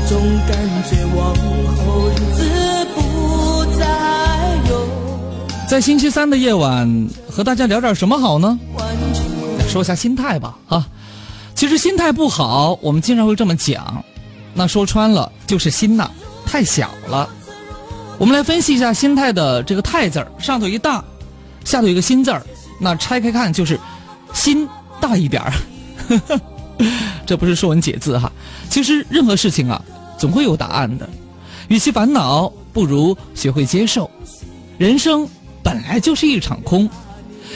[0.00, 4.88] 这种感觉往后日子不再有。
[5.68, 8.56] 在星期三的夜晚，和大家聊点什么好呢？
[9.68, 10.86] 说一下心态吧，啊，
[11.56, 14.04] 其实心态不好，我们经常会这么讲，
[14.54, 16.08] 那说穿了就是心呐
[16.46, 17.28] 太小了。
[18.18, 21.02] 我们来分析一下心态的这个“态”字儿，上头一大，
[21.64, 22.40] 下头一个心字儿，
[22.80, 23.78] 那拆开看就是
[24.32, 24.68] 心
[25.00, 25.52] 大一点儿。
[27.26, 28.32] 这不是说文解字哈，
[28.70, 29.82] 其实任何事情啊，
[30.18, 31.08] 总会有答案的。
[31.68, 34.10] 与其烦恼，不如学会接受。
[34.78, 35.28] 人生
[35.62, 36.88] 本来就是一场空，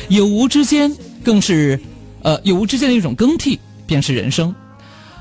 [0.08, 0.94] 有无之间
[1.24, 1.80] 更是，
[2.22, 4.54] 呃，有无之间的一种更替，便是人生。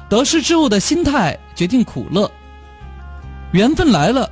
[0.09, 2.30] 得失之后的心态决定苦乐。
[3.54, 4.30] 缘分来了，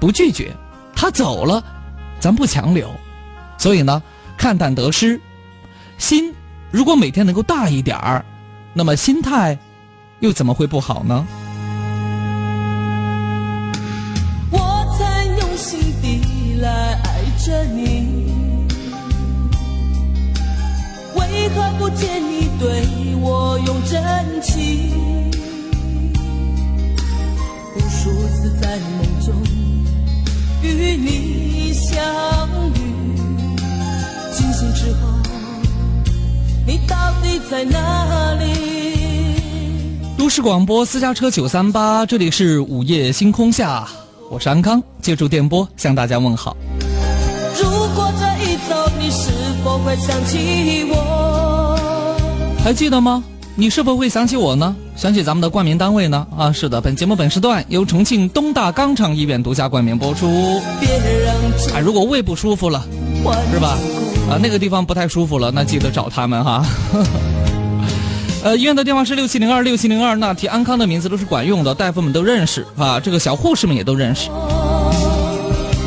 [0.00, 0.46] 不拒绝；
[0.96, 1.62] 他走了，
[2.18, 2.90] 咱不强留。
[3.56, 4.02] 所以呢，
[4.36, 5.20] 看淡得失，
[5.98, 6.34] 心
[6.72, 8.24] 如果每天能够大一点儿。
[8.72, 9.58] 那么心态
[10.20, 11.26] 又怎么会不好呢？
[14.50, 14.58] 我
[14.96, 18.24] 曾用心地来爱着你，
[21.16, 24.02] 为何不见你对我用真
[24.42, 25.30] 情？
[27.76, 29.34] 无数次在梦中
[30.62, 31.98] 与你相
[32.74, 32.78] 遇，
[36.70, 39.42] 你到底在哪里？
[40.16, 43.88] 都市广播私家车九三八，这里是午夜星空下，
[44.30, 46.56] 我是安康，借助电波向大家问好。
[47.60, 49.32] 如果这一走，你是
[49.64, 51.76] 否会想起我？
[52.62, 53.24] 还记得吗？
[53.56, 54.76] 你是否会想起我呢？
[54.94, 56.24] 想起咱们的冠名单位呢？
[56.38, 60.60] 啊，是的，本节目本时段由重庆东大肛肠医院独家冠名播出。
[61.74, 62.86] 啊，如果胃不舒服了，
[63.52, 63.76] 是吧？
[64.30, 66.64] 啊，那个地方不太舒服了，那记得找他们哈。
[68.44, 74.30] 呃，医院的电话是六七零二六七零二，那提安康的名字都是管用的，大夫们都认识啊，这个小护士们也都认识。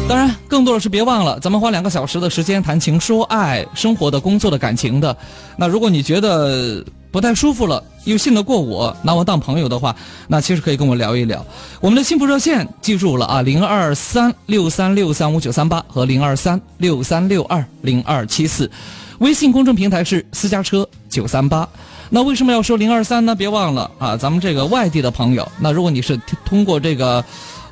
[0.10, 5.16] 当然，更多的是别忘了，咱们花两个小时的时间谈情说爱，生活的、工作的、感情的。
[5.56, 6.84] 那如果你觉得，
[7.14, 9.96] 不太舒服了，又信得过我，拿我当朋友的话，
[10.28, 11.46] 那其实可以跟我聊一聊。
[11.80, 18.70] 我们的幸福热线记住了啊，零二三六三六三五九三八和零二三六三六二零二七四。
[19.20, 21.70] 微信公众平台是私家车九三八。
[22.10, 23.36] 那为什么要说零二三呢？
[23.36, 27.24] 别忘了啊，咱们这个外地的朋友，那如果你是通过这个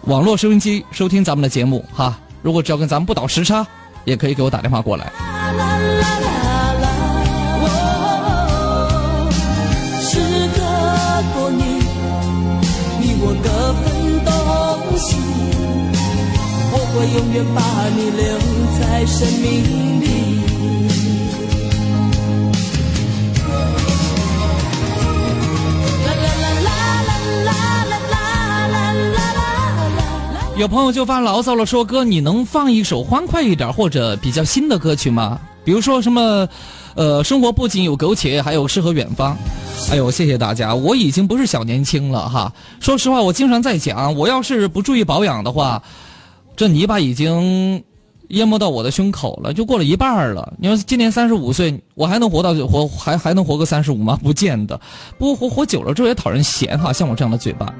[0.03, 3.65] 网络收音机收听咱们的节目哈，如果只要跟咱们不倒时差，
[4.05, 5.11] 也可以给我打电话过来。
[17.01, 17.61] 我永远把
[17.95, 18.37] 你留
[18.79, 20.05] 在生命里。
[30.57, 35.39] 有朋友就发牢骚了，说哥，你能放一首欢快一点或者比较新的歌曲吗？
[35.63, 36.47] 比如说什么，
[36.93, 39.35] 呃，生活不仅有苟且，还有诗和远方。
[39.89, 42.53] 哎呦，谢谢大家，我已经不是小年轻了哈。
[42.79, 45.81] 说实话，我经常在讲，我要是不注意保养的话。
[46.55, 47.83] 这泥巴已经
[48.29, 50.53] 淹没到我的胸口了，就过了一半了。
[50.59, 54.17] 你说今年三十五岁，我还能活到活还还能活个三十五吗？
[54.21, 54.79] 不见得。
[55.17, 57.73] 不过活活久了之后也讨人嫌哈，像我这样的嘴巴。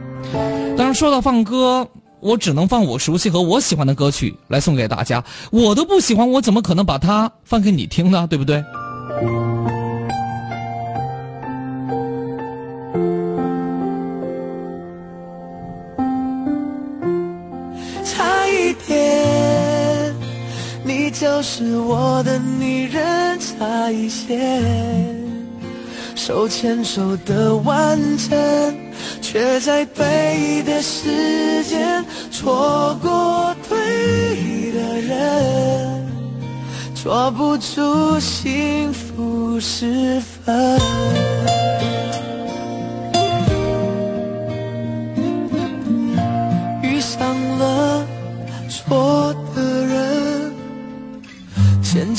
[0.78, 1.88] 当然说到放歌，
[2.20, 5.24] 我只能放我熟悉和我喜欢的歌曲来送给大家。
[5.52, 8.28] 我都不喜欢，我怎么可能把它放给你听呢？
[8.28, 8.64] 对不对？
[21.44, 24.40] 是我的女人差一些，
[26.16, 28.76] 手牵手的完整，
[29.22, 36.12] 却在对的时间错过对的人，
[36.94, 40.80] 抓不住幸福时分。
[46.84, 48.06] 遇上了
[48.70, 49.31] 错。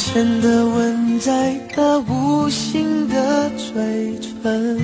[0.05, 4.77] 浅的吻在那无形的嘴唇，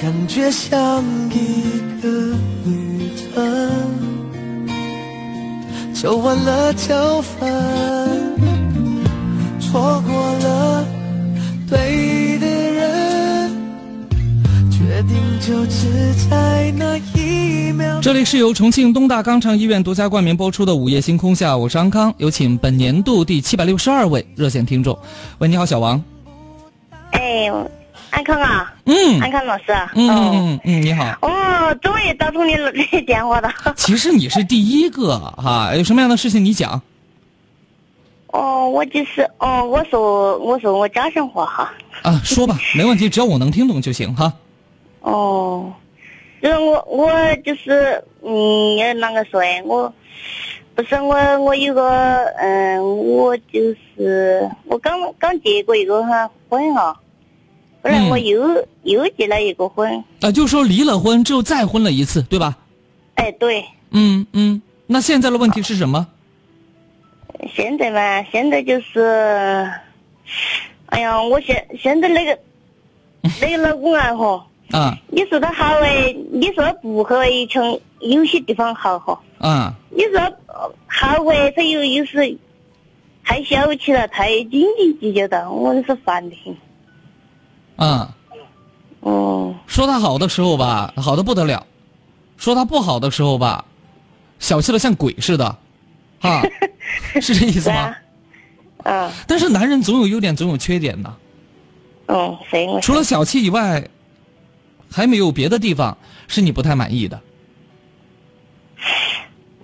[0.00, 2.08] 感觉像一个
[2.64, 3.70] 旅程，
[5.92, 7.52] 走完了就分，
[9.60, 10.86] 错过了
[11.68, 12.21] 对
[18.00, 24.96] 这里是由重庆东大肛肠医院独家冠名播出的《午夜星空下》，我是安康，有请本年度第七百六十二位热线听众。
[25.38, 26.02] 喂，你好，小王。
[27.12, 27.50] 哎，
[28.10, 31.04] 安康啊，嗯安康老师啊，嗯哦，嗯嗯，你好。
[31.22, 32.72] 哦，终于打通你的
[33.06, 33.52] 电话了。
[33.76, 36.80] 其实你是第一个哈，有什么样的事情你讲。
[38.28, 41.72] 哦，我就是哦，我说我说我家乡话哈。
[42.02, 44.32] 啊，说吧，没问题，只要我能听懂就行哈。
[45.02, 45.72] 哦，
[46.40, 49.92] 就是我我就是嗯，要啷个说哎，我
[50.74, 53.60] 不是我我有个嗯，我就
[53.96, 56.98] 是我刚刚结过一个哈婚哈，
[57.82, 62.56] 后来我嗯又、又结了一个婚，啊，就说离了婚之后再婚了一次，对吧？
[63.14, 66.06] 哎对，嗯嗯，那现在的问题是什么？
[67.54, 69.68] 现在嘛，现在就是，
[70.86, 72.38] 哎呀，我现现在那个
[73.40, 79.18] 那个老公啊哈，啊你说他好哎，你说他不好哎，从有些地方好哈。
[79.38, 82.36] 啊你说呃好哎，他又又是
[83.24, 86.56] 太小气了，太斤斤计较的，我是烦的很。
[87.76, 88.14] 啊！
[89.00, 91.64] 哦，说他好的时候吧，好的不得了；
[92.36, 93.64] 说他不好的时候吧，
[94.38, 95.44] 小气的像鬼似的，
[96.20, 96.42] 啊，
[97.20, 97.94] 是这意思吗？
[98.84, 101.14] 是啊，嗯但是男人总有优点，总有缺点的。
[102.06, 103.82] 嗯，所以我除了小气以外，
[104.92, 105.96] 还没有别的地方
[106.28, 107.20] 是你不太满意的。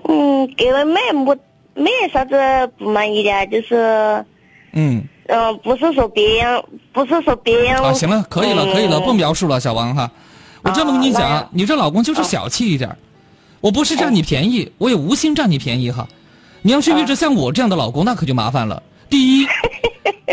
[0.09, 1.37] 嗯，给了没没
[1.75, 2.35] 没啥子
[2.79, 4.25] 不满意的啊，就是
[4.73, 10.11] 嗯嗯，不是说别人，不是说别人啊，行了，可以了，可以了，嗯不描述了，小王哈。
[10.63, 12.97] 我这么跟你讲，啊你这老公就是小气一点儿
[13.61, 16.09] 我不是占你便宜，我也无心占你便宜哈。
[16.63, 18.83] 你要是遇着像我这样的老公，那可就麻烦了。
[19.11, 19.47] 第一，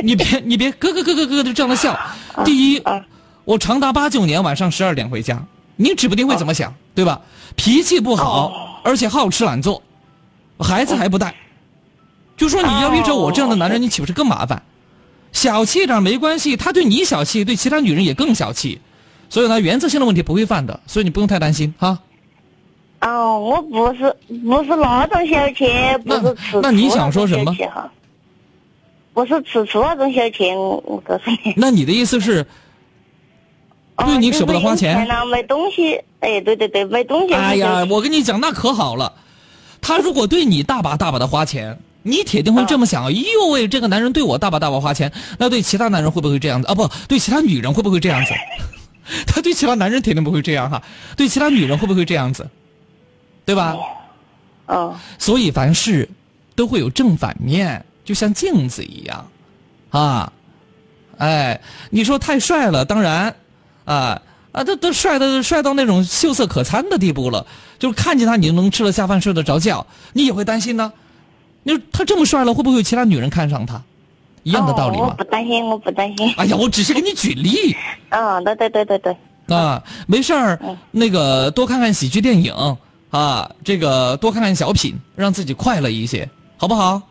[0.03, 1.97] 你别你别咯咯咯咯咯的这样的笑。
[2.45, 3.05] 第一，啊
[3.45, 5.45] 我长达八九年晚上十二点回家，
[5.75, 7.21] 你指不定会怎么想，对吧？
[7.55, 9.81] 脾气不好，而且好吃懒做，
[10.59, 11.33] 孩子还不带。
[12.35, 14.61] 就说你要遇着我这样的男人，你岂不是更麻烦？
[15.31, 18.81] 小气点没关系，他对你小气，对其他女人也更小气，
[19.29, 21.99] 所以呢，原则性的问题不会犯的，所以你不用太担心哈。
[23.01, 25.65] 哦，我不是不是那种小气，
[26.03, 27.55] 不是吃醋那你想说什么？
[29.13, 31.53] 不是吃醋那种小气，我我告诉你。
[31.55, 32.45] 那你的意思是，
[33.97, 37.33] 对你舍不得花钱买东西，哎，对对对，买东西。
[37.33, 39.13] 哎呀，我跟你讲，那可好了，
[39.81, 46.67] 他如果对你大把大把的花钱，你铁定会这么想：哎呦喂，这个男人对我大把大把花钱，那对其他男人会不会这样子？
[46.67, 48.33] 啊，不对，其他女人会不会这样子？
[49.27, 50.81] 他对其他男人铁定不会这样哈，
[51.15, 52.47] 对其他女人会不会这样子？
[53.45, 53.77] 对吧？
[54.67, 56.09] 嗯所以凡事
[56.55, 59.27] 都会有正反面，就像镜子一样，
[59.91, 60.33] 啊，
[61.17, 63.35] 哎，你说太帅了，当然，
[63.85, 64.21] 啊
[64.51, 67.45] 啊，都都帅的帅到那种秀色可餐的地步了，
[67.79, 70.91] 就是看见他你就能吃得下饭睡得着觉，你也会担心呢。
[71.63, 73.81] 你说他这么帅了，会不会有其他女人看上他？
[74.43, 75.23] 一样的道理嘛哦我不。
[75.31, 76.31] 担心，我不担心。
[76.37, 77.75] 哎呀，我只是给你举例
[78.09, 79.17] 嗯，对对对对对。
[79.47, 80.59] 啊，没事儿，
[80.91, 82.53] 那个多看看喜剧电影
[83.09, 87.01] 啊，这个多看看小品，让自己快乐一些，好不好？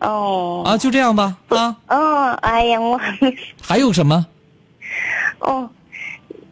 [0.00, 0.62] 哦。
[0.66, 1.74] 啊，就这样吧啊。
[1.88, 3.00] 哦，哎呀，我
[3.62, 4.26] 还有什么？
[5.38, 5.68] 哦，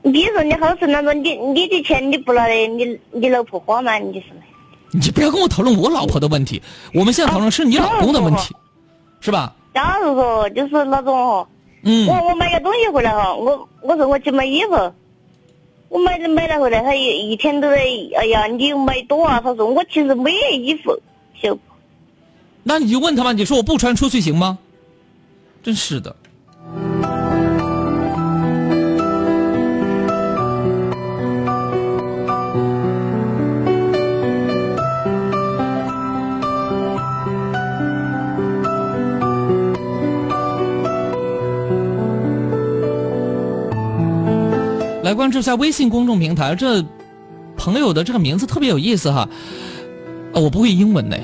[0.02, 3.98] 你说你好是那种你你的钱你不拿的，你你老婆花吗？
[3.98, 4.28] 你说
[4.90, 6.62] 你不要跟我讨论我老婆的问题，
[6.94, 8.54] 我们现在讨论是你老公的问题，
[9.20, 9.54] 是吧？
[9.74, 14.92] 假如说就是那种我我买个东西回来哈，我我说我去买衣服，
[15.88, 17.76] 我买了买了回来，他一一天都在，
[18.16, 19.40] 哎呀，你买多啊？
[19.42, 20.98] 他说我其实没衣服，
[21.40, 21.56] 小
[22.62, 24.58] 那你就问他嘛，你说我不穿出去行吗？
[25.62, 26.14] 真是的。
[45.28, 46.82] 来关注一下微信公众平台，这
[47.54, 49.28] 朋友的这个名字特别有意思哈。
[50.32, 51.18] 我不会英文呢，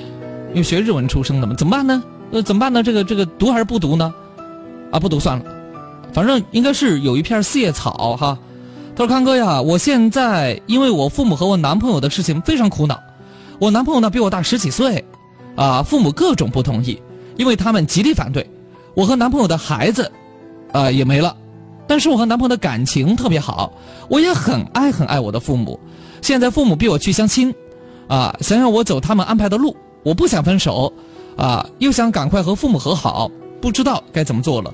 [0.50, 2.02] 因为学日文出生的嘛，怎么办呢？
[2.30, 2.82] 呃，怎么办呢？
[2.82, 4.12] 这个这个读还是不读呢？
[4.92, 5.44] 啊，不读算了，
[6.12, 8.38] 反正应该是有一片四叶草哈。
[8.94, 13.00] 他说：“康哥呀，我现在因为我父母和我男朋友的事情非常苦恼。
[13.58, 15.02] 我男朋友呢比我大十几岁，
[15.56, 17.00] 啊，父母各种不同意，
[17.38, 18.46] 因为他们极力反对。
[18.94, 20.12] 我和男朋友的孩子，
[20.73, 21.34] 啊也没了，
[21.86, 23.72] 但是我和男朋友的感情特别好，
[24.08, 25.78] 我也很爱很爱我的父母。
[26.22, 27.54] 现在父母逼我去相亲，
[28.08, 30.92] 啊，想让我走他们安排的路，我不想分手，
[31.36, 34.72] 啊，又想赶快和父母和好，不知道该怎么做了。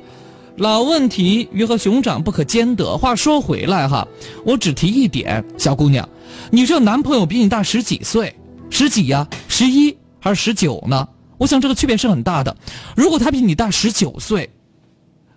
[0.56, 2.96] 老问题，鱼和熊掌不可兼得。
[2.96, 4.06] 话说回来哈，
[4.44, 6.06] 我只提一点，小姑娘，
[6.50, 8.34] 你这男朋友比你大十几岁，
[8.68, 11.08] 十几呀、十一还是十九呢？
[11.38, 12.54] 我想这个区别是很大的。
[12.94, 14.50] 如果他比你大十九岁，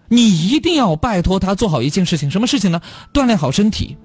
[0.10, 2.82] 你一定要拜托他做好一件事情，什么事情呢？
[3.14, 3.98] 锻炼好身体，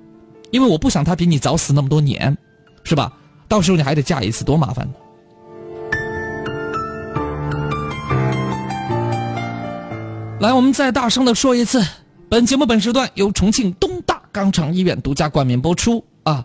[0.51, 2.37] 因为我不想他比你早死那么多年，
[2.85, 3.13] 是吧？
[3.47, 4.93] 到时候你还得嫁一次，多麻烦呢。
[10.41, 11.85] 来，我们再大声的说一次，
[12.29, 16.45] 本节目本时段由重庆东大肛肠医院独家冠名播出啊。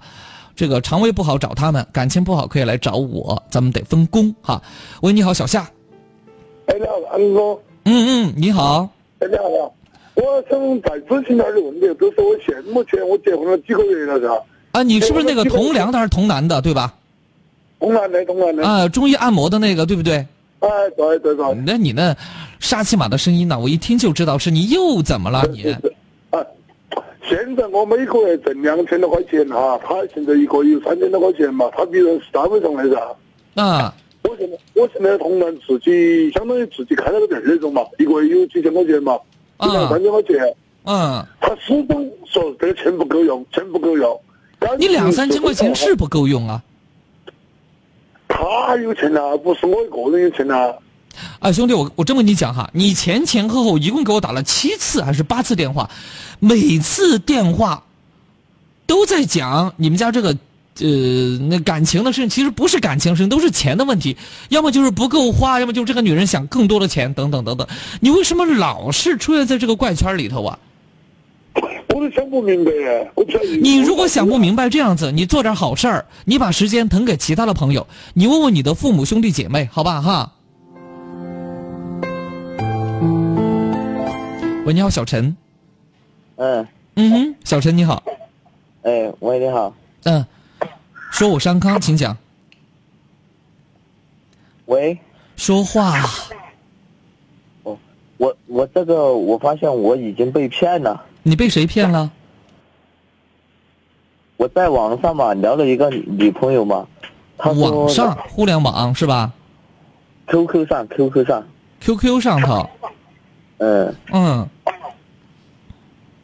[0.55, 4.61] 这个肠胃不好找他们，感情不好可以来找我，咱们得分工哈。
[5.01, 5.69] 喂，你好，小夏。
[6.67, 7.59] 哎，你好，安哥。
[7.85, 8.89] 嗯嗯，你好。
[9.23, 9.73] 哎，你好，你好。
[10.15, 14.35] 我想再咨询点儿的问题，就是我现目前我结婚了几个月了，是吧？
[14.73, 16.93] 啊，你是不是那个同梁的还是同男的，对吧？
[17.79, 18.63] 同男的，同男的。
[18.65, 20.15] 啊，中医按摩的那个，对不对？
[20.59, 21.45] 哎，对对对。
[21.65, 22.15] 那你那
[22.59, 23.57] 沙琪玛的声音呢？
[23.57, 25.71] 我一听就知道是你，又怎么了你？
[26.31, 26.45] 啊
[27.27, 33.61] 现在我每个月挣两千多块钱哈，他现在一个月三千多块钱嘛，他比人是单位上的噻。
[33.63, 33.93] 啊。
[34.23, 39.17] 我现在我现在同样自己相当于自己开了个店那种嘛，一个月有几千块钱嘛，
[39.59, 40.55] 两三千块钱。
[40.85, 41.25] 嗯。
[41.39, 44.19] 他始终说这个钱不够用，钱不够用。
[44.79, 46.63] 你两三千块钱是不够用啊。
[48.27, 50.73] 他有钱呐，不是我一个人有钱呐。
[51.39, 55.89] 啊，兄弟，我我这么跟你讲哈，你前前后后一共给我打了七次还是八次电话，
[56.39, 57.83] 每次电话
[58.87, 60.35] 都在讲你们家这个
[60.79, 64.17] 呃那感情的事情，其实不是感情事情，都是钱的问题，
[64.49, 67.67] 要么就是不够花，要么就是这个女人想更多的钱，等等等等。
[67.99, 70.57] 你为什么老是出现在这个怪圈里头啊？
[71.89, 72.71] 我都想不明白，
[73.13, 73.45] 我不晓得。
[73.61, 80.31] 你如果想不明白这样子，你做点好事儿，你把时间腾给其他的朋友，你问问你的父母兄弟姐妹，好吧哈。
[84.65, 85.35] 喂，你好，小陈。
[86.37, 86.67] 嗯。
[86.95, 88.01] 嗯哼，小陈你好。
[88.83, 89.75] 哎，喂，你好。
[90.03, 90.25] 嗯，
[91.13, 92.17] 说我伤康，请讲。
[94.65, 94.97] 喂。
[95.35, 95.93] 说话。
[97.61, 97.77] 哦，
[98.17, 101.05] 我我这个我发现我已经被骗了。
[101.21, 102.11] 你被谁骗了？
[104.37, 106.87] 我在网上嘛聊了一个女朋友嘛。
[107.37, 109.31] 网上，互联网是吧
[110.25, 111.45] ？QQ 上，QQ 上。
[111.79, 112.67] QQ 上头。
[113.59, 113.95] 嗯。
[114.11, 114.49] 嗯。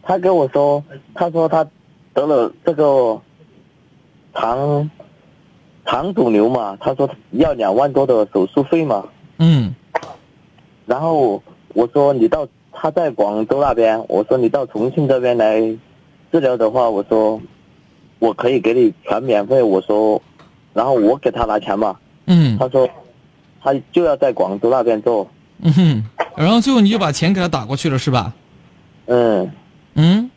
[0.01, 1.63] 他跟我说，他说他
[2.11, 3.21] 得了这个
[4.33, 4.89] 肠
[5.85, 9.03] 肠肿瘤嘛，他说要两万多的手术费嘛。
[9.37, 9.73] 嗯。
[10.85, 11.41] 然后
[11.73, 15.59] 我说你到他在广州那边，我说你到重庆这边来
[16.31, 17.39] 治疗的话，我说
[18.19, 19.61] 我可以给你全免费。
[19.61, 20.21] 我说，
[20.73, 21.95] 然后我给他拿钱嘛。
[22.25, 22.57] 嗯。
[22.57, 22.89] 他说
[23.61, 25.27] 他就要在广州那边做。
[25.61, 26.03] 嗯哼。
[26.35, 28.33] 然后最后你就把钱给他打过去了是吧？
[29.07, 29.51] 嗯。
[29.95, 30.31] 嗯，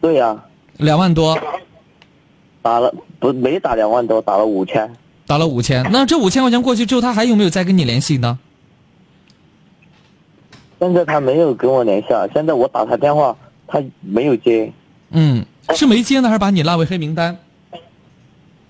[0.00, 0.44] 对呀，
[0.76, 1.38] 两万多，
[2.66, 4.92] 打了不没打两万多，打了五千，
[5.24, 5.88] 打了五千。
[5.92, 8.36] 那这五千块钱过去之后，他还有没有再跟你联系呢？
[10.80, 12.26] 现在他没有跟我联系啊。
[12.34, 13.36] 现在我打他电话，
[13.68, 14.72] 他没有接。
[15.10, 15.46] 嗯，
[15.76, 17.38] 是没接呢，还是把你拉为黑名单？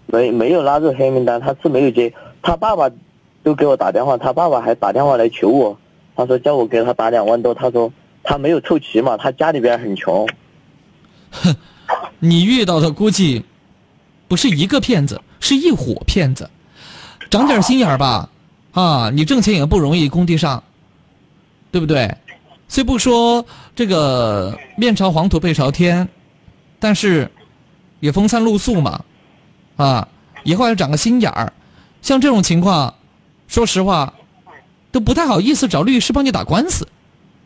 [0.09, 2.13] 没没有拉入黑名单，他是没有接。
[2.43, 2.91] 他爸爸
[3.43, 5.79] 都给我打电话，他爸爸还打电话来求我，
[6.15, 7.91] 他说叫我给他打两万多，他说。
[8.29, 10.29] 他没有凑齐嘛，他家里边很穷。
[11.31, 11.55] 哼，
[12.19, 13.45] 你遇到的估计
[14.29, 16.49] 不是一个骗子，是一伙骗子。
[17.31, 18.29] 长点心眼儿吧，
[18.73, 20.63] 啊，你挣钱也不容易，工地上，
[21.71, 22.17] 对不对？
[22.69, 26.09] 虽不说这个面朝黄土背朝天，
[26.79, 27.31] 但是
[28.01, 29.05] 也风餐露宿嘛，
[29.77, 30.09] 啊，
[30.45, 31.53] 以后要长个心眼儿。
[32.03, 32.95] 像这种情况，
[33.49, 34.15] 说实话，
[34.91, 36.87] 都不太好意思找律师帮你打官司。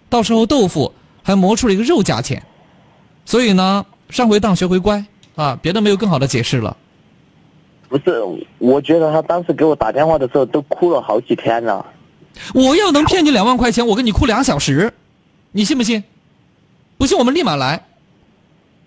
[0.08, 2.42] 到时候豆腐还磨出了一个肉价钱，
[3.24, 5.04] 所以呢，上回当学回乖
[5.40, 6.76] 啊，别的没有更好的解释了。
[7.88, 8.22] 不是，
[8.58, 11.86] 我觉得他当时给我打电话的时候都哭了好几天了。
[12.54, 14.92] 我要能骗你两万块钱，我跟你哭俩小时，
[15.52, 16.04] 你信不信？
[16.98, 17.82] 不信我们立马来。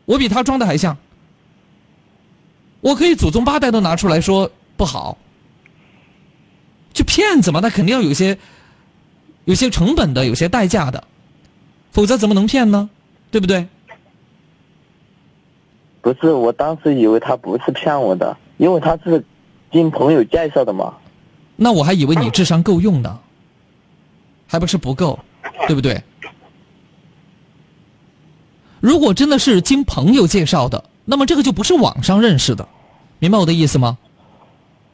[0.06, 0.96] 我比他装的还像，
[2.82, 5.18] 我可以祖宗八代都拿出来说不好。
[6.94, 8.38] 就骗子嘛，他肯定要有些，
[9.46, 11.04] 有些成本的，有些代价的。
[11.92, 12.90] 否则怎么能骗呢？
[13.32, 13.68] 对不对？
[16.04, 19.24] 不是，我当时以为他不是骗我的，因为他是
[19.72, 20.94] 经朋友介绍的嘛。
[21.56, 23.18] 那我还以为你智商够用呢，
[24.46, 25.18] 还不是不够，
[25.66, 26.04] 对不对？
[28.82, 32.68] 如果真的是经朋友介绍的，那么这个就不是网上认识的，
[33.20, 33.98] 明白我的意思吗？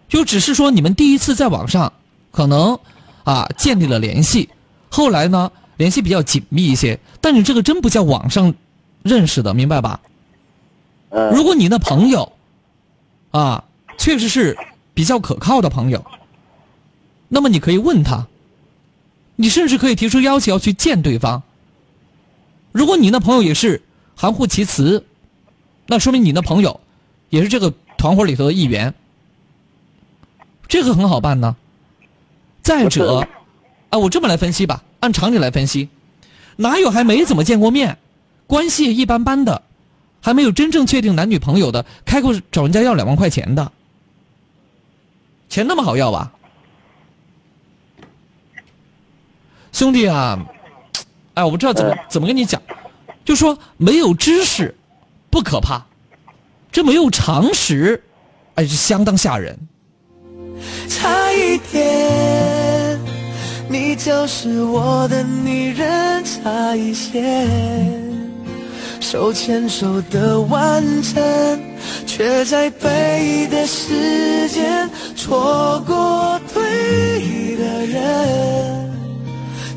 [0.08, 1.92] 就只是说你们第一次在网上
[2.32, 2.78] 可能
[3.24, 4.48] 啊建立了联系，
[4.90, 5.52] 后来呢？
[5.78, 8.54] 联系比较紧密一些，但是这个真不叫网上
[9.02, 10.02] 认识的，明白吧？
[11.10, 12.32] 如果你的朋友
[13.32, 13.64] 啊，
[13.98, 14.58] 确实是
[14.94, 16.06] 比较可靠的朋友，
[17.28, 18.28] 那么你可以问他，
[19.36, 21.44] 你甚至可以提出要求要去见对方，
[22.72, 23.82] 如果你的朋友也是
[24.16, 25.06] 含糊其辞，
[25.88, 26.80] 那说明你那朋友
[27.30, 28.94] 也是这个团伙里头的一员。
[30.68, 31.56] 这个很好办呢。
[32.62, 33.28] 再者，
[33.90, 35.90] 啊，我这么来分析吧，按常理来分析，
[36.58, 37.98] 哪有还没怎么见过面，
[38.46, 39.64] 关系一般般的，
[40.22, 43.72] 还没有真正确定男女朋友的，开口找人家要两万块钱的？
[45.50, 46.32] 钱那么好要吧？
[49.72, 50.38] 兄弟啊，
[51.36, 52.62] 哎，我不知道怎么怎么跟你讲，
[53.24, 54.76] 就说没有知识
[55.30, 55.86] 不可怕，
[56.72, 58.04] 这没有常识，
[58.56, 59.58] 哎，是相当吓人。
[60.90, 63.00] 差一点，
[63.70, 67.22] 你就是我的女人，差一些，
[69.00, 71.60] 手牵手的完整，
[72.06, 78.92] 却在背的时间错过对的人，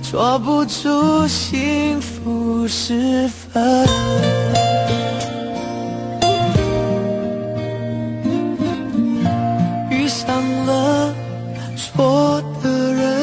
[0.03, 3.87] 抓不住幸福时分。
[9.91, 11.15] 遇上了
[11.77, 13.22] 错的人，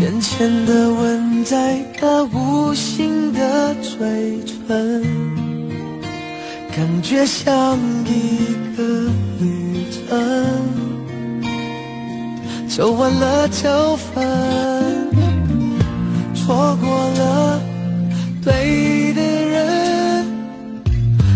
[0.00, 5.04] 浅浅的吻在那无形的嘴唇，
[6.74, 8.82] 感觉像一个
[9.38, 10.18] 旅程，
[12.66, 14.26] 走完了就分，
[16.34, 16.88] 错过
[17.18, 17.60] 了
[18.42, 20.24] 对的人。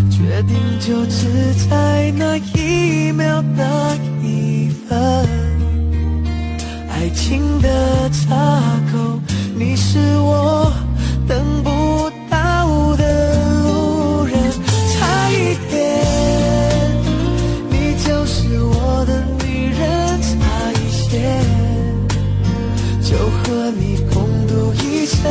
[0.09, 1.27] 决定就只
[1.69, 5.27] 在那一秒那一分，
[6.97, 8.33] 爱情的岔
[8.89, 9.19] 口，
[9.53, 10.71] 你是我
[11.27, 14.33] 等不到的路人，
[14.93, 15.75] 差一点，
[17.69, 21.19] 你就是我的女人，差一些，
[23.03, 25.21] 就和你共度一生，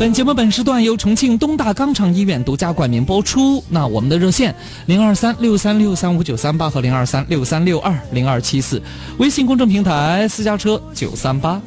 [0.00, 3.62] 本节目本时段由重庆东大肛肠医院独家冠名播出。
[3.68, 4.54] 那我们的热线
[4.86, 8.80] 零二三六三六三五九三八和零二三六三六二零二七四，
[9.18, 11.60] 微信公众平台私家车九三八。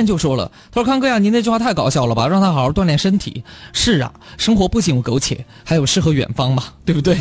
[0.00, 2.26] 健就说了：“他说康哥呀，您那句话太搞笑了吧？
[2.26, 3.44] 让他好好锻炼身体。
[3.74, 7.18] 是啊，生活不仅有苟且，还有诗和远方嘛，对不对？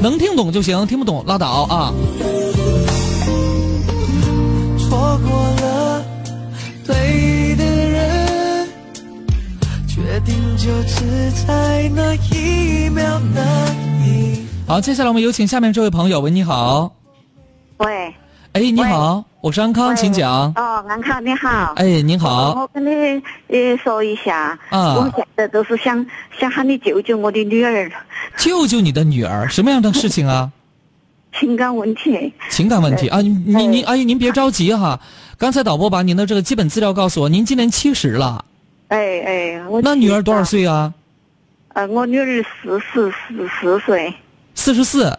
[0.00, 1.92] 能听懂就行，听不懂拉倒啊。
[4.78, 6.04] 错过了
[6.86, 8.68] 对的人，
[9.86, 13.68] 决定就只在那一秒那
[14.06, 14.40] 一。
[14.66, 16.94] 好，接下来我们有请下面这位朋友，喂，你好，
[17.76, 18.14] 喂，
[18.52, 20.52] 哎，你好，我是安康，请讲。
[20.54, 21.72] 哦，安康你好。
[21.74, 26.06] 哎，您好，我跟你呃说一下，啊我现在都是想
[26.38, 27.90] 想喊你救救我的女儿，
[28.36, 30.48] 救救你的女儿，什么样的事情啊？
[31.40, 32.32] 情感问题。
[32.50, 35.00] 情感问题啊，您您您，阿姨您别着急哈。
[35.36, 38.44] 刚才导播把您的这个基本资料告诉我，您今年七十了，
[38.88, 40.60] 哎哎，我那女儿多少岁？
[40.60, 40.94] 岁啊？
[41.74, 42.24] 呃，我女儿
[42.62, 44.14] 四十四四岁。
[44.54, 45.18] 四十四。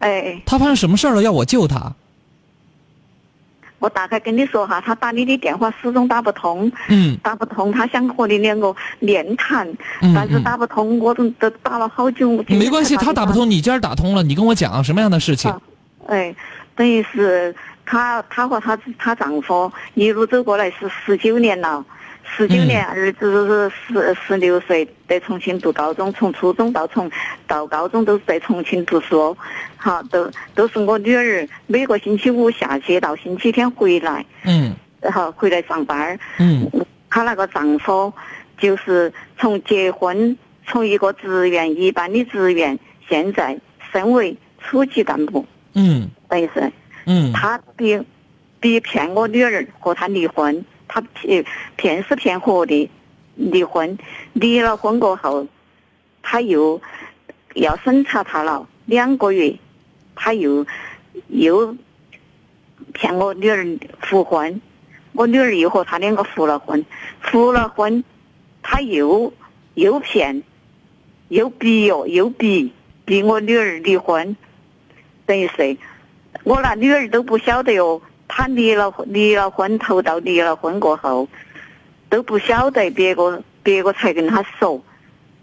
[0.00, 1.22] 哎，她发生什么事儿了？
[1.22, 1.90] 要我救她？
[3.82, 9.68] 我大概跟你说哈，他打你的电话始终打不通，嗯打不通，他想和你两个面谈，
[10.00, 12.30] 嗯但是嗯打不通，我都都打了好久。
[12.46, 15.50] 没关系，才电话她打不通，你今儿打通了，你跟我讲什么样的事情？
[15.50, 15.60] 啊
[16.06, 16.32] 哎，
[16.76, 17.52] 等于是
[17.84, 21.84] 她，她和她她丈夫一路走过来是十九年了，
[22.24, 27.10] 十九年，儿子是十十六岁，在重庆读高中，从初中到从
[27.46, 29.36] 到高中都是在重庆读书，
[29.76, 34.74] 好，都都是我女儿每个星期五下去到星期天回来，嗯。
[35.00, 36.18] 然后回来上班儿。
[36.38, 36.70] 嗯。
[37.10, 38.12] 她那个丈夫
[38.56, 43.58] 就是从结婚，从一个职员一般的职员，现在
[43.92, 46.08] 升为处级干部，嗯。
[46.28, 46.72] 等于是。
[47.04, 47.32] 嗯。
[47.32, 48.00] 他逼
[48.60, 51.42] 逼骗我女儿和他离婚，他骗
[51.76, 52.90] 骗是骗活的
[53.34, 53.96] 离婚，
[54.34, 55.46] 离了婚过后，
[56.20, 56.78] 他又
[57.54, 59.56] 要审查他了两个月，
[60.14, 60.66] 他又
[61.28, 61.74] 又
[62.92, 63.64] 骗我女儿
[64.02, 64.60] 复婚，
[65.14, 66.84] 我女儿又和他两个复了婚，
[67.22, 68.04] 复了婚，
[68.60, 69.32] 他又
[69.72, 70.42] 又骗，
[71.28, 72.70] 又逼哟，又逼
[73.06, 74.36] 逼我女儿离婚，
[75.24, 75.78] 等于是。
[76.44, 78.02] 我那女儿都不晓得哟，
[78.34, 81.28] 她离了离了婚，头到离了婚过后，
[82.08, 84.82] 都不晓得别个别个才跟他说，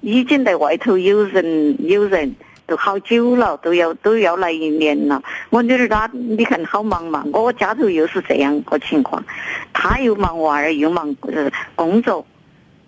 [0.02, 5.22] 已经在外头有人有人，都好久了，都要都要来一年了。
[5.52, 9.24] 我女儿她你看好忙嘛，我家头又是这样个情况，
[9.72, 12.26] 她又忙娃儿又忙呃工作，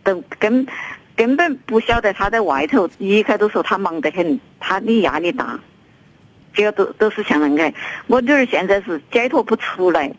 [0.04, 0.66] 都根
[1.16, 5.60] 根本不晓得她在外头，一开都说她忙得很，她的压力大，
[6.54, 7.78] 这个都都是像那个。
[8.08, 10.12] 我女儿现在是解脱不出来。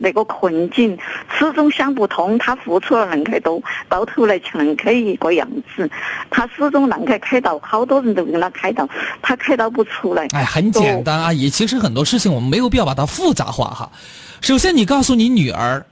[0.00, 0.96] 那个困境
[1.28, 5.90] 始终想不通，她付出了那么多，到头来像那么一个样子。
[6.30, 8.88] 他始终那么开导，好多人都跟他开导，
[9.20, 10.24] 他开导不出来。
[10.30, 13.90] 哎，很简单，阿姨，其实很多事情我们没有必要把它复杂化哈。
[14.40, 15.84] 首先，你告诉你女儿，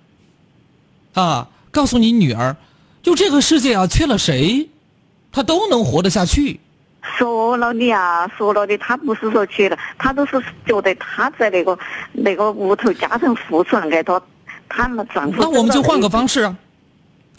[1.14, 2.54] 啊，告诉你女儿，
[3.02, 4.68] 就这个世界啊，缺了谁，
[5.32, 6.60] 她都能活得下去。
[7.16, 11.78] 说了的呀，说了的，他不是说去了，他都是觉得他在那个
[12.12, 14.20] 那个屋头家庭付出那么多，
[14.68, 15.40] 他那丈夫。
[15.40, 16.56] 那我们就换个方式啊，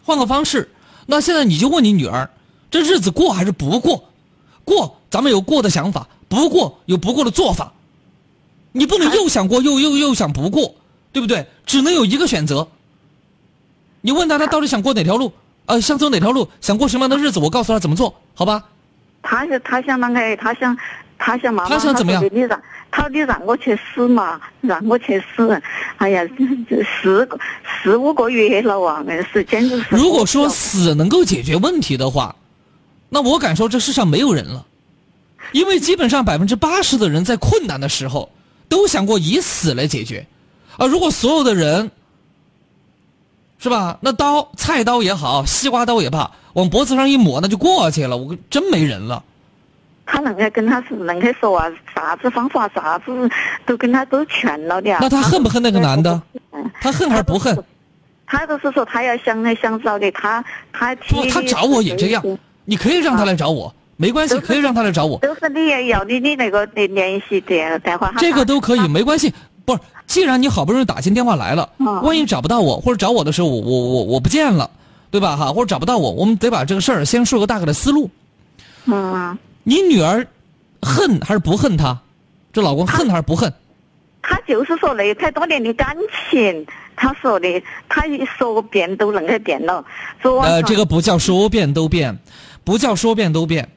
[0.03, 0.69] 换个方式。
[1.05, 2.29] 那现在你就问你女儿，
[2.69, 4.03] 这日子过还是不过？
[4.63, 7.71] 过，咱们有过的想法；不过，有不过的做法。
[8.73, 10.75] 你不能又想过又又又想不过，
[11.11, 11.47] 对不对？
[11.65, 12.67] 只能有一个选择。
[14.01, 15.31] 你问他，他到底想过哪条路？
[15.65, 16.47] 呃，想走哪条路？
[16.61, 17.39] 想过什么样的日子？
[17.39, 18.63] 我告诉他怎么做，好吧？
[19.29, 20.77] 他想，他想啷个，他想，
[21.17, 21.69] 他想妈妈。
[21.69, 22.23] 他想怎么样？
[22.31, 24.39] 你让他，你让我去死嘛？
[24.61, 25.61] 让我去死！
[25.97, 26.23] 哎呀，
[26.69, 27.37] 这四个
[27.83, 29.95] 四五个月了啊，那是简直是。
[29.97, 32.33] 如果说死能够解决问题的话，
[33.09, 34.65] 那我敢说这世上没有人了，
[35.51, 38.31] 因为基本上百分之八十的人在困难的时候
[38.69, 40.25] 都想过以死来解决，
[40.77, 41.91] 啊，如果所有的人
[43.59, 43.97] 是吧？
[43.99, 46.31] 那刀，菜刀也好，西瓜刀也罢。
[46.57, 48.17] 往脖子上一抹，那就过去了。
[48.17, 49.23] 我真没人了。
[50.07, 53.11] 他那个跟他是那个说啊，啥子方法，啥子
[53.63, 54.97] 都跟他都劝了的。
[54.99, 56.19] 那他恨不恨那个男的？
[56.81, 57.55] 他恨还是不恨？
[58.25, 60.43] 他就是说，他要想来想找的，他
[60.73, 62.23] 他不，他找我也这样。
[62.65, 65.19] 你可以让他来找我，没关系，可以让他来找我。
[65.19, 68.11] 都是你要你你那个联联系电电话。
[68.17, 69.31] 这个都可以，没关系。
[69.63, 71.69] 不是，既然你好不容易打进电话来了，
[72.01, 74.67] 万一找不到我或者找我的时候，我我我我不见了。
[75.09, 75.35] 对吧？
[75.37, 78.09] 哈，或者找不到我，我们得把这个事儿先说个大概的思路。
[78.85, 79.37] 嗯。
[79.63, 80.25] 你女儿
[80.81, 81.99] 恨还是不恨他？
[82.53, 83.53] 这老公恨还是不恨？
[84.21, 85.95] 他就是说那太多年的感
[86.29, 86.65] 情，
[86.95, 89.83] 他说的，他一说变都能个变了。
[90.21, 92.17] 呃，这个不叫说变都变，
[92.63, 93.69] 不叫说变都变。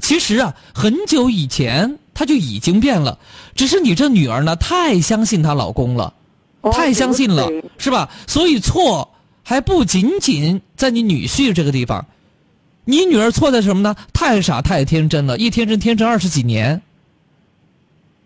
[0.00, 3.18] 其实啊，很久以前他就已经变了，
[3.54, 6.12] 只是你这女儿呢太相信她老公了，
[6.72, 8.08] 太相信了，是吧？
[8.26, 9.08] 所以错。
[9.50, 12.06] 还不仅仅在你女婿这个地方，
[12.84, 13.96] 你女儿错在什么呢？
[14.12, 16.80] 太傻太天真了，一天真天真二十几年，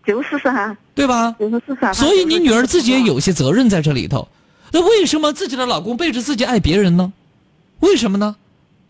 [0.05, 1.35] 就是噻，对吧？
[1.39, 1.91] 就是噻。
[1.93, 4.27] 所以你女儿自己也有些责任在这里头。
[4.71, 7.11] 那为什么自己的老公背着自己爱别人呢？
[7.79, 8.35] 为什么呢？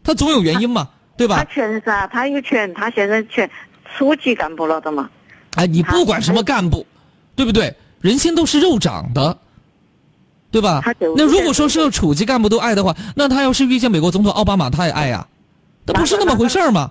[0.03, 1.37] 他总有原因嘛，对吧？
[1.37, 3.49] 他权噻，他有权，他现在权
[3.95, 5.09] 初级干部了的嘛。
[5.55, 6.85] 哎，你不管什么干部，
[7.33, 7.73] 对不对？
[8.01, 9.37] 人心都是肉长的。
[10.55, 10.81] 对吧？
[11.17, 15.27] 那如果说是个处级干部都爱的话，那他要是遇见美国总统奥巴马，他也爱呀，
[15.85, 16.89] 那不是那么回事儿吗？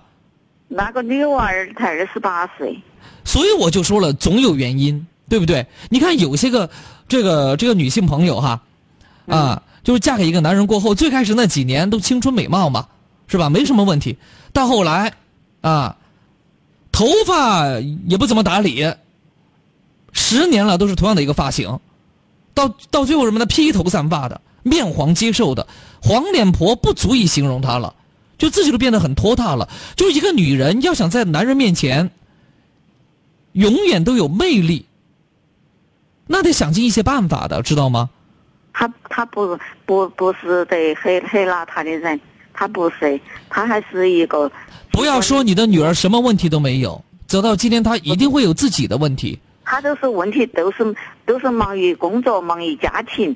[0.67, 2.79] 那个女娃儿才二十八岁，
[3.23, 5.65] 所以我就说了，总有原因，对不对？
[5.89, 6.69] 你看有些个
[7.07, 8.61] 这个这个女性朋友哈，
[9.25, 12.85] 啊，就是嫁给一个男人过后，最开始那几年都青春美貌嘛，
[13.25, 13.49] 是吧？
[13.49, 14.19] 没什么问题，
[14.53, 15.11] 到后来，
[15.61, 15.97] 啊，
[16.91, 17.67] 头发
[18.07, 18.93] 也不怎么打理，
[20.11, 21.79] 十年了都是同样的一个发型。
[22.55, 23.45] 到到最后什么呢？
[23.45, 25.67] 披头散发的，面黄肌瘦的，
[26.01, 27.93] 黄脸婆不足以形容她了，
[28.39, 29.69] 就自己都变得很拖沓了。
[29.95, 32.09] 就一个女人要想在男人面前
[33.51, 34.85] 永远都有魅力，
[36.25, 38.09] 那得想尽一些办法的，知道吗？
[38.73, 42.19] 他他不不不是得黑黑邋遢的人，
[42.53, 44.51] 他不是，他还是一个。
[44.91, 49.39] 不要说你的女儿什么问题都没有，走到今天，她一定会有自己的问题。
[49.65, 53.35] 他都是问题，都是都是忙于工作，忙于家庭，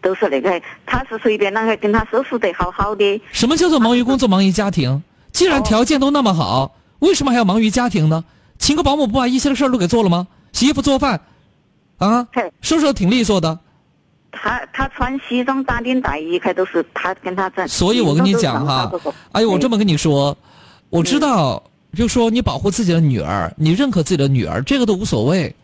[0.00, 0.60] 都是那个。
[0.86, 3.22] 他是随便啷个跟他收拾得好好的。
[3.30, 5.02] 什么叫做忙于工作，忙于家庭？
[5.32, 8.24] 既然条件都那么好，为什么还要忙于家庭呢？
[8.58, 10.26] 请个保姆不把一切的事儿都给做了吗？
[10.52, 11.20] 洗衣服、做饭，
[11.98, 12.26] 啊，
[12.60, 13.58] 是不是挺利索的？
[14.32, 17.66] 他他穿西装打领带，一看都是他跟他在。
[17.66, 18.90] 所以我跟你讲哈，
[19.32, 20.36] 哎呦，我这么跟你说，
[20.88, 21.62] 我知道。
[21.96, 25.54] 就说你保护自己的女儿，你认可自己的女儿，这个都无所谓。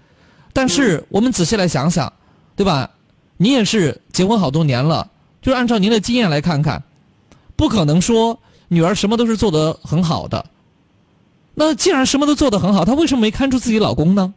[0.52, 2.12] 但是我们仔细来想想，
[2.54, 2.90] 对吧？
[3.36, 5.10] 你也是结婚好多年了，
[5.42, 6.82] 就是按照您的经验来看看，
[7.54, 10.44] 不可能说女儿什么都是做得很好的。
[11.54, 14.34] 那既然什么都做得很好，她为什么没看出自己老公呢？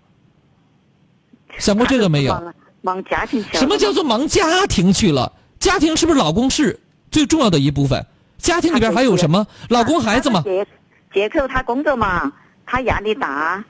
[1.58, 2.54] 想过这个没有？
[2.82, 3.60] 忙家庭去了。
[3.60, 5.32] 什么叫做忙家庭去了？
[5.60, 6.80] 家庭是不是老公是
[7.12, 8.06] 最重要的一部分？
[8.38, 9.46] 家庭里边还有什么？
[9.70, 10.44] 老公孩子嘛。
[11.14, 12.32] 借借口他工作嘛，
[12.66, 13.64] 他压力大，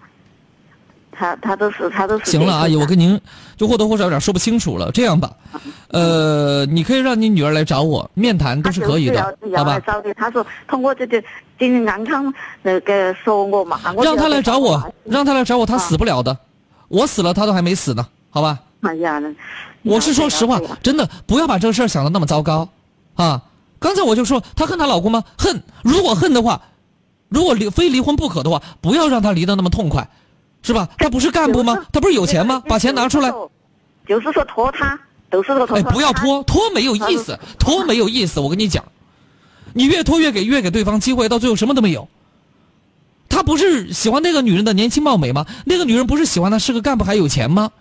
[1.11, 2.25] 他他都是他都是。
[2.25, 3.19] 行了，阿姨，我跟您
[3.55, 4.91] 就或多或少有点说不清楚了。
[4.91, 5.31] 这样吧，
[5.89, 9.21] 呃，你可以让你女儿来找我面谈，都是可以的，
[9.55, 9.79] 好吧？
[9.79, 11.21] 找的，他说通过这个
[11.57, 16.37] 经济安康那个说我嘛，让他来找我，让他来找我，他死不了的，
[16.87, 18.59] 我死了他都还没死呢，好吧？
[18.81, 19.21] 哎呀，
[19.83, 22.67] 我是说实话，真的不要把这个事儿想的那么糟糕，
[23.15, 23.41] 啊！
[23.77, 25.23] 刚才我就说她恨她老公吗？
[25.37, 26.61] 恨，如果恨的话，
[27.29, 30.09] 如果离非离婚不可的话，不要让他离得那么痛快。
[30.61, 30.89] 是吧？
[30.97, 31.85] 他不是干部吗？
[31.93, 32.61] 他不是有钱吗？
[32.67, 33.31] 把钱拿出来。
[34.05, 35.77] 就是说拖他，都是说拖。
[35.77, 38.41] 哎，不要拖，拖没有意思，拖没有意思。
[38.41, 38.83] 我跟你讲，
[39.71, 42.05] 你越拖越给越给对方机会，到最后什么都没有。
[43.29, 45.45] 他不是喜欢那个女人的年轻貌美吗？
[45.63, 47.71] 那个女人不是喜欢他是个干部还有钱吗？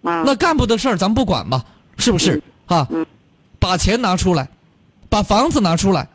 [0.00, 1.64] 那干部的事儿咱们不管吧，
[1.98, 2.42] 是不是？
[2.66, 2.88] 啊，
[3.60, 4.48] 把钱拿出来，
[5.08, 6.08] 把房子拿出来，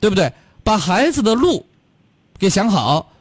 [0.00, 0.32] 对不对？
[0.64, 1.66] 把孩子的路
[2.38, 3.12] 给想好。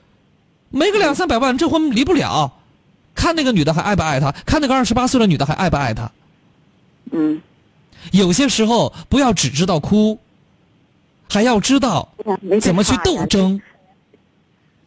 [0.69, 2.51] 没个两三百万，这婚离不了。
[3.13, 4.31] 看那个女的还爱不爱他？
[4.45, 6.11] 看那个二十八岁的女的还爱不爱他？
[7.11, 7.41] 嗯。
[8.11, 10.19] 有些时候不要只知道哭，
[11.29, 12.09] 还要知道
[12.61, 13.61] 怎么去斗争。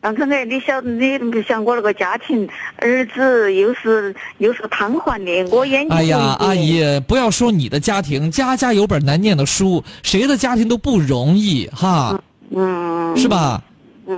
[0.00, 5.96] 刚才你晓你不想我那个家庭，儿子又是又是瘫痪的，我眼睛。
[5.96, 12.20] 哎呀，阿姨，不要说你的家庭，家家有本难念的书，谁的家庭都不容易哈。
[12.50, 13.16] 嗯。
[13.16, 13.62] 是吧？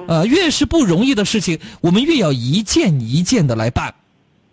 [0.07, 3.95] 呃，越是不容易的事情，我们越要一件一件的来办。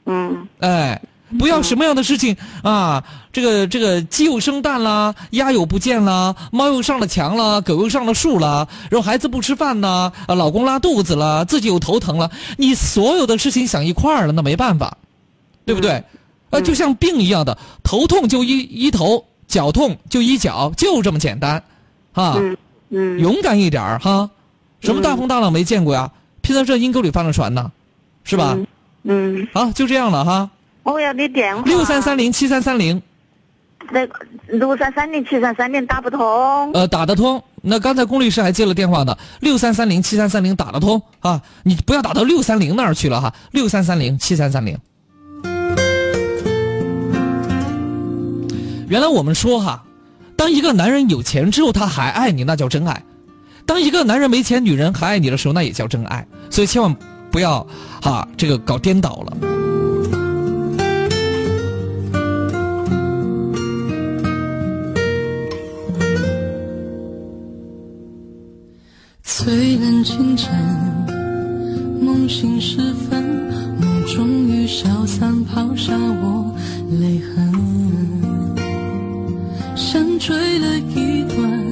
[0.05, 0.47] 嗯。
[0.59, 1.01] 哎，
[1.37, 3.03] 不要什么样的事情啊？
[3.31, 14.97] 这个这个鸡又生蛋啦，鸭又不见啦，猫又上了墙了，狗又上了树了，然后孩子不吃饭啦，啊，老公拉肚子了，自己又头疼了，你所有的事情想一块儿了，那没办法，
[15.65, 16.03] 对不对？
[16.49, 21.61] 啊，就像病一样的，头痛就医医头，脚痛就医脚，就这么简单，
[22.13, 22.35] 啊。
[22.37, 22.57] 嗯
[22.89, 23.19] 嗯。
[23.19, 24.27] 勇敢一点儿哈。
[24.81, 26.11] 什么大风大浪没见过呀？
[26.41, 27.71] 偏在这阴沟里翻了船呢，
[28.23, 28.57] 是吧？
[29.03, 29.47] 嗯。
[29.53, 30.49] 好，就这样了哈。
[30.83, 31.63] 我要你电话。
[31.63, 33.01] 六三三零七三三零。
[33.91, 34.07] 那
[34.47, 36.71] 六三三零七三三零打不通。
[36.73, 37.43] 呃，打得通。
[37.61, 39.17] 那刚才龚律师还接了电话呢。
[39.41, 41.41] 六三三零七三三零打得通啊！
[41.63, 43.33] 你不要打到六三零那儿去了哈。
[43.51, 44.77] 六三三零七三三零。
[48.87, 49.83] 原来我们说哈，
[50.37, 53.03] 当一个男人有钱之后，他还爱你，那叫真爱。
[53.67, 56.25] 当一个男人没钱，女人还爱你的时候，那也叫真爱。
[56.49, 56.95] 所以千万
[57.29, 57.67] 不要
[58.01, 59.37] 哈，这个搞颠倒了。
[69.21, 70.49] 最冷清晨，
[72.01, 73.23] 梦醒时分，
[73.79, 76.55] 梦终于消散，抛下我
[76.99, 77.53] 泪痕，
[79.75, 81.66] 像追了一段。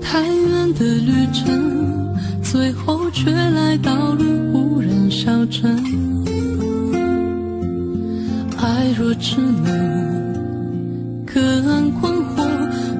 [0.00, 5.76] 太远的旅程，最后却来到了无人小镇。
[8.56, 12.44] 爱若只能隔岸观火，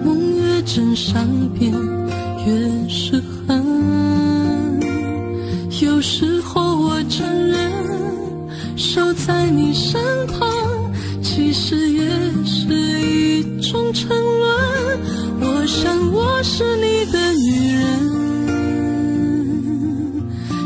[0.04, 1.26] 梦越真善
[1.58, 1.72] 变，
[2.46, 3.60] 越是恨。
[5.82, 7.70] 有时候我承认，
[8.76, 10.48] 守在你身旁，
[11.32, 12.00] 其实也
[12.44, 14.98] 是一种沉沦。
[15.40, 17.86] 我想我是你的女人，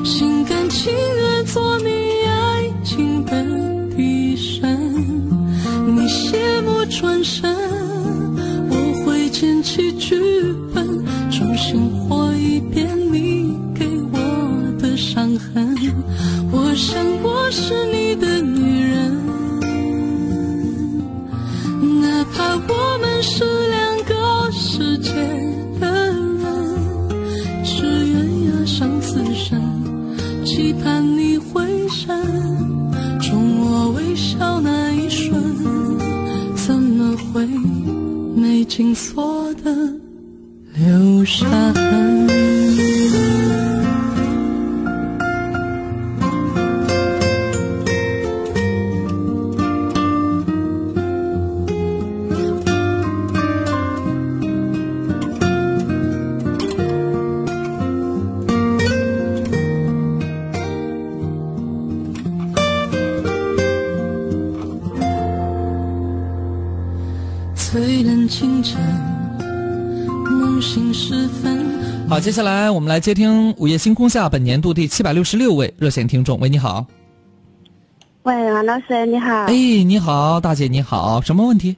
[0.02, 1.90] 心甘情愿做你
[2.26, 3.44] 爱情的
[3.94, 4.80] 替身。
[5.86, 7.54] 你谢幕转身，
[8.70, 10.16] 我会捡起剧
[10.74, 14.18] 本，重新活一遍你给我
[14.78, 15.76] 的伤痕。
[16.50, 18.73] 我想我是你的女人，
[23.24, 24.14] 是两个。
[24.52, 25.10] 世界
[25.80, 26.44] 的人，
[27.64, 29.60] 只愿押上此生，
[30.44, 32.16] 期盼你回神，
[33.20, 35.32] 冲我微笑那一瞬，
[36.54, 37.46] 怎么会
[38.36, 39.74] 没紧锁的
[40.74, 42.28] 留下痕？
[72.06, 76.38] 好，接下来我们来接听《午夜星空下》本年度第七百六十六位热线听众。
[76.38, 76.84] 喂，你好。
[78.22, 79.44] 喂，安老师，你好。
[79.44, 81.76] 哎，你好，大姐，你好，什么问题？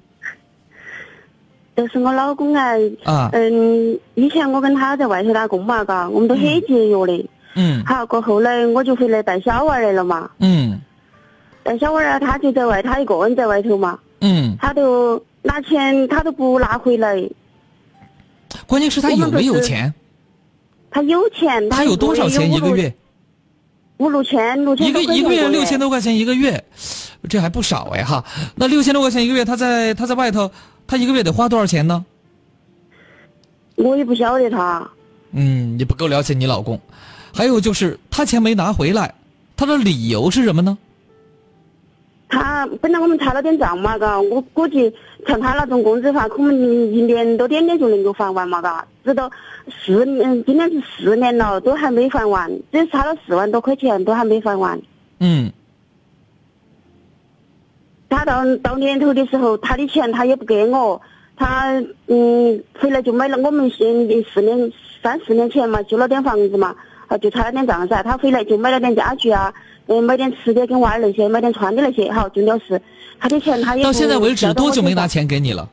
[1.76, 2.72] 就是我老公啊。
[3.04, 3.30] 啊。
[3.32, 7.28] 嗯，以前我跟他在外头打工嘛，嘎，我们都很节约的。
[7.54, 7.82] 嗯。
[7.86, 10.28] 好，过后呢我就回来带小娃儿来了嘛。
[10.40, 10.78] 嗯。
[11.62, 13.98] 带小娃儿，他就在外，他一个人在外头嘛。
[14.20, 14.54] 嗯。
[14.60, 17.26] 他都拿钱，他都不拿回来。
[18.66, 19.94] 关键是他有没有钱？
[20.96, 21.68] 他有钱。
[21.68, 22.94] 他有多少钱一个月？
[23.98, 26.62] 五六千，六千一个一个月六千多块钱一个月，
[27.28, 28.24] 这还不少哎哈。
[28.54, 30.50] 那六千多块钱一个月，他在他在外头，
[30.86, 32.02] 他一个月得花多少钱呢？
[33.74, 34.90] 我也不晓得他。
[35.32, 36.80] 嗯，你不够了解你老公。
[37.34, 39.14] 还有就是他钱没拿回来，
[39.54, 40.78] 他的理由是什么呢？
[42.28, 44.92] 他本来我们查了点账嘛，嘎，我估计
[45.26, 46.54] 像他那种工资法，可能
[46.92, 49.30] 一年多点点就能够还完嘛，嘎，直到
[49.70, 54.80] 四年，今年是四年了，都还没还完，只差了四万多块钱，都还没还完。
[55.20, 55.52] 嗯。
[58.08, 61.00] 他到到年头的时候，他的钱他也不给我，
[61.36, 63.86] 他嗯回来就买了我们现
[64.24, 66.74] 四年三四年前嘛，租了点房子嘛，
[67.06, 69.54] 啊就差了点账噻，他回来就买了点家具啊。
[69.86, 72.80] 嗯，买点吃的，跟娃儿那些，买点穿的那些，好，就了事。
[73.18, 75.68] 他的钱他也到现在为止多久没拿钱给你了？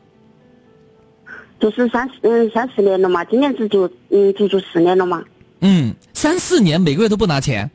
[1.59, 5.23] 就是三四嗯三四年了嘛，今年子就嗯足足四年了嘛。
[5.61, 7.69] 嗯，三四年每个月都不拿钱，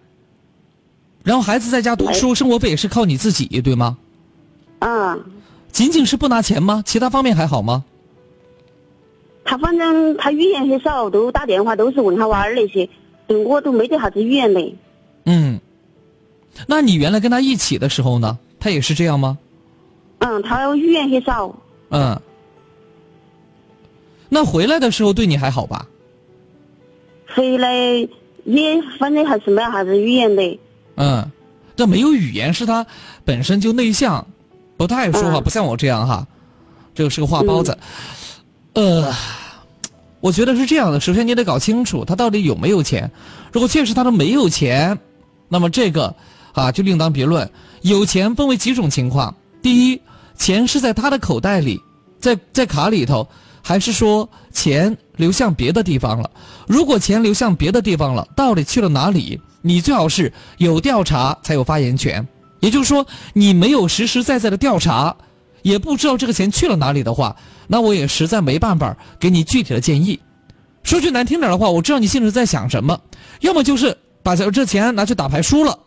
[1.24, 3.96] 然后孩子在家读书，生活费也是靠你自己，对吗？
[4.80, 5.24] 嗯。
[5.70, 6.82] 仅仅是不拿钱吗？
[6.84, 7.84] 其他方面还好吗？
[9.44, 12.88] 他反正他语言很少，都打电话都是问他娃儿那些，
[13.26, 14.76] 对我都没得啥子语言的。
[15.24, 15.58] 嗯。
[16.66, 18.38] 那你原来跟他一起的时候呢？
[18.60, 19.38] 他也是这样吗？
[20.18, 21.54] 嗯，他语言很少。
[21.90, 22.20] 嗯。
[24.28, 25.86] 那回来的时候对你还好吧？
[27.32, 27.72] 回来
[28.44, 30.58] 也反正还是没啥子语言的。
[30.96, 31.30] 嗯，
[31.76, 32.84] 这没有语言是他
[33.24, 34.26] 本身就内向，
[34.76, 36.26] 不太爱说话，不像我这样哈。
[36.96, 37.78] 这个是个话包子。
[38.72, 39.14] 呃，
[40.18, 40.98] 我觉得是这样的。
[40.98, 43.08] 首先你得搞清楚他到底有没有钱。
[43.52, 44.98] 如果确实他都没有钱，
[45.48, 46.12] 那么这个。
[46.58, 47.48] 啊，就另当别论。
[47.82, 50.00] 有钱分为几种情况：第一，
[50.36, 51.80] 钱是在他的口袋里，
[52.18, 53.26] 在在卡里头，
[53.62, 56.30] 还是说钱流向别的地方了？
[56.66, 59.40] 如果钱流向别的地方了，到底去了哪里？
[59.62, 62.26] 你最好是有调查才有发言权。
[62.60, 65.14] 也就是说，你没有实实在在的调查，
[65.62, 70.18] 也不知道这个钱去了哪里的话，那我也实在没办法给你具体的建议。
[70.82, 72.98] 说句难听点的话，我知道你心里在想什么，
[73.40, 75.78] 要么就是把这钱拿去打牌输了。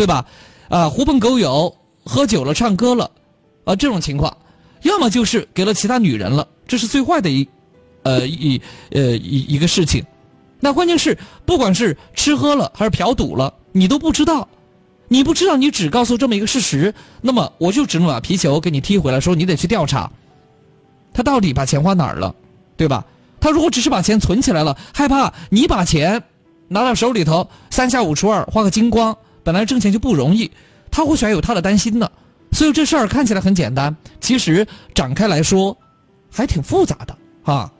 [0.00, 0.24] 对吧？
[0.70, 3.10] 啊，狐朋狗友喝酒了，唱歌了，
[3.64, 4.34] 啊，这种情况，
[4.80, 7.46] 要么就是给了其他女人了，这是最坏的一，
[8.02, 8.58] 呃一
[8.92, 10.02] 呃一一个事情。
[10.58, 14.48] 那关键是，不管是吃喝了还是嫖赌了，你都不知道，
[15.06, 20.10] 你不知道，你只告诉这么一个事实，那么我就只能把皮球给你踢回来，说你得去调查，
[21.12, 22.34] 他到底把钱花哪儿了，
[22.74, 23.04] 对吧？
[23.38, 26.22] 他如果只是把钱存起来了，害怕你把钱
[26.68, 29.14] 拿到手里头，三下五除二花个精光。
[29.42, 30.50] 本来挣钱就不容易，
[30.90, 32.10] 他或许还有他的担心呢，
[32.52, 35.76] 所以这事儿看起来很简单，其实展开来说，
[36.30, 37.70] 还挺复杂的啊。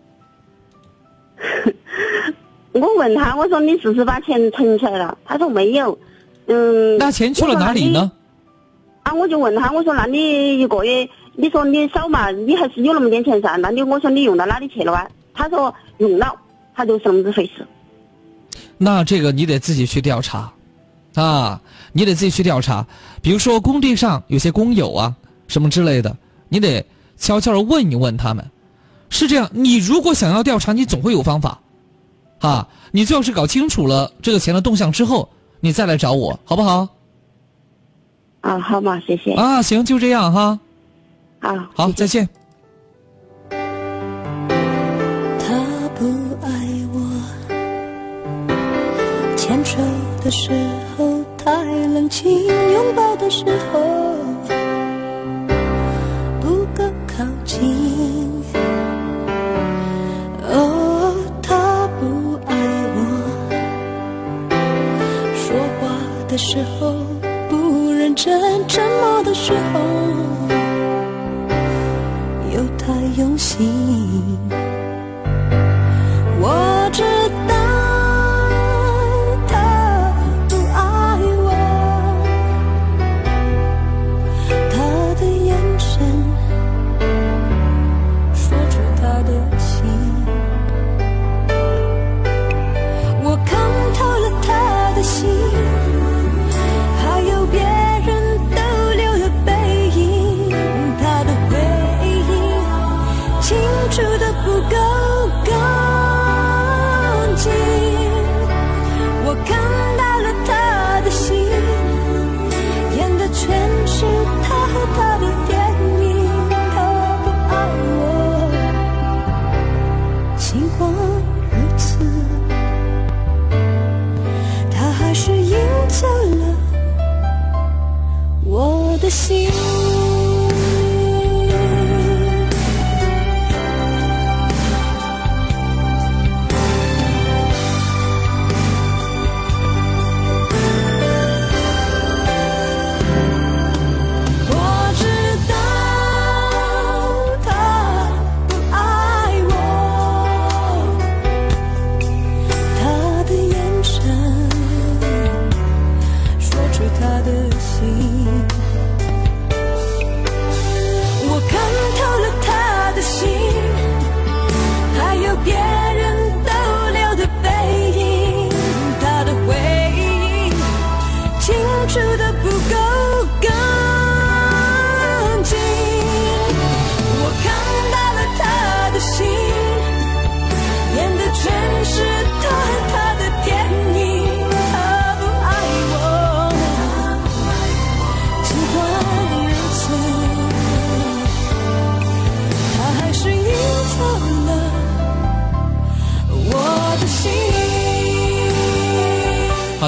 [2.73, 5.19] 我问他，我说你是不是把钱存起来了？
[5.25, 5.99] 他说没有。
[6.47, 6.97] 嗯。
[6.99, 8.13] 那钱去了哪里呢？
[9.03, 13.57] 啊，我就问他，我说那你一个月，你说你少嘛，你还是有那么点钱噻？
[13.57, 15.09] 那你我说你用到哪里去了啊？
[15.35, 16.33] 他说用了，
[16.75, 17.67] 他就是那么子回事。
[18.79, 20.53] 那这个你得自己去调查。
[21.15, 21.61] 啊，
[21.93, 22.87] 你得自己去调查，
[23.21, 25.15] 比如说工地上有些工友啊，
[25.49, 26.17] 什么之类的，
[26.49, 26.85] 你得
[27.17, 28.45] 悄悄的问一问他们。
[29.09, 31.59] 是这样，你如果想要调查，你总会有方法，
[32.39, 36.89] 啊，你最好是搞清楚了这个钱的动向之后，你再来找我，好不好？
[38.43, 39.33] 啊，好嘛，谢谢。
[39.33, 40.59] 啊，行，就这样哈。
[41.41, 42.29] 啊，好，再见。
[43.51, 43.59] 他
[45.99, 46.05] 不
[46.43, 46.49] 爱
[46.93, 47.01] 我，
[49.37, 49.77] 牵手
[50.23, 50.90] 的时候。
[52.01, 53.81] 太冷清，拥抱的时候
[56.41, 58.43] 不够靠近。
[60.43, 62.57] 哦，他不爱
[62.97, 62.99] 我，
[65.35, 65.91] 说话
[66.27, 66.95] 的时候
[67.51, 69.81] 不认真，沉默的时候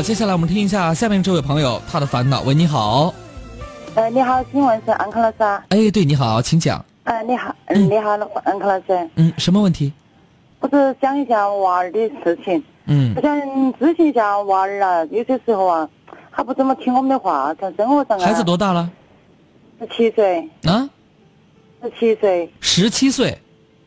[0.02, 2.42] 好，接下来我们听一下下面这位朋友他的烦恼。
[2.42, 3.14] 喂，你好，
[3.94, 5.64] 呃，你好，请问是安康老师啊？
[5.68, 6.84] 哎，对，你好，请讲。
[7.04, 8.10] 呃，你好，嗯，你好，
[8.42, 9.92] 安康老师，嗯，什么问题？
[10.58, 13.38] 我是讲一下娃儿的事情，嗯我想
[13.74, 15.88] 咨询一下娃儿啊，有些时候啊，
[16.32, 18.90] 他不怎么听我们的话，在生活上啊，孩子多大了？
[19.78, 20.90] 十七岁，啊，
[21.80, 23.38] 十七岁，十七岁。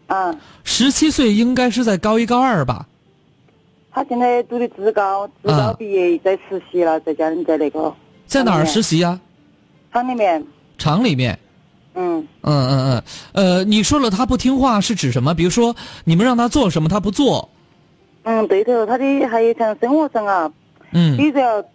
[0.08, 2.88] 啊，十七岁应该是在高一高二吧？
[3.96, 9.18] 他现在读的职高，职啊高毕业在实习了，在家里在那个在哪儿实习啊、
[9.94, 10.46] 厂里面，
[10.78, 11.40] 厂里面。
[11.94, 15.34] 嗯，嗯嗯嗯，呃，你说了他不听话是指什么？
[15.34, 15.74] 比如说
[16.04, 17.48] 你们让他做什么他不做，
[18.24, 20.52] 嗯，对头，他的还有像生活上啊，
[20.92, 21.16] 嗯。
[21.16, 21.66] 比如说，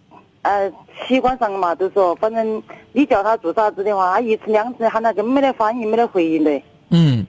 [0.43, 0.71] 呃，
[1.07, 2.61] 习惯上嘛，就说反正
[2.91, 6.61] 你叫他做啥子的话，他一次两次喊他根本没得反应，没得回应的。
[6.91, 7.25] 嗯。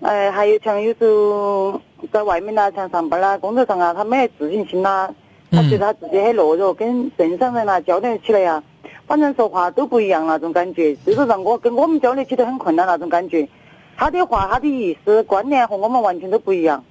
[0.00, 1.78] 呃，还有像有时候
[2.12, 5.08] 在外面啦，像上班啦、工作上啊，他没得自信心啦，
[5.50, 8.62] 他觉得他自己很懦弱，跟正常人啊交流起来呀，
[9.06, 13.48] 反正说话都不一样那种感觉，就是让我跟我们交流起来很困难那种感觉。
[13.96, 16.82] 他的话、他的意思、观念和我们完全都不一样。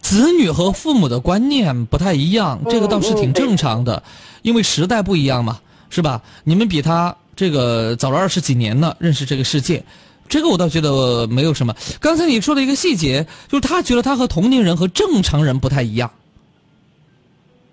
[0.00, 4.02] 子女和父母的观念不太一样，这个倒是挺正常的，
[4.42, 5.58] 因为时代不一样嘛，
[5.88, 6.20] 是吧？
[6.44, 9.82] 你们比他这个早了二十几年呢，认识这个世界，
[10.28, 11.74] 这个我倒觉得没有什么。
[12.00, 16.10] 刚才你说的一个细节，就是他觉得他和同龄人和正常人不太一样。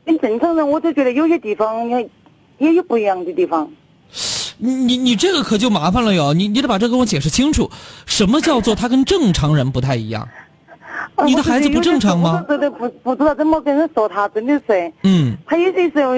[0.05, 2.09] 跟正常人，我就觉得有些地方也
[2.59, 3.69] 也有不一样的地方。
[4.57, 7.69] 你你你这个可就麻烦了哟，你你得把这跟我解释清楚，
[8.05, 10.27] 什么叫做他跟正常人不太一样？
[11.15, 14.91] 啊你的孩子不正常吗不不知道怎么跟人说他，真的是。
[15.03, 16.13] 嗯，他有些时候，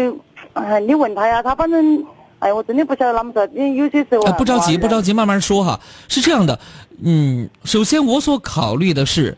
[0.53, 2.03] 哎，你问他呀，他反正，
[2.39, 3.45] 哎，我真的不晓得啷么说。
[3.53, 5.79] 因为有些时候、不着急，不着急，慢慢说哈。
[6.07, 6.59] 是这样的，
[7.03, 9.38] 嗯，首先我所考虑的是，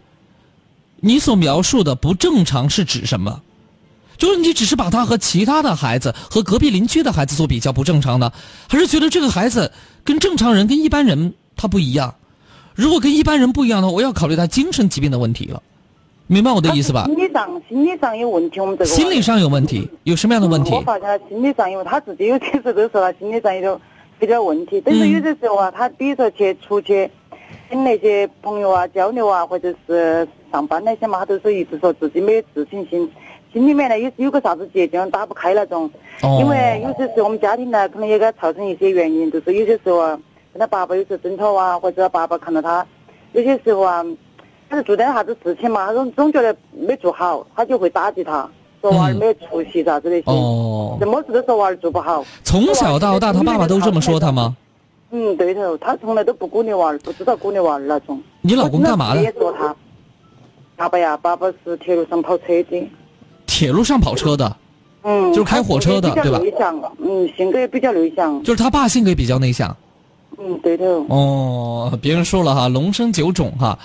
[0.97, 3.41] 你所描述的不正常是指什么？
[4.17, 8.33] 就是你只是把他和其他的孩子和隔壁邻居的孩子做比较不正常呢，
[8.67, 9.71] 还是觉得这个孩子
[10.03, 12.15] 跟正常人跟一般人他不一样？
[12.75, 15.63] 如果跟一般人不一样的话，我要考虑他精神疾病的问题了，
[16.31, 17.05] 明白我的意思吧？
[17.05, 20.81] 心理上心理上有问题，我们这个心理上有问题，有什么样的问题嗯我？
[20.81, 23.79] 发现他心理上有，他自己有些时候都说他心理上有点
[24.19, 24.79] 有点问题。
[24.85, 27.09] 但是有些时候啊，他比如说去出去
[27.67, 33.11] 跟那些朋友啊交流啊，或者是上班那些嘛，他都是一直说自己没有自信心，
[33.51, 35.89] 心里面呢有有个啥子结就打不开那种。
[36.21, 40.19] 哦因为有些时候我们家庭呢，可能也给他造成一些原因，就是有些时候啊，
[40.53, 42.85] 跟他爸爸有时候争吵啊，或者他爸爸看到他
[43.33, 44.05] 有些时候啊，
[44.69, 48.47] 他是做点啥子事情嘛，他总总觉得没做好，他就会打击他，
[48.81, 50.23] 说娃儿没有出息啥子那些。
[50.27, 52.23] 哦什么事都说娃儿做不好。
[52.43, 54.55] 从小到大，他爸爸都这么说他吗？
[55.11, 58.21] 嗯，对头，他从来都不鼓励娃儿，不知道鼓励娃儿那种。
[58.41, 59.33] 你老公干嘛的
[60.75, 62.89] 爸爸呀，爸爸是铁路上跑车的，
[63.47, 64.55] 铁路上跑车的，
[65.01, 69.75] 嗯，就是开火车的对吧内向，嗯，性格也比较内向，就是他爸性格也比较内向。
[70.37, 71.05] 嗯，对头。
[71.09, 73.77] 哦，别人说了哈，龙生九种哈，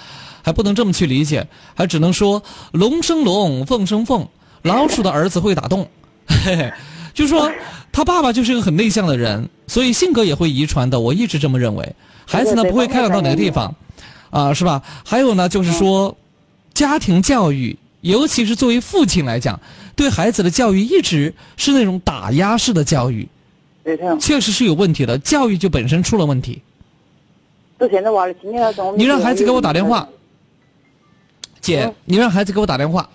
[0.44, 2.42] 还不能这么去理解，还只能说
[2.72, 4.28] 龙生龙，凤生凤，
[4.60, 5.88] 老鼠的儿子会打洞，
[6.26, 6.70] 嘿嘿，
[7.14, 7.50] 就说
[7.90, 11.00] 他爸爸就是一个很内向的人，所以性格也会遗传的。
[11.00, 11.94] 我一直这么认为，
[12.26, 13.74] 孩子呢不会开朗到哪个地方，
[14.28, 14.82] 啊，是吧？
[15.02, 16.14] 还有呢，就是说
[16.74, 19.58] 家庭教育，尤其是作为父亲来讲，
[19.96, 23.26] 对孩子的教育一直是那种打压式的教育，
[24.20, 26.60] 确实是有问题的，教育就本身出了问题。
[28.96, 30.08] 你让孩子给我打电话，
[31.64, 33.08] 姐嗯，你让孩子给我打电话，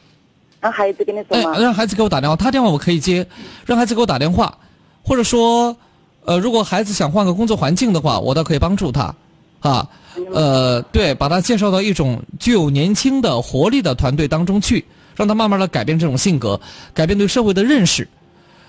[0.59, 1.57] 让孩子跟你说哎，嘛。
[1.59, 3.25] 让孩子给我打电话，他电话我可以接，
[3.63, 4.57] 让孩子给我打电话，
[5.03, 5.77] 或者说，
[6.25, 9.13] 呃，如果孩子想换个工作环境的话，我倒可以帮助他，
[9.59, 9.87] 啊，
[10.33, 14.83] 呃，对，把他介绍到一种具有年轻的活力的团队当中去，
[15.15, 16.59] 让他慢慢的改变这种性格，
[16.93, 18.07] 改变对社会的认识。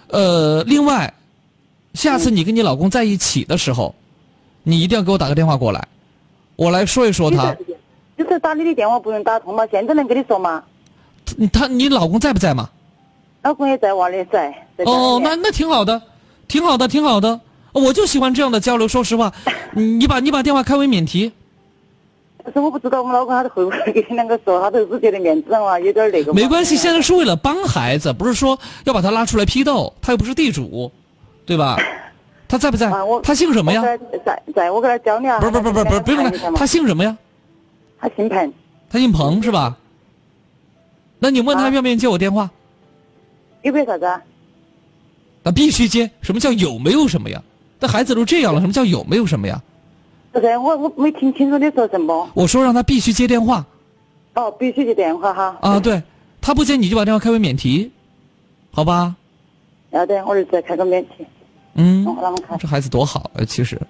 [0.08, 1.12] 呃，另外，
[1.94, 3.94] 下次你跟你老公在一起的时候，
[4.62, 5.88] 你一定要给我打个电话过来，
[6.56, 7.56] 我来说一说他。
[8.20, 9.66] 就是打你的电话不用打通吗？
[9.70, 10.62] 现在能跟你说吗？
[11.50, 12.68] 他，你老公在不在嘛？
[13.42, 14.54] 老公也在，娃也在。
[14.84, 16.02] 哦，那那挺好的，
[16.46, 17.40] 挺好的，挺好的。
[17.72, 18.86] 我就喜欢这样的交流。
[18.86, 19.32] 说实话，
[19.72, 21.32] 你把你把电话开为免提。
[22.44, 26.34] 可是我不知道我们老公他会不会跟你两个说，他都是觉得面子上啊，有点那个。
[26.34, 30.92] 没关系，现在是为了帮孩子，不是说要把他拉出来批斗，他又不是地主，
[31.46, 31.78] 对吧？
[32.46, 32.90] 他在不在？
[33.24, 33.80] 他姓什么呀？
[34.26, 35.40] 在在，我给他教你啊。
[35.40, 37.16] 不是不是不是不是不用了，他姓什么呀？
[38.00, 38.52] 他姓彭。
[38.90, 39.76] 他姓彭是吧？
[41.18, 42.50] 那你问他愿不愿意接我电话？
[43.62, 44.06] 有没有啥子？
[44.06, 44.22] 啊？
[45.42, 46.10] 那必须接。
[46.22, 47.42] 什么叫有没有什么呀？
[47.78, 49.60] 那孩子都这样了，什么叫有没有什么呀？
[50.32, 52.28] 不是，我我没听清楚你说什么。
[52.34, 53.64] 我说让他必须接电话。
[54.34, 55.56] 哦，必须接电话哈。
[55.60, 56.02] 啊，对，
[56.40, 57.90] 他不接你就把电话开为免提，
[58.70, 59.14] 好吧？
[59.90, 61.26] 要得，我儿子开个免提。
[61.74, 62.06] 嗯。
[62.58, 63.80] 这孩子多好啊，其实。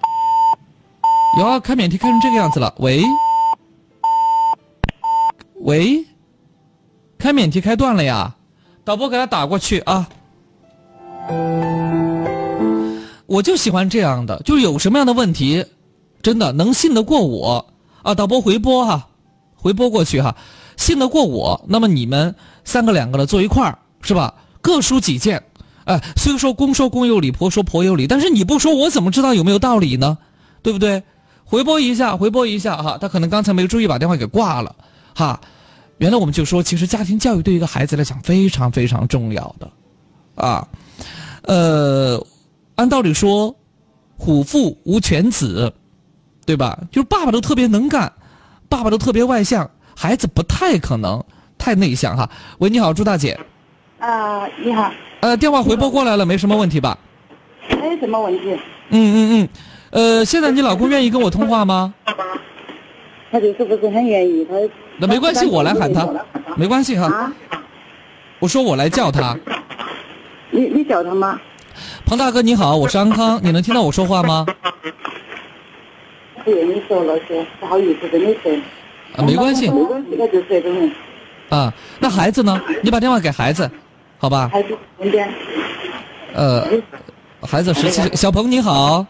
[1.39, 2.75] 哟，开免提开成这个样子了。
[2.79, 3.03] 喂。
[5.61, 6.05] 喂。
[7.19, 8.35] 开免提开断了呀，
[8.83, 10.09] 导播给他打过去啊。
[13.27, 15.65] 我就喜欢这样的，就是有什么样的问题，
[16.23, 17.65] 真的能信得过我
[18.03, 18.15] 啊！
[18.15, 19.07] 导播回播哈，
[19.55, 20.35] 回播过去哈，
[20.77, 22.35] 信得过我，那么你们
[22.65, 24.35] 三个两个的坐一块儿是吧？
[24.61, 25.43] 各抒己见，
[25.85, 30.19] 哎，虽说公说公有理，婆说婆有理，但是你不说，我怎么知道有没有道理呢？
[30.63, 31.03] 对不对？
[31.45, 34.75] 回播一下，回播一下哈，他可能刚才没注意把电话给挂了
[35.15, 35.41] 哈。
[35.99, 39.71] 原来我们就说，其实家庭教育对一个孩子来讲非常非常重要的
[40.35, 40.67] 啊，
[41.43, 42.27] 呃。
[42.77, 43.55] 按道理说，
[44.17, 45.71] 虎父无犬子，
[46.47, 46.79] 对吧？
[46.91, 48.11] 就是爸爸都特别能干，
[48.71, 51.23] 爸爸都特别外向，孩子不太可能
[51.59, 52.31] 太内向哈。
[52.57, 53.39] 喂，你好，朱大姐。
[53.99, 54.91] 啊，你好。
[55.21, 56.97] 呃，电话回拨过来了，没什么问题吧？
[57.69, 58.59] 没什么问题。
[58.89, 59.49] 嗯嗯嗯，
[59.91, 61.93] 呃，现在你老公愿意跟我通话吗？
[63.31, 64.55] 他就是不是很愿意，他。
[65.01, 66.07] 那没关系，我来喊他，
[66.57, 67.32] 没关系哈。
[68.38, 69.36] 我说我来叫他。
[70.51, 71.40] 你你叫他吗？
[72.05, 74.46] 彭大哥你好，我是安康，你能听到我说话吗？
[76.44, 78.53] 不愿意说了，些，不好意思跟你说。
[79.16, 79.68] 啊，没关系。
[79.70, 80.92] 没关系，我就是这种人。
[81.48, 82.61] 啊，那孩子呢？
[82.82, 83.70] 你把电话给孩子，
[84.18, 84.51] 好吧？
[84.53, 85.32] 孩子那边。
[86.34, 86.66] 呃，
[87.42, 89.07] 孩子十七岁，小鹏你好。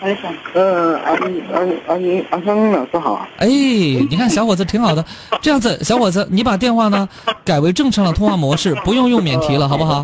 [0.00, 0.20] 孩子。
[0.54, 1.14] 呃，安
[1.52, 3.28] 安安安康老师好。
[3.36, 5.04] 哎，你看小伙子挺好的，
[5.42, 7.06] 这样子，小伙子，你把电话呢
[7.44, 10.02] 改为正常的通话模式，不用用免提了，好不好？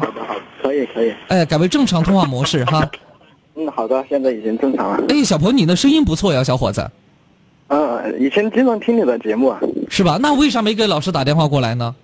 [0.62, 2.86] 可以可以，哎，改为正常通话模式哈。
[3.57, 5.03] 嗯，好的，现在已经正常了。
[5.09, 6.86] 哎，小鹏，你的声音不错呀，小伙子。
[7.68, 9.59] 嗯，以前经常听你的节目啊。
[9.88, 10.18] 是吧？
[10.20, 11.94] 那为啥没给老师打电话过来呢？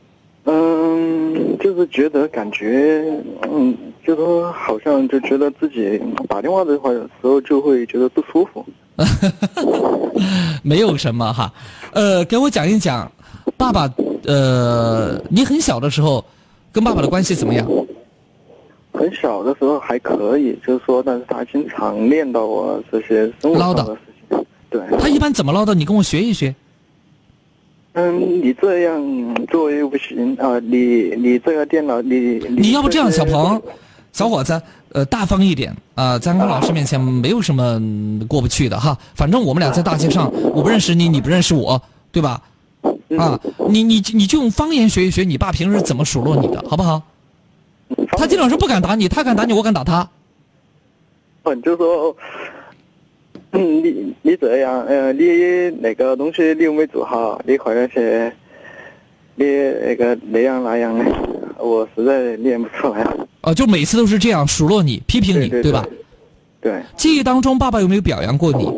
[0.47, 3.05] 嗯，就是觉得感觉，
[3.51, 8.65] 嗯，就说好像就觉得自己打电话的话时候就会觉得不舒服。
[10.63, 11.53] 没有什么哈，
[11.93, 13.11] 呃，给我讲一讲，
[13.57, 13.91] 爸爸，
[14.27, 16.25] 呃，你很小的时候，
[16.71, 17.67] 跟爸爸的关系怎么样？
[18.93, 24.47] 很小的时候还可以，就是说，但是他经常念叨我这些生活上的事情。
[24.69, 24.83] 对。
[25.01, 25.73] 他一般怎么唠叨？
[25.73, 26.55] 你跟我学一学。
[27.95, 30.59] 嗯，你这样做又不行啊！
[30.61, 33.61] 你你这个电脑，你你要不这样，小鹏，
[34.13, 34.61] 小伙子，
[34.93, 37.81] 呃，大方一点啊，在跟老师面前没有什么
[38.29, 38.97] 过不去的哈。
[39.15, 42.41] 反正我们俩在大街上，我不认识你，你不认识我，对吧？
[43.17, 43.39] 啊，
[43.69, 47.03] 你你你就用方言学一学，你爸平时怎么数落你的，好不好？
[48.13, 50.09] 他经常是不敢打你，他敢打你，我敢打他。
[51.45, 52.17] 嗯，就说，
[53.53, 58.33] 嗯，你你这样，呃，你那个东西你又没做好，你快点去，
[59.35, 61.05] 你那个那样那样的，
[61.63, 63.07] 我实在念不出来。
[63.43, 65.87] 哦，就每次都是这样数落你、批评你，对吧？
[66.61, 66.83] 对。
[66.97, 68.69] 记忆当中，爸爸有没有表扬过你？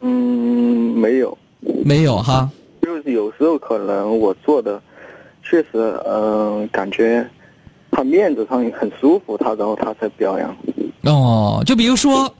[0.00, 1.36] 嗯，没有。
[1.84, 2.50] 没有哈。
[2.82, 4.80] 就是有时候可能我做的，
[5.42, 7.28] 确实，嗯，感觉。
[7.92, 10.54] 他面子上很舒服，他然后他才表扬。
[11.04, 12.30] 哦，就比如说，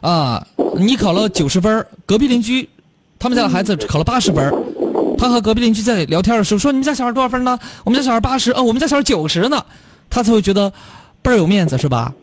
[0.00, 0.44] 啊，
[0.76, 2.68] 你考了九十分，隔壁邻居，
[3.16, 4.52] 他们家的孩子考了八十分，
[5.18, 9.64] 他和隔壁邻居在聊天的时候说：“你们家小孩多少分呢？”我们家小孩八十，哦，我们家小孩九十呢，
[10.10, 10.72] 他才会觉得
[11.22, 12.14] 倍儿有面子，是吧？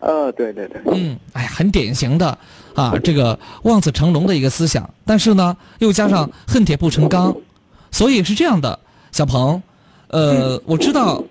[0.00, 0.80] 呃，对对对。
[0.92, 2.36] 嗯，哎呀，很典型的
[2.74, 7.34] 啊，这个望子成龙的一个思想，但是呢，又加上恨铁不成钢，
[7.90, 8.78] 所以是这样的，
[9.12, 9.62] 小鹏，
[10.08, 11.22] 呃，我知道。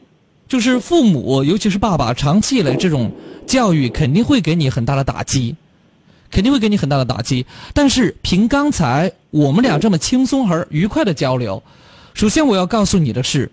[0.47, 3.09] 就是父母，尤其是爸爸，长期以来这种
[3.47, 5.55] 教育肯定会给你很大的打击，
[6.31, 7.45] 肯定会给你很大的打击。
[7.73, 11.61] 但是凭刚才我们俩这么轻松而愉快的交流，
[12.13, 13.51] 首先我要告诉你的是，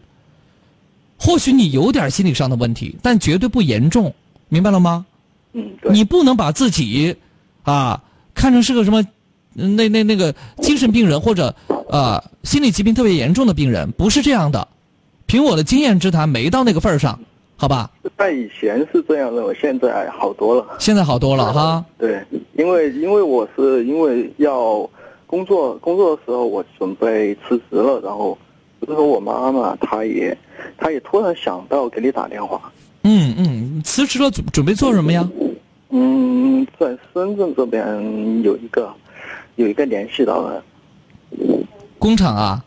[1.19, 4.15] 或许你有点心理上的问题，但绝对不严重，
[4.49, 5.05] 明白了吗？
[5.53, 5.93] 嗯，对。
[5.93, 7.15] 你不能把自己
[7.65, 8.03] 啊
[8.35, 9.05] 看成是个什么
[9.53, 11.55] 那那那个精神病人或者
[11.91, 14.69] 啊心理疾病特别严重的病人，不是这样的。
[15.27, 17.19] 凭我的经验之谈，没到那个份儿上，
[17.61, 17.91] 好吧？
[18.17, 20.65] 在以前是这样认为，现在好多了。
[20.79, 21.85] 现在好多了哈。
[21.99, 22.23] 对，
[22.55, 24.89] 因为因为我是因为要
[25.27, 28.39] 工作工作的时候，我准备辞职了，然后
[28.81, 30.39] 就是说我妈妈她也
[30.77, 32.73] 她也突然想到给你打电话。
[33.03, 35.29] 嗯嗯，辞职了准准备做什么呀？
[35.91, 37.85] 嗯，在深圳这边
[38.45, 38.89] 有一个
[39.57, 40.63] 有一个联系到了
[41.99, 42.65] 工厂啊。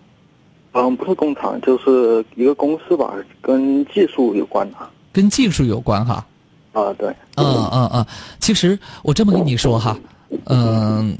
[0.73, 4.77] 嗯，不是工厂，就是一个公司吧，跟技术有关的。
[5.11, 6.25] 跟技术有关哈。
[6.71, 7.09] 啊，对。
[7.35, 8.05] 嗯嗯嗯，
[8.39, 9.97] 其实我这么跟你说哈，
[10.45, 11.17] 嗯，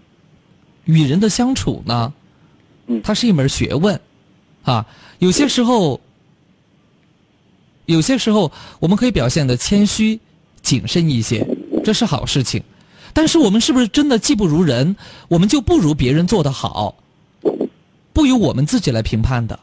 [0.86, 2.14] 与人的相处呢，
[2.88, 3.99] 嗯，它是一门学问，
[4.64, 4.86] 啊，
[5.20, 5.99] 有些时候，
[7.88, 8.49] 有些时候
[8.80, 10.18] 我们可以表现的谦虚、
[10.62, 11.45] 谨慎一些，
[11.84, 12.64] 这是好事情。
[13.14, 14.95] 但是我们是不是真的技不如人，
[15.28, 16.95] 我们就不如别人做得好？
[18.14, 19.59] 不由我们自己来评判的。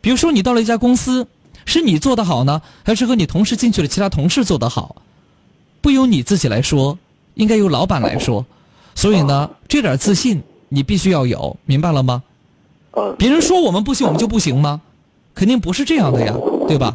[0.00, 1.26] 比如说，你到了一家公司，
[1.64, 4.96] 是你做的好呢，还是和你同事进去的其他同事做的好？
[5.80, 6.98] 不由你自己来说，
[7.34, 8.44] 应该由老板来说。
[8.94, 12.22] 所以呢，这点自信你必须要有，明白了吗？
[13.16, 14.80] 别人说我们不行，我们就不行吗？
[15.34, 16.34] 肯定不是这样的呀，
[16.68, 16.94] 对吧？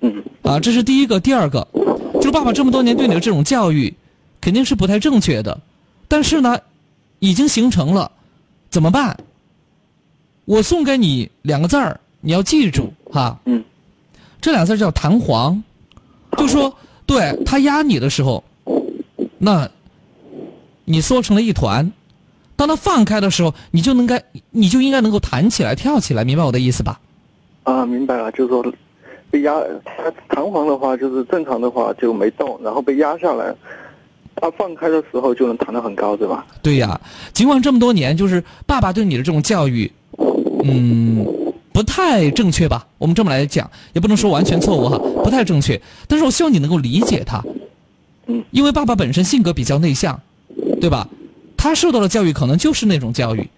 [0.00, 0.24] 嗯。
[0.42, 1.66] 啊，这是第一个，第二个，
[2.14, 3.94] 就是爸爸这么多年对你的这种教育，
[4.40, 5.60] 肯定是不太正确的。
[6.08, 6.58] 但是呢，
[7.18, 8.10] 已经形成了，
[8.70, 9.16] 怎么办？
[10.46, 13.38] 我送给你两个字儿，你要记住哈。
[13.44, 13.62] 嗯。
[14.40, 15.62] 这俩字叫弹簧，
[16.38, 16.72] 就说
[17.04, 18.44] 对他压你的时候，
[19.38, 19.68] 那，
[20.84, 21.90] 你缩成了一团，
[22.54, 27.00] 当他放开的时候，你就能该，你就应该能够弹起来、跳起来，明白我的意思吧？
[27.64, 28.64] 啊，明白了，就是说
[29.32, 29.52] 被压，
[29.84, 33.52] 它弹簧的话就是正常的话就没动，然后被压下来，
[34.36, 36.46] 它放开的时候就能弹得很高，对吧？
[36.62, 37.00] 对呀，
[37.32, 39.90] 尽管这么多年，就是爸爸对你的这种教育。
[40.68, 41.26] 嗯，
[41.72, 42.86] 不太正确吧？
[42.98, 45.80] 我们这么来讲，也不能说完全错误哈，不太正确。
[46.08, 47.42] 但是我希望你能够理解他，
[48.26, 50.20] 嗯，因为爸爸本身性格比较内向，
[50.80, 51.08] 对吧？
[51.56, 53.48] 他受到的教育可能就是那种教育，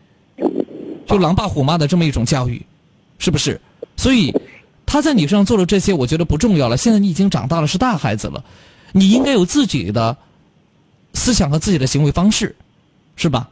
[1.06, 2.60] 就狼爸虎妈的这么一种教育，
[3.18, 3.60] 是不是？
[3.96, 4.34] 所以
[4.86, 6.76] 他在你身上做的这些，我觉得不重要了。
[6.76, 8.44] 现在你已经长大了，是大孩子了，
[8.92, 10.16] 你应该有自己的
[11.14, 12.54] 思想和自己的行为方式，
[13.16, 13.48] 是吧？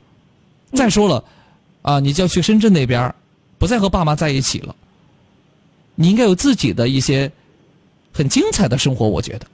[0.72, 1.22] 再说了。
[1.82, 3.14] 啊，你就要去深圳那边，
[3.58, 4.74] 不再和爸妈在一起了。
[5.94, 7.30] 你应该有自己的一些
[8.12, 9.46] 很精彩的生活，我觉得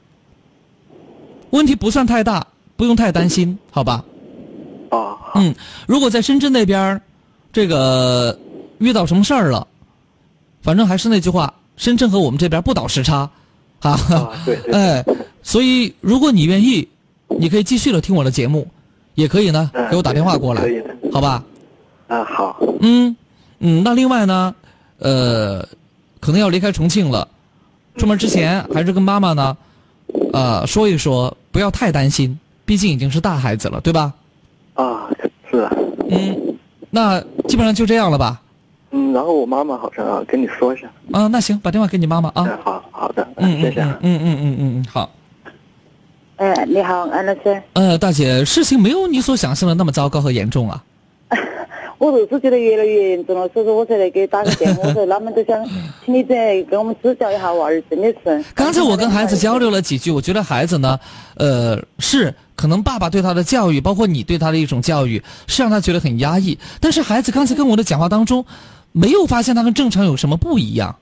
[1.50, 2.46] 问题不算太大，
[2.76, 4.04] 不用太担心，好吧？
[4.90, 5.54] 啊，嗯，
[5.86, 7.00] 如果在深圳那边，
[7.52, 8.38] 这个
[8.78, 9.66] 遇到什么事儿了，
[10.62, 13.30] 反正还是那句话，深圳和我们这边不倒时差，
[13.80, 13.96] 啊，
[14.44, 15.04] 对， 哎，
[15.42, 16.86] 所以如果你愿意，
[17.38, 18.66] 你可以继续的听我的节目，
[19.14, 20.68] 也可以呢，给我打电话过来，
[21.12, 21.44] 好吧？
[22.08, 23.16] 啊好，嗯，
[23.64, 24.52] 嗯，那另外呢，
[24.98, 25.64] 呃，
[26.18, 27.26] 可能要离开重庆了，
[27.96, 29.56] 出门之前还是跟妈妈呢，
[30.32, 34.12] 呃，说一说，不要太担心，毕竟已经是大孩子了，对吧？
[34.74, 35.08] 啊，
[35.48, 35.72] 是啊。
[36.10, 36.56] 嗯，
[36.90, 38.42] 那基本上就这样了吧？
[38.90, 40.90] 嗯，然后我妈妈好像跟你说一下。
[41.12, 42.58] 啊，那行，把电话给你妈妈啊。
[42.64, 43.80] 好好的，嗯，谢谢。
[43.80, 45.08] 嗯嗯嗯嗯嗯，好。
[46.36, 47.62] 哎，你好，安老师。
[47.74, 50.82] 呃，大姐，事情没有你所想象的那么糟糕和严重啊。
[52.10, 54.88] 我就是觉得越来越严重了，所以说我才来给打个电话。
[54.88, 55.64] 我说他们都想
[56.04, 58.44] 请你再给我们指教一下娃儿，真的是。
[58.56, 60.98] 刚才我跟孩子交流了几句，我觉得孩子呢，
[61.36, 66.58] 呃，是可能爸爸对他的教育，包括你对他的一种教育，是让他觉得很压抑。
[66.80, 68.44] 但是孩子刚才跟我的讲话当中，
[68.90, 70.96] 没有发现他跟正常有什么不一样。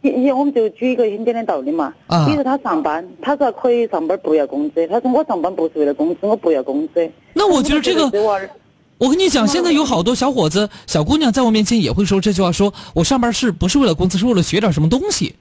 [0.00, 7.10] 你你我们就举一个很简单的道理嘛，啊比如他上班，他说可以上班不要工资，他说我上班不是为了工资，我不要工资。
[7.32, 8.08] 那我觉得这个。
[8.98, 15.34] 我跟你讲，现在有好多小伙子、小姑娘在我面前也会说这句话：说我上班是不是为了工资，是为了学点什么东西？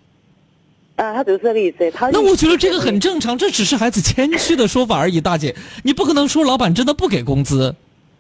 [0.95, 1.89] 啊，他就是这个意思。
[1.91, 5.19] 他那我觉得这个很正常，这只是孩子谦虚的说法而已。
[5.19, 7.75] 大姐，你不可能说老板真的不给工资，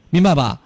[0.09, 0.59] 明白吧？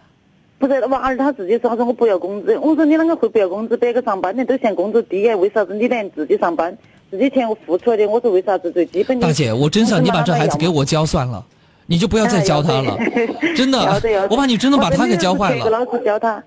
[0.58, 2.58] 不是娃儿他自己说，他说我不要工资。
[2.60, 3.76] 我说你啷个会不要工资？
[3.76, 6.78] 别个上班的都嫌工资低为啥子你连自己上班、
[7.10, 8.08] 自己钱我付出来的？
[8.08, 9.28] 我说为啥子最基本的？
[9.28, 11.44] 大姐，我真想你把这孩子给我教算了。
[11.86, 12.98] 你就不要再教他了，
[13.56, 15.70] 真的，我怕你真的把他给教坏了。
[15.70, 16.42] 老师教他。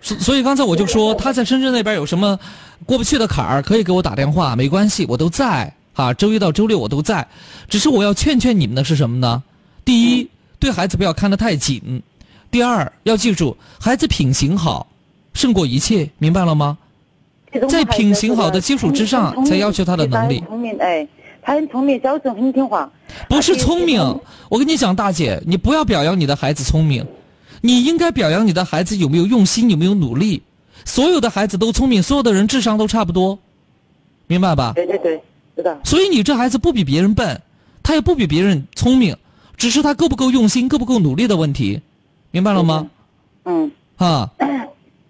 [0.00, 2.38] 所所以刚才我就说他在深圳那边有什么
[2.86, 7.26] 过不去的坎儿，可以给我打电话，没关系，我都在啊，周一到周六我都在。
[7.68, 9.42] 只是我要劝劝你们的是什么呢？
[9.84, 11.80] 第一，对孩子不要看得太紧；
[12.50, 14.86] 第二，要记住孩子品行好
[15.34, 16.78] 胜过一切，明白了吗？
[17.68, 20.42] 在品行好的基础之上，才要求他的能力。
[21.42, 22.90] 他很聪明，小时候很听话。
[23.28, 24.00] 不是聪明，
[24.48, 27.06] 我跟你讲，大姐，你不要表扬你的孩子聪明，
[27.60, 30.42] 你应该表扬你的孩子有没有用心，有没有努力。
[30.84, 33.38] 所有的孩子都聪明，所有的人智商都差不多，
[34.26, 34.72] 明白吧？
[34.74, 35.20] 对对对，
[35.56, 35.78] 知道。
[35.84, 37.40] 所以你这孩子不比别人笨，
[37.82, 39.16] 他也不比别人聪明，
[39.56, 41.80] 只是他够不够用心，够不够努力的问题，
[42.30, 42.88] 明白了吗？
[43.44, 43.70] 嗯。
[43.96, 44.30] 啊。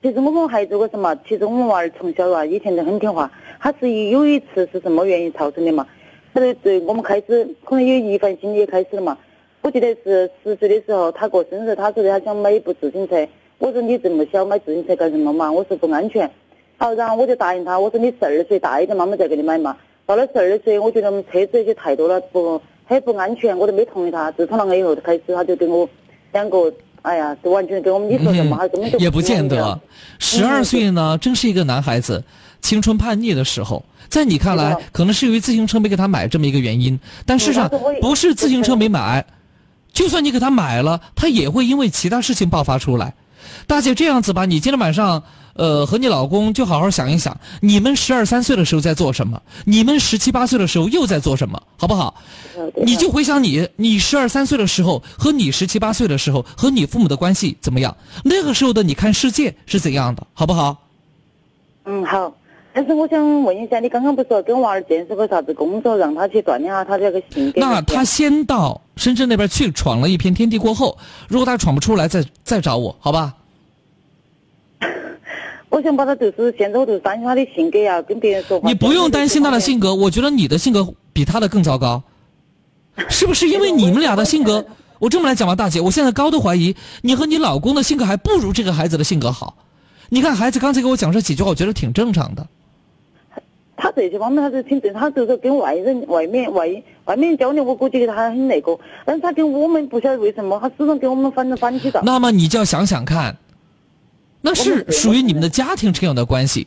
[0.02, 1.14] 其实我们孩子为什么？
[1.28, 3.30] 其实我们娃儿从小啊，以前都很听话。
[3.60, 5.86] 他是有一次是什么原因造成的嘛？
[6.32, 9.16] 他的对我们开始可能有一番心也开始了嘛。
[9.62, 13.26] 我记得是十岁的时候，他过生日，他说的他想买一部自行车。
[13.58, 15.50] 我说你这么小买自行车干什么嘛？
[15.50, 16.30] 我说不安全。
[16.78, 19.76] 好，然后我就答应他，我说你十二岁大一点，妈妈再给你买嘛。
[20.06, 24.30] 到了十二岁，我觉得我们车子有些太多了，不很不安全，我都没同意他。
[24.32, 25.88] 自从那个以后开始，他就跟我
[26.32, 26.72] 两个。
[27.02, 29.80] 哎呀，就完全跟我们你说什么，还根本就也不见得。
[30.18, 32.22] 十二岁呢，真是一个男孩子
[32.61, 39.24] 青春叛逆的时候，在你看来，可能是由于自行车没给他买这么一个原因，但事实上不是自行车没买，
[39.92, 43.14] 就算你给他买了，他也会因为其他事情爆发出来。
[43.66, 45.22] 大姐，这样子吧，你今天晚上。
[45.54, 49.42] 呃，和你老公就好好想一想，你们十二三岁的时候在做什么？
[49.66, 51.61] 你们十七八岁的时候又在做什么？
[51.76, 52.14] 好不好？
[52.82, 57.94] 你就回想你，你十二三岁的时候和你十七八岁的时候和你父母的关系怎么样？
[58.24, 60.26] 那个时候的你看世界是怎样的？
[60.32, 60.86] 好不好？
[61.84, 62.32] 嗯，好。
[62.72, 67.60] 但是我想问一下，你刚刚不是说跟娃儿建设个啥子工作，让他去锻炼下他这个性格？
[67.60, 70.96] 那他先到深圳那边去闯了一片天地过后，
[71.28, 73.34] 如果他闯不出来，再再找我，好吧？
[75.68, 78.68] 我想把他就是现在我就是担心他的性格呀，跟别人说话。
[78.68, 82.02] 你不用担心他的性格，我觉得你的性格比他的更糟糕，
[83.08, 83.48] 是不是？
[83.48, 84.64] 因为你们俩的性格，
[85.00, 89.56] 我这么来讲吧，大姐，我现在高度怀疑你和你老公的性格还不如这个孩子的性格好。
[90.08, 92.46] 你看孩子刚才给我讲这几句话，我觉得挺正常的。
[93.80, 102.02] 他这些方面他是挺正，他就是跟外人、外面、外外面交流，我估计他很那个，但是他跟我们不晓得为什么，他始终跟我们反正反起的。
[102.04, 103.36] 那么你就要想想看。
[104.42, 106.66] 那是属于你们的家庭成员的关系，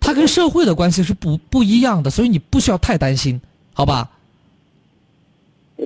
[0.00, 3.40] 他跟社会的关系是不不一样的，所以你不需要太担心，
[3.74, 4.10] 好吧？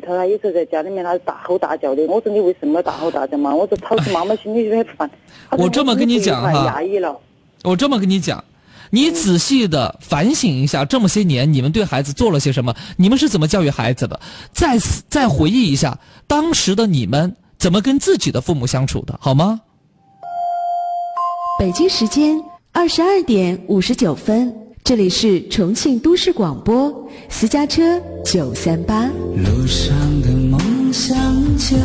[0.03, 3.55] 他他有时候在家里面他大吼大叫的，我说你为什么大吼大叫嘛？
[3.55, 5.09] 我说吵起妈妈心里有点烦。
[5.51, 6.81] 我这么跟你讲哈，
[7.63, 8.43] 我这么跟你讲，
[8.95, 12.73] 你仔细的反省一下，这么些年你们对孩子做了些什么？
[12.97, 14.21] 你们是怎么教育孩子的？
[14.53, 14.79] 再
[15.11, 19.61] 再回忆一下当时的你们怎么跟自己的父母相处的，好吗？
[21.59, 22.41] 北京时间
[22.71, 29.07] 二十二点五十九分，这里是重庆都市广播私家车九三八。
[29.07, 29.93] 路上
[30.23, 31.17] 的梦想
[31.59, 31.77] 家，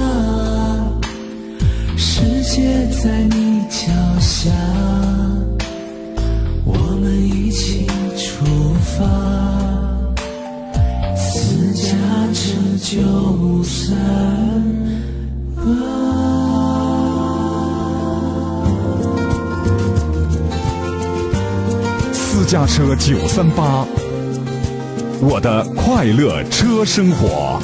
[1.97, 3.87] 世界在你脚
[4.19, 4.51] 下，
[12.81, 13.97] 车九三
[15.55, 15.61] 八。
[22.13, 23.85] 私家车九三八，
[25.21, 27.59] 我的快乐车生活。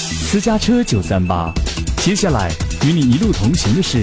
[0.00, 1.52] 私家车九三八，
[1.98, 2.50] 接下来
[2.86, 3.98] 与你一路同行的是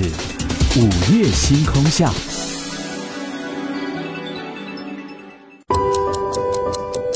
[0.78, 2.12] 午夜星空下。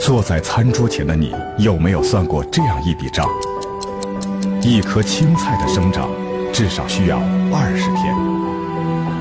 [0.09, 3.27] 坐在餐桌前的你，有没有算过这样一笔账？
[4.59, 6.09] 一颗青菜的生长。
[6.51, 7.19] 至少需要
[7.53, 8.17] 二十天，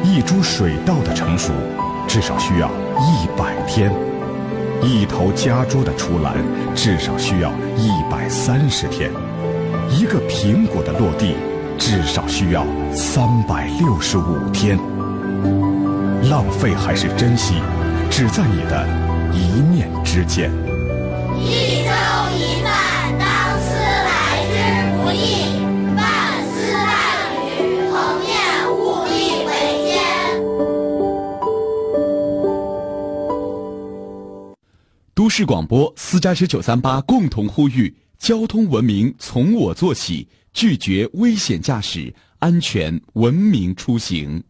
[0.03, 1.53] 一株水稻的成熟
[2.09, 2.71] 至少需要
[3.03, 3.93] 一百天，
[4.81, 6.37] 一头家猪的出栏
[6.75, 9.11] 至少需要一百三十天，
[9.91, 11.35] 一个苹果的落地
[11.77, 12.65] 至少需要
[12.95, 14.79] 三百六十五天。
[16.31, 17.57] 浪费还是珍惜，
[18.09, 18.89] 只在你的
[19.35, 20.51] 一念之间。
[35.39, 44.43] 市广播私家车九三八共同呼吁：交通文明从我做起，拒绝危险驾驶，安全文明出行。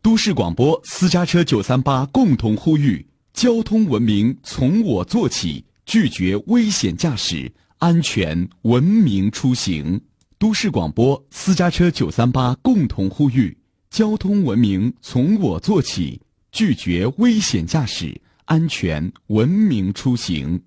[0.00, 10.00] 都市广播私家车九三八共同呼吁：交通文明从我做起，拒绝危险驾驶，安全文明出行。
[10.38, 13.54] 都市广播私家车九三八共同呼吁：
[13.90, 20.62] 交通文明从我做起，拒绝危险驾驶，安全文明出行。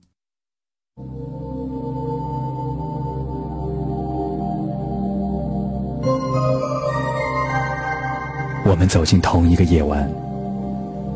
[8.66, 10.12] 我们走进同一个夜晚，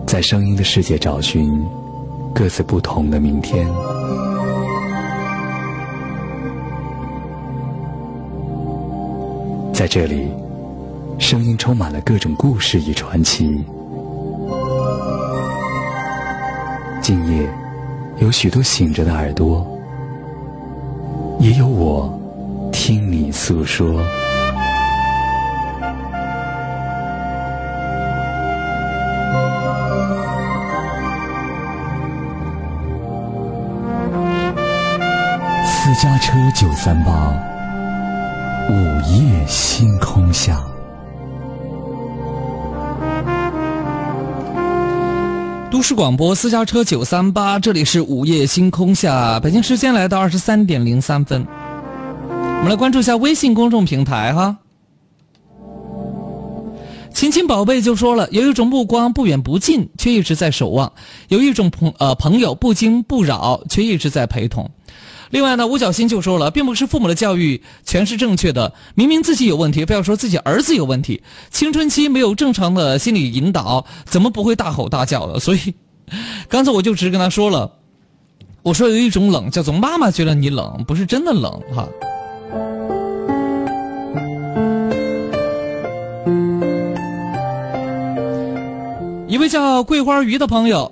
[0.08, 1.64] 在声音的世界找寻
[2.34, 3.68] 各自不同的明天。
[9.74, 10.32] 在这里，
[11.18, 13.66] 声音充满了各种故事与传奇。
[17.02, 17.50] 今夜，
[18.20, 19.66] 有许多醒着的耳朵，
[21.40, 22.14] 也有我
[22.72, 24.00] 听你诉说。
[35.66, 37.34] 私家车九三八，
[38.70, 40.71] 午夜星空下。
[45.82, 51.44] 都市广播私家车九三八，这里是午夜星空下，北京时间来到二十三点零三分。
[52.30, 54.60] 我们来关注一下微信公众平台哈。
[57.12, 60.88] 亲亲宝贝就说了，有一种目光不远不近，却一直在守望；
[61.30, 64.70] 有一种朋呃朋友不惊不扰，却一直在陪同。
[65.32, 71.24] 另外呢，吴小新就说了，并不是父母的教育全是正确的，明明自己有问题，非要说自己儿子有问题。
[71.50, 75.40] 青春期没有正常的心理引导，怎么不会大吼大叫的？
[75.40, 75.74] 所以，
[76.50, 77.72] 刚才我就直跟他说了，
[78.62, 81.88] 我说有一种冷叫做妈妈觉得你冷，不是真的冷哈。
[89.30, 90.92] 一位叫桂花鱼的朋友，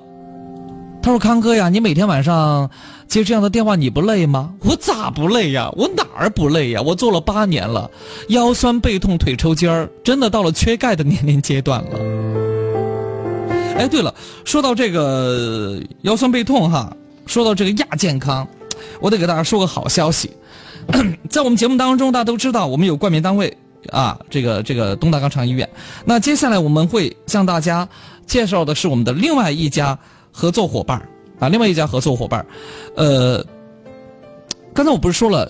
[1.01, 2.69] 他说：“康哥呀，你每天晚上。”
[3.09, 4.53] 接这样的电话你不累吗？
[4.59, 5.67] 我咋不累呀？
[5.75, 6.81] 我哪儿不累呀？
[6.81, 7.89] 我做了八年了，
[8.27, 11.99] 腰酸背痛腿抽筋儿，真的到了缺钙的年龄阶段了。
[13.75, 14.13] 哎，对了，
[14.45, 16.95] 说到这个腰酸背痛哈，
[17.25, 18.47] 说到这个亚健康，
[19.01, 20.29] 我得给大家说个好消息，
[21.29, 23.57] 在我们节目当中，大家都知道我们有冠名单位
[23.91, 25.67] 啊，这个这个东大肛肠医院。
[26.05, 27.89] 那接下来我们会向大家
[28.27, 29.97] 介绍的是我们的另外一家
[30.31, 31.01] 合作伙伴。
[31.39, 32.45] 啊，另外一家合作伙伴，
[32.95, 33.41] 呃，
[34.73, 35.49] 刚才我不是说了，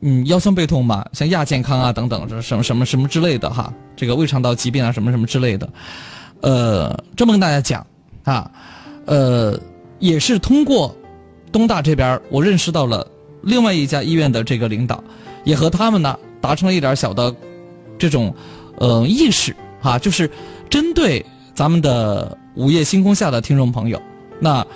[0.00, 5.68] 嗯，腰酸背痛嘛，像亚健康啊等等，这什么什么什么之类的哈，这个胃肠道疾病啊什么什么之类的，
[6.40, 7.86] 呃，这么跟大家讲
[8.24, 8.50] 啊，
[9.06, 9.56] 呃，
[10.00, 10.92] 也是通过
[11.52, 13.06] 东大这边，我认识到了
[13.42, 15.02] 另外一家医院的这个领导，
[15.44, 17.32] 也和他们呢达成了一点小的
[17.96, 18.34] 这种
[18.78, 20.28] 呃意识哈，就是
[20.68, 24.02] 针对咱们的午夜星空下的听众朋友，
[24.40, 24.66] 那。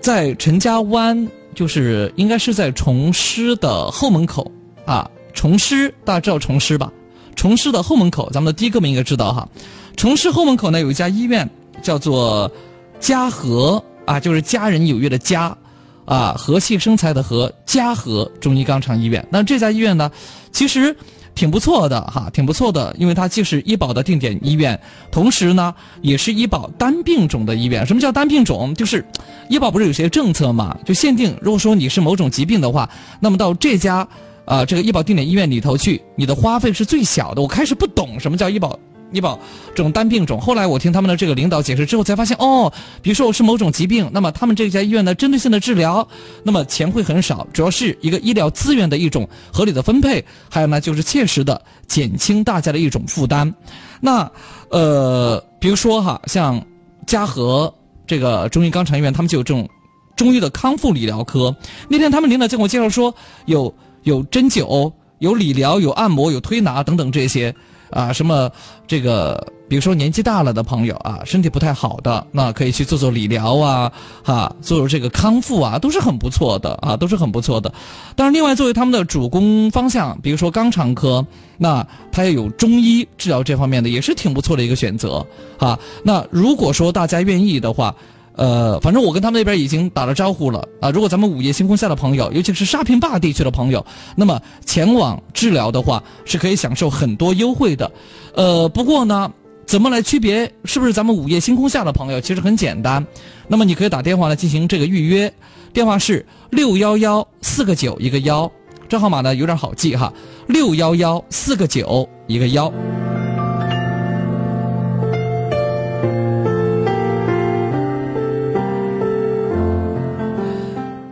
[0.00, 4.50] 在陈家湾，就是应该是在崇师的后门口
[4.84, 5.08] 啊。
[5.34, 6.92] 崇师大家知道崇师吧？
[7.36, 9.48] 崇师的后门口，咱们的的哥们应该知道哈。
[9.96, 11.48] 崇师后门口呢有一家医院，
[11.82, 12.50] 叫做
[12.98, 15.56] 嘉和啊，就是家人有约的家
[16.04, 19.24] 啊，和气生财的和嘉和中医肛肠医院。
[19.30, 20.10] 那这家医院呢，
[20.52, 20.96] 其实。
[21.38, 24.78] 挺不错的哈，挺不错的，因为它既是医保的定点医院，
[25.12, 25.72] 同时呢
[26.02, 27.86] 也是医保单病种的医院。
[27.86, 28.74] 什么叫单病种？
[28.74, 29.04] 就是
[29.48, 34.06] 医保不是有些政策嘛，就限定，如果说你是某种疾病的话，那么到这家
[34.44, 37.40] 啊这个医保定点医院里头去，你的花费是最小的。
[37.40, 38.76] 我开始不懂什么叫医保。
[39.12, 39.38] 医保
[39.74, 46.06] 这种单病种，后来我听他们的这个领导解释之后，才发现哦，比如说我是某种疾病，那么他们这家医院的针对性的治疗，
[46.42, 53.54] 那么钱会很少，主要是一个医疗资源的一种合理的分配，还有呢就是切实的减轻大家的一种负担。
[54.00, 54.30] 那
[54.70, 56.62] 呃，比如说哈，像
[57.06, 57.72] 嘉禾
[58.06, 59.68] 这个中医肛肠医院，他们就有这种
[60.16, 61.54] 中医的康复理疗科。
[61.88, 63.14] 那天他们领导就跟我介绍说，
[63.46, 67.54] 有有针灸、有理疗、有按摩、有推拿等等这些。
[67.90, 68.50] 啊，什么
[68.86, 77.72] 这个，比如说年纪大了的朋友啊，身体不太好的，那可以去做做理疗啊，哈，做做这个康复啊，都是很不错的啊，都是很不错的。
[78.14, 81.24] 当然，另外作为他们的主攻方向，比如说肛肠科，
[81.56, 85.24] 那它也有中医治疗这方面的，也是挺不错的一个选择
[85.58, 85.78] 啊。
[86.02, 87.94] 那如果说大家愿意的话。
[88.38, 90.90] 呃，反正我跟他们那边已经打了招呼了啊。
[90.90, 93.84] 如果咱们午夜星空下的朋友，尤其是沙坪坝地区的朋友，
[94.14, 97.90] 那么前往治疗的话，是可以享受很多优惠的。
[98.34, 99.28] 呃，不过呢，
[99.66, 102.20] 怎么来区别是不是咱们午夜星空下的朋友？
[102.20, 103.04] 其实很简单，
[103.48, 105.32] 那么你可以打电话来进行这个预约，
[105.72, 108.48] 电话是六幺幺四个九一个幺，
[108.88, 110.12] 这号码呢有点好记哈，
[110.46, 112.72] 六幺幺四个九一个幺。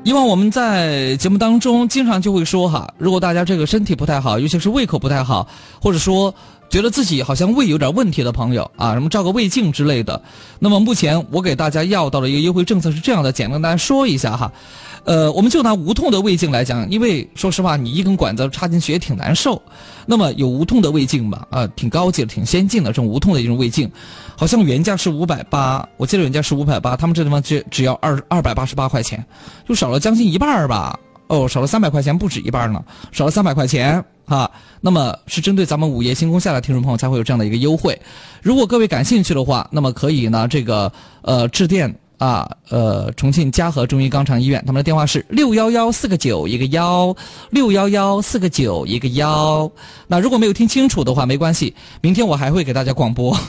[0.07, 5.49] 以往我们在节目当中经常就会说哈，如果大家这个身体不太好，尤其是胃口不太好，
[5.83, 6.33] 或者说
[6.71, 10.23] 觉得自己好像胃有点问题的朋友啊，什么照个胃镜之类的，
[10.61, 14.53] 那么目前我给大家要到了一个优惠政策是这样的，简单跟大家说一下哈。
[15.07, 19.63] 呃，我们就拿无痛的胃镜来讲，因为说实话，你一根管子插进去也挺难受。
[20.05, 23.89] 那么有无痛的胃镜吧，啊，挺高级的，挺先进的这种无痛的一种胃镜，
[24.37, 29.25] 好像原价是五百八，我记得原价是五百八，他们这地方只只要二二百八十八块钱，
[29.69, 30.99] 就少了将近一半儿吧。
[31.29, 34.51] 哦，少了三百块钱，不止一半呢，少了三百块钱啊。
[34.81, 37.97] 那么是针对咱们午夜星空下的听众朋友才会有这样的一个优惠。
[38.43, 40.93] 如果各位感兴趣的话，那么可以呢，这个
[41.23, 41.95] 呃致电。
[42.19, 47.15] 啊，呃，重庆嘉禾中医肛肠医院，他们的电话是六幺幺四个九一个幺，
[47.51, 49.71] 六幺幺四个九一个幺。
[50.07, 53.37] 那如果没有听清楚的话，没关系，明天我还会给大家广播。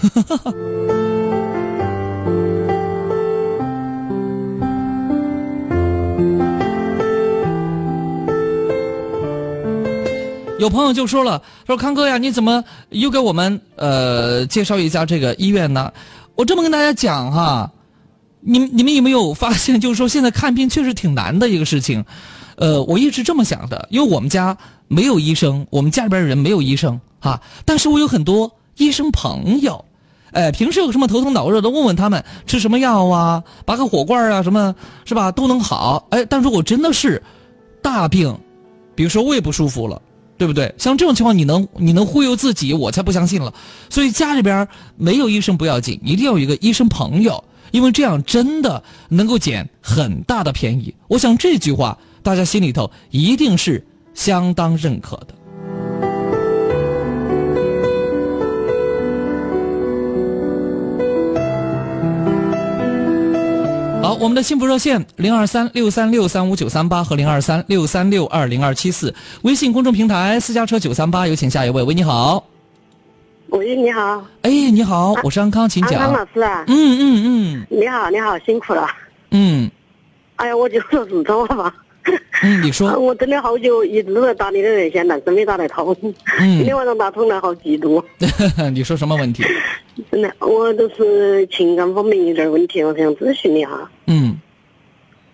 [10.60, 15.94] 有朋友就说了，说康哥呀，你怎么又给我们呃介绍一家这个医院呢？
[16.36, 17.72] 我这么跟大家讲哈。
[18.40, 22.06] 你你们有没有发现，就是说现在看病确实挺难的一个事情，
[22.56, 24.58] 呃，我一直这么想的，因为我们家
[24.88, 29.84] 没有医生，我们家里边人没有医生哈，但是我有很多医生朋友，
[30.32, 34.74] 哎，平时有什么头疼脑热的，问问他们吃什么药啊，拔个火罐啊，什么
[35.04, 37.22] 是吧，都能好，哎，但如果真的是
[37.82, 38.38] 大病，
[38.96, 40.02] 比如说胃不舒服了，
[40.38, 40.74] 对不对？
[40.78, 43.54] 像这种情况，你能你能忽悠自己，我才不相信了。
[43.90, 47.44] 所以家里边没有医生不要紧，一定要有一个医生朋友。
[47.72, 55.36] 因为这样真的能够捡很大的便宜，我想这句话大家心里头一定是相当认可的。
[64.02, 71.84] 好，我们的幸福热线零二三六三六三五九三八和零二三六三六二零二七四，微信公众平台私家车九三八，有请下一位。
[71.84, 72.57] 喂，你好。
[73.50, 74.26] 喂，你好。
[74.42, 76.00] 哎，你好，我是安康，请讲。
[76.00, 76.66] 安康老师啊。
[76.68, 77.68] 嗯嗯嗯。
[77.70, 78.88] 你好，你好，辛苦了。
[79.32, 79.70] 嗯。
[80.36, 81.74] 哎呀，我就说普通话吧。
[82.44, 82.92] 嗯，你说。
[83.00, 85.96] 我真的好久，一直在打你的热线，但是没打得通。
[86.40, 86.58] 嗯。
[86.58, 88.04] 今天晚上打通了，好嫉妒。
[88.72, 89.44] 你说什么问题？
[90.12, 93.90] 真的，我都是情感方面有点问题，我想咨询你哈。
[94.08, 94.38] 嗯。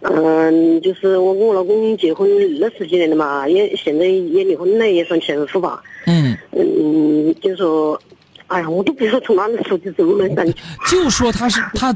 [0.03, 2.29] 嗯，就是我跟我老公结婚
[2.61, 5.81] 二十几年了嘛，也现在也离婚了，也算前夫吧。
[6.05, 6.37] 嗯。
[6.51, 7.99] 嗯，就说，
[8.47, 10.53] 哎呀，我都不知道从哪里说起这个感觉。
[10.89, 11.95] 就说他是他，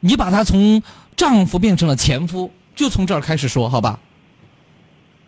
[0.00, 0.82] 你把他从
[1.14, 4.00] 丈夫变成了前夫，就从这儿开始说，好吧？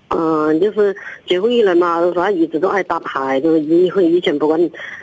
[0.09, 0.97] 嗯，就是
[1.27, 4.59] 结婚以来嘛，就说他一直都爱打牌，就是以后以前不管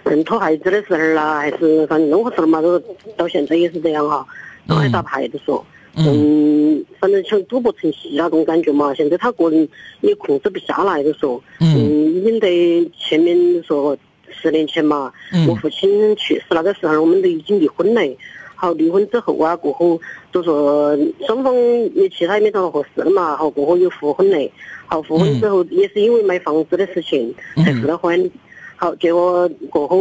[0.05, 2.80] 嗯拖孩子的时候啦，还是反正任何事儿嘛，都
[3.15, 4.26] 到现在也是这样哈，
[4.67, 5.63] 都爱打牌的说。
[5.63, 5.81] 嗯，
[7.00, 8.94] 反正像赌博成性那种感觉嘛。
[8.94, 9.68] 现在他个人
[10.02, 13.98] 也控制不下来的说，嗯，已经得前面说
[14.30, 15.12] 十年前嘛，
[15.48, 18.02] 我父亲去世那个时候，我们都已经离婚了。
[18.56, 20.00] 好，离婚之后啊，过后
[20.32, 21.54] 就说双方
[21.96, 23.36] 也其他也没找到合适的嘛。
[23.36, 24.52] 好，过后又复婚了。
[24.86, 28.30] 好，复婚之后也是因为买房子的事情才复的婚。
[28.82, 30.00] 好，结果过后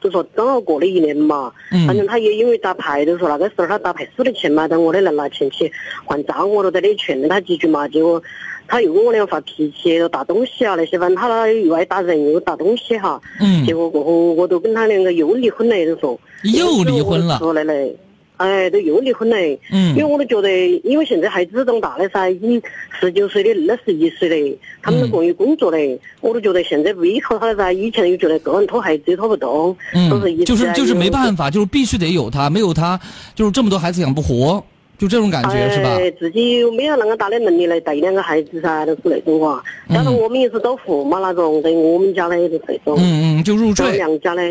[0.00, 1.52] 就说刚好过了一年嘛，
[1.86, 5.70] 反正他也因为打牌，就说那个时候他打牌输的钱嘛，在我的来拿钱去
[6.04, 8.20] 还账，我都在那劝了他几句嘛，结果
[8.66, 13.20] 他又跟我俩发脾气，又打东西啊那些，反正他那又爱打人又打东西哈，
[13.64, 17.96] 结果过后我都跟他两个又离婚了，就说又离婚了，说来嘞。
[18.36, 19.36] 哎，都又离婚了。
[19.72, 20.48] 嗯，因为我都觉得，
[20.84, 22.60] 因为现在孩子长大了噻，已经
[23.00, 25.78] 十九岁的、二十一岁了，他们都各有工作了，
[26.20, 27.72] 我都觉得现在不依靠他了噻。
[27.72, 29.76] 以前又觉得个人拖孩子也拖不动，
[30.10, 33.00] 都是一就是就是没办法，就是必须得有他，没有他
[33.34, 34.62] 就是这么多孩子养不活，
[34.98, 35.98] 就这种感觉是吧？
[36.18, 39.62] 自己又没有那么大的能力来带两个孩子噻，都是那种话。
[39.88, 42.96] 加上我们也是找父母那种，在我们家呢也是这种。
[42.98, 43.96] 嗯嗯，就入赘。
[43.96, 44.42] 娘家呢，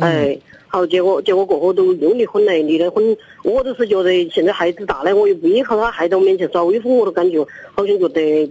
[0.00, 0.38] 哎。
[0.70, 7.42] 好，结果结果过后都又离婚了，离了婚，我都是觉得现在孩子大了，我又不依靠他，还在我面前耍威风，我都感觉
[7.74, 8.46] 好像觉得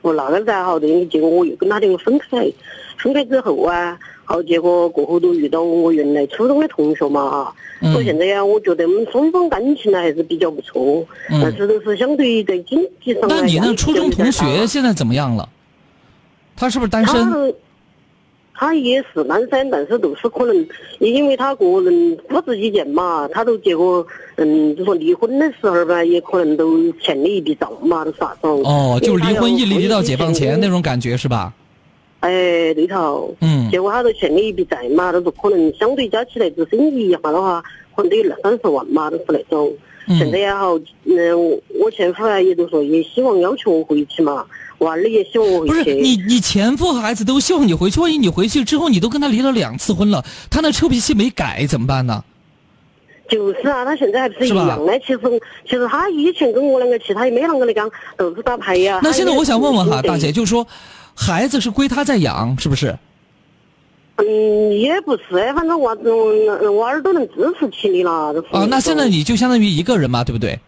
[0.00, 2.50] 不那个噻，好，的，结果我又跟他两个分开，
[2.96, 7.54] 分开之后啊，好，结果过后都遇到我原来初中的同学嘛，哈，
[7.92, 13.24] 所以现在呀，我觉得我们双方感情呢还是比较不错，但是都是相对于在经济上。
[13.28, 15.46] 那你那初中同学现在怎么样了？
[16.56, 17.54] 他是不是单身？
[18.60, 24.04] 他也是单身，但是都是可能，也因为他个人固执己见嘛，他都结果，
[24.34, 28.60] 嗯，就说离婚的时候吧，也可能都欠了一笔账嘛，都是那种。
[28.64, 31.54] 哦，就离婚一离到解放前那种感觉是吧？
[32.18, 33.32] 哎，对头。
[33.40, 33.70] 嗯。
[33.70, 37.62] 结果他都欠了一笔债嘛，都是可能相对加起来做生意一下的话，
[37.94, 39.72] 可能得有二三十万嘛，都是那种。
[40.16, 44.44] 现在也好，嗯，我前夫啊也都说也希望要求我回去嘛，
[44.78, 45.74] 娃儿也希望我回去。
[45.74, 52.24] 不是你，你前夫和孩子都希望你回去，万一你回去之后，你都跟他离了两次婚了，他那臭脾气没改怎么办呢？
[53.28, 54.98] 就是啊，他现在还不是一样的。
[55.00, 55.20] 其实，
[55.68, 59.00] 其实他以前跟我两个其，他也没啷个的讲，都是打牌呀。
[59.02, 60.66] 那现在我想问问哈，大姐，就是说，
[61.14, 62.98] 孩子是归他在养，是不是？
[64.18, 70.58] 嗯，也不是，反正娃子嗯娃儿都能支持起你了，都是啊，那现在你就相当于一个人嘛，对不对？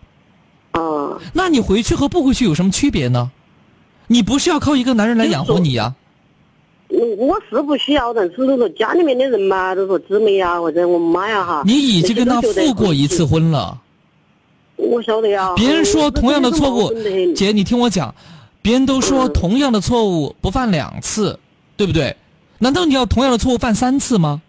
[0.72, 3.30] 啊，那你回去和不回去有什么区别呢？
[4.06, 5.96] 你不是要靠一个男人来养活你呀、嗯
[7.18, 13.80] 我是不需要，但是就说家里面的人嘛，都说姊妹呀或者我妈呀哈，你已经跟他复过一次婚了。
[14.76, 15.52] 我晓得呀。
[15.54, 16.92] 别人说同样的错误
[17.34, 18.12] 姐，你听我讲，
[18.60, 21.38] 别人都说同样的错误不犯两次，
[21.76, 22.16] 对不对？
[22.60, 24.40] 难道你要同样的错误犯三次吗？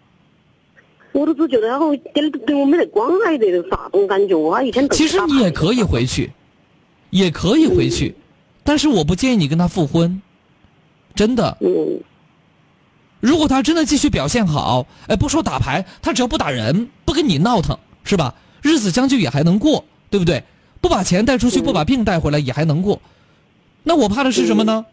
[1.12, 4.34] 我都只觉得他好跟跟我没得关爱的，有啥种感觉？
[4.34, 6.30] 我以前都其实你也可以回去，
[7.10, 8.14] 也可以回去，
[8.64, 10.22] 但是我不建议你跟他复婚，
[11.14, 11.58] 真的。
[11.60, 12.00] 嗯。
[13.20, 18.34] 如果他真的继续表现好，哎，不说打牌，他只要不打人，不跟你闹腾，是吧？
[18.62, 20.42] 日子将就也还能过，对不对？
[20.80, 23.00] 不把钱带出去，不把病带回来，也还能过。
[23.82, 24.86] 那我怕的是什么呢？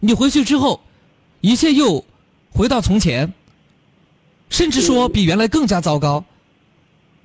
[0.00, 0.81] 你回去之后，
[1.42, 2.02] 一切又
[2.50, 3.30] 回到从前，
[4.48, 6.24] 甚至说比原来更加糟糕，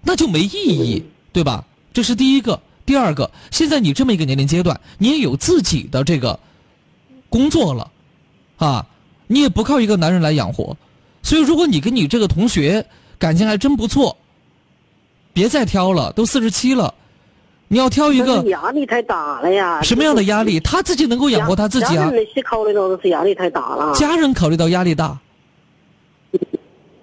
[0.02, 1.64] 那就没意义，对吧？
[1.94, 2.62] 这是第一个。
[2.86, 6.40] 第二个，现在你这么一个年龄阶段，你也有自己的这个
[7.28, 7.92] 工作了，
[8.56, 8.88] 啊，
[9.28, 10.78] 你也不靠一个男人来养活，
[11.22, 12.86] 所以如果你跟你这个同学
[13.20, 14.18] 感情还真不错，
[15.34, 16.94] 别再挑了，都四十七了，
[17.70, 19.82] 你要挑一个压力太大了呀。
[19.82, 20.60] 什么样的压力？
[20.60, 22.16] 他自己能够养活他自己啊家人。
[22.16, 23.94] 那些考虑到都是压力太大了。
[23.94, 25.18] 家人考虑到压力大，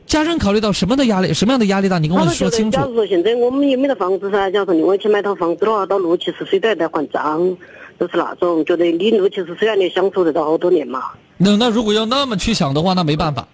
[0.06, 1.34] 家人考虑到什么的压力？
[1.34, 1.98] 什么样的压力大？
[1.98, 2.78] 你跟我说清楚。
[2.78, 7.56] 假如说现在我们也没得房子噻，假如说另外去买套房子的话，到六七十岁都还在还账，
[8.00, 11.02] 就是那种觉得你六七十岁还能相处得到好多年嘛。
[11.36, 13.46] 那那如果要那么去想的话，那没办法。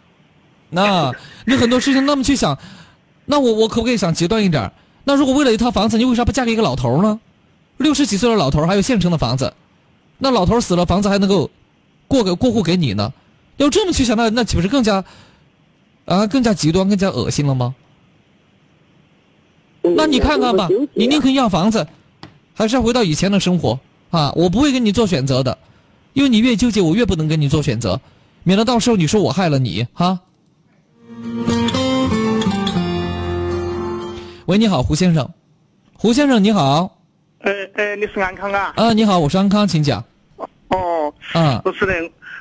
[0.68, 1.10] 那
[1.44, 2.56] 你很多事情那么去想，
[3.26, 4.70] 那我我可不可以想极端一点儿？
[5.04, 7.20] 那如果为了一套房子，你为啥不嫁给一个老头呢？
[7.78, 9.52] 六十几岁的老头还有现成的房子，
[10.18, 11.50] 那老头死了，房子还能够
[12.06, 13.12] 过给过户给你呢？
[13.56, 15.04] 要这么去想，那那岂不是更加
[16.04, 17.74] 啊更加极端、更加恶心了吗？
[19.82, 21.86] 那你看看吧，你宁肯要房子，
[22.54, 23.80] 还是要回到以前的生活
[24.10, 24.30] 啊？
[24.36, 25.56] 我不会跟你做选择的，
[26.12, 27.98] 因为你越纠结，我越不能跟你做选择，
[28.42, 30.20] 免得到时候你说我害了你哈。
[34.50, 35.30] 喂，你好，胡先生，
[35.92, 36.98] 胡先生你好，
[37.42, 38.72] 哎哎，你是安康啊？
[38.74, 40.02] 啊，你好，我是安康，请讲。
[40.70, 41.94] 哦，啊，不是的，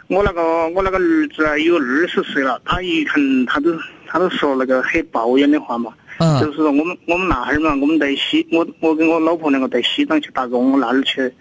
[0.07, 3.69] 我那个我那个儿子啊，有二十岁了，他一看他都
[4.07, 11.31] 他都说那个很抱怨的话嘛，嗯就是说我们我们那哈儿嘛，我们在西，我我跟我老婆两个在西藏去打工，我那儿去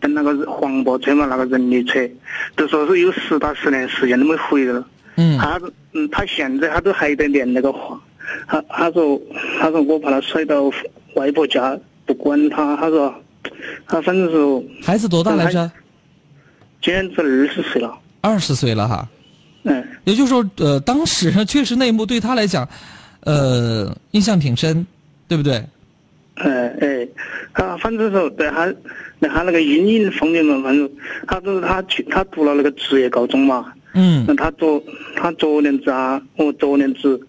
[0.00, 2.00] 等那个黄包车嘛，那个人力车，
[2.56, 4.84] 都说是有十大十年时间都没回来了。
[5.14, 5.38] 嗯。
[5.38, 5.60] 他
[5.92, 8.00] 嗯，他现在他都还在念那个话，
[8.46, 9.20] 他他说
[9.58, 10.70] 他说我把他甩到
[11.14, 13.14] 外婆家不管他，他说
[13.86, 15.70] 他反正说孩子多大来着？
[16.80, 17.98] 今年子二十岁了。
[18.20, 19.08] 二十岁了哈。
[19.64, 19.84] 嗯。
[20.04, 22.66] 也就是说，呃，当时确实那一幕对他来讲，
[23.20, 24.86] 呃，印象挺深，
[25.26, 25.62] 对不对？
[26.36, 27.08] 哎哎，
[27.52, 28.72] 他反正说对他，
[29.20, 30.88] 对他那个阴影方面嘛，反正
[31.26, 34.80] 他就是他去他读了那个职业高中嘛，嗯那他昨
[35.16, 37.20] 他昨年子啊，我昨年子，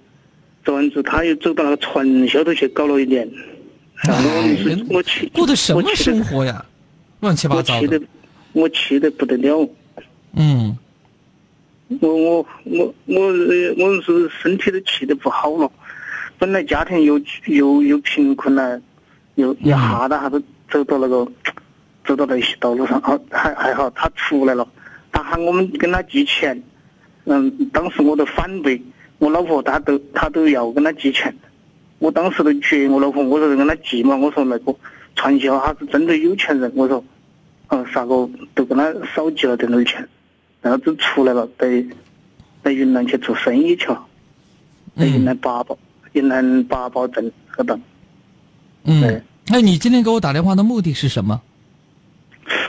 [0.63, 3.27] 昨年子他又走到那个传销头去搞了一年，
[4.03, 6.63] 然后我是我气过的什么生活呀？
[7.21, 7.81] 乱七八糟的。
[7.81, 8.01] 我气得
[8.53, 9.69] 我气得不得了。
[10.33, 10.77] 嗯
[12.01, 15.71] 我我我我呃我是身体都气得不好了，
[16.37, 18.79] 本来家庭又又又贫困了，
[19.35, 21.27] 又一下子他都走到那个
[22.05, 24.67] 走到那些道路上，好还还好他出来了，
[25.11, 26.61] 他喊我们跟他借钱，
[27.25, 28.79] 嗯，当时我都反对，
[29.19, 31.33] 我老婆她都她都要跟他借钱，
[31.99, 34.75] 我当时都撅我老婆，我说跟他借嘛，我说那个
[35.15, 37.03] 传销他是针对有钱人，我说，
[37.67, 40.07] 嗯，啥个都跟他少借了点点钱。
[40.61, 41.81] 然后就出来了，在
[42.61, 44.05] 在云南去做生意去了，
[44.97, 45.77] 在云南八宝，
[46.11, 47.79] 云南八宝镇那个
[48.83, 49.21] 嗯。
[49.47, 51.41] 那你今天给我打电话的目的是什么？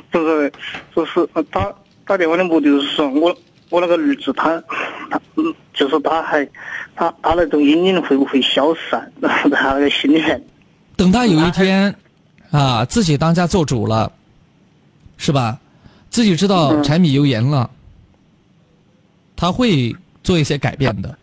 [0.09, 0.53] 不是，
[0.95, 1.75] 就是呃打
[2.07, 3.37] 打电话的目的就是说我
[3.71, 4.63] 我那个儿子他
[5.11, 6.47] 他嗯，就是他还
[6.95, 9.11] 他他那种阴影会不会消散？
[9.23, 10.41] 他那个心里面，
[10.95, 11.95] 等他有一天，
[12.51, 14.13] 啊，自己当家做主了，
[15.17, 15.59] 是吧？
[16.11, 17.71] 自己知道嗯柴米油盐了，
[19.35, 21.17] 他会做一些改变的。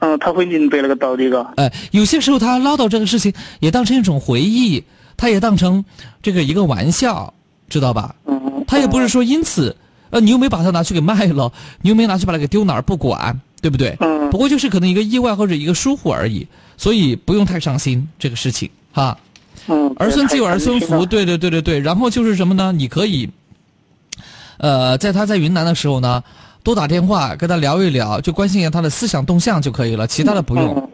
[0.00, 1.46] 嗯，他会明白那个道理的。
[1.56, 4.82] 哎，有些时候他唠叨这个事情，也当成一种回忆，
[5.16, 5.84] 他也当成
[6.20, 7.32] 这个一个玩笑，
[7.68, 8.16] 知道吧？
[8.24, 8.64] 嗯。
[8.66, 9.76] 他也不是说因此，
[10.10, 11.52] 呃，你又没把它拿去给卖了，
[11.82, 13.96] 你又没拿去把它给丢哪儿不管，对不对？
[13.98, 14.30] 嗯。
[14.30, 19.18] 不过就是可能一个意外或者一个疏忽而已，所以不用太伤心这个事情哈。
[19.66, 19.92] 嗯。
[19.98, 21.80] 儿孙自有儿孙福，对对对对对。
[21.80, 22.70] 然后就是什么呢？
[22.70, 23.28] 你可以，
[24.58, 26.22] 呃，在他在云南的时候呢。
[26.66, 30.90] 多打电话跟他聊一聊，就关心一下他的思想动向就可以了，其他的不用。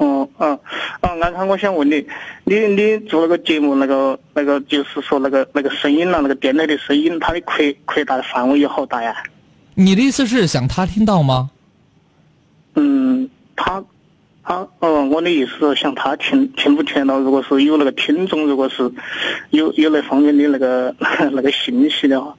[0.00, 0.58] 嗯嗯
[1.00, 2.04] 啊，安康，我想问你，
[2.42, 7.54] 你你做那个节目，那个那个就是说那个那个声音啦，那个电台的声音，它的扩
[7.84, 9.14] 扩大的范围有好大呀？
[9.74, 11.48] 你的意思是想他听到吗？
[12.74, 13.82] 嗯，他
[14.42, 17.18] 他哦，我的意思是像他听听不听到？
[17.18, 18.90] 如果是有那个听众，如果是
[19.50, 20.94] 有有那方面的那个
[21.32, 22.34] 那个信息的话，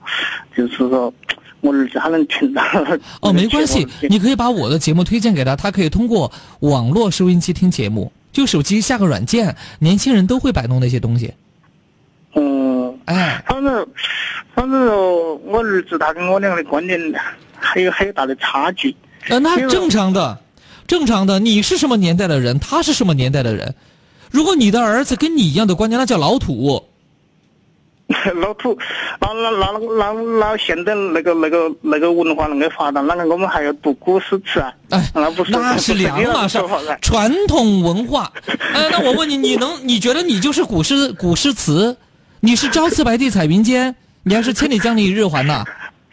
[0.55, 1.13] 就是说。
[1.61, 2.61] 我儿子他能听到
[3.21, 11.33] 哦，没关系，你可以把我的节目推荐给他，他可以通过网络收音机听节目，就手机下个软件，年轻人都会摆弄那些东西。
[12.35, 13.87] 嗯，哎，反正
[14.53, 14.85] 反正
[15.47, 17.01] 我儿子他跟我两个的观念
[17.55, 18.95] 还有很大的差距。
[19.29, 20.37] 呃，那正常的，
[20.87, 23.73] 正常的，你是什么年代的人，他是什么年代的人？
[24.31, 26.83] 如果你的儿子跟你一样的观念，那叫老土。
[28.35, 28.77] 老土，
[29.19, 34.71] 那那那那那现在那个那个那个文化那么发达，那个我们还要读古诗词啊？
[34.91, 36.59] 哎，那不是那是两码事。
[37.01, 38.31] 传统文化，
[38.75, 41.97] 哎，那我问你，你能你觉得你就是古诗古诗词？
[42.41, 45.63] 你是朝辞白帝彩云间，你还是千里江陵一日还呐？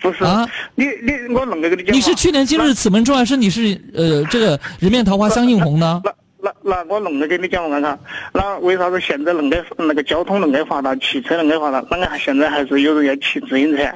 [0.03, 6.03] 不是啊，你你我恁个跟你讲，你是去年今日此门中，还是你是呃 这个人面桃花相映红呢？
[6.45, 7.97] 那那我恁个跟你讲我看看，
[8.35, 13.89] 那为啥子现在恁个那个交通恁个发达，汽车恁个发达，啷个现在还是有人要骑自行车？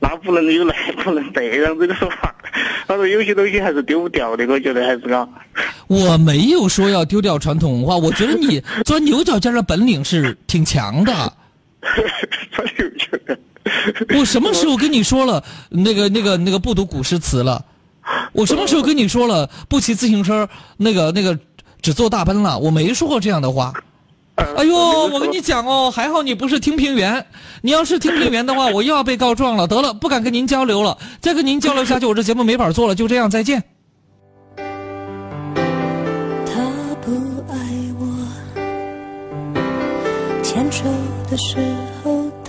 [0.00, 0.74] 那不能有那
[1.04, 2.34] 不能这样子的说法。
[2.88, 5.28] 他说有些东西还是丢不掉的，我觉得还是个。
[5.86, 11.12] 我没有说要丢掉传统文化，我觉得你钻牛角尖的本领是挺强的。
[12.50, 13.38] 钻牛角尖。
[14.18, 17.64] 我什么时候跟你说了那个那个那个不读古诗词了？
[18.32, 21.38] 我什么时候跟你说了不骑自行车那个那个？
[21.82, 23.72] 只坐大奔了，我没说过这样的话。
[24.36, 24.76] 哎呦，
[25.08, 27.26] 我跟你讲哦，还好你不是听评员，
[27.62, 29.66] 你要是听评员的话，我又要被告状了。
[29.66, 32.94] 得了，不敢跟您交流了，再跟您交流下去，我这节目没法做了。
[32.94, 33.64] 就这样，再见。
[36.46, 36.52] 他
[37.04, 37.10] 不
[37.50, 37.56] 爱
[37.98, 38.04] 我，
[40.40, 40.84] 牵手
[41.28, 41.64] 的时候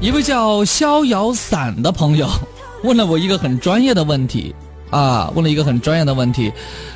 [0.00, 2.28] 一位叫逍遥散的朋友
[2.84, 4.54] 问了我一个很专业的问题
[4.90, 6.52] 啊，问了一个很专业的问题，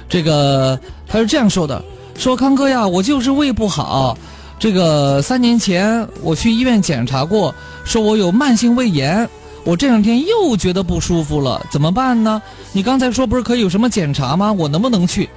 [0.09, 1.83] 这个他是这样说的：
[2.17, 4.17] 说康哥呀，我就是胃不好，
[4.61, 7.53] 这个三年前我去医院检查过，
[7.85, 9.29] 说我有慢性胃炎，
[9.65, 12.41] 我这两天又觉得不舒服了，怎么办呢？
[12.73, 14.53] 你刚才说不是可以有什么检查吗？
[14.53, 15.29] 我能不能去？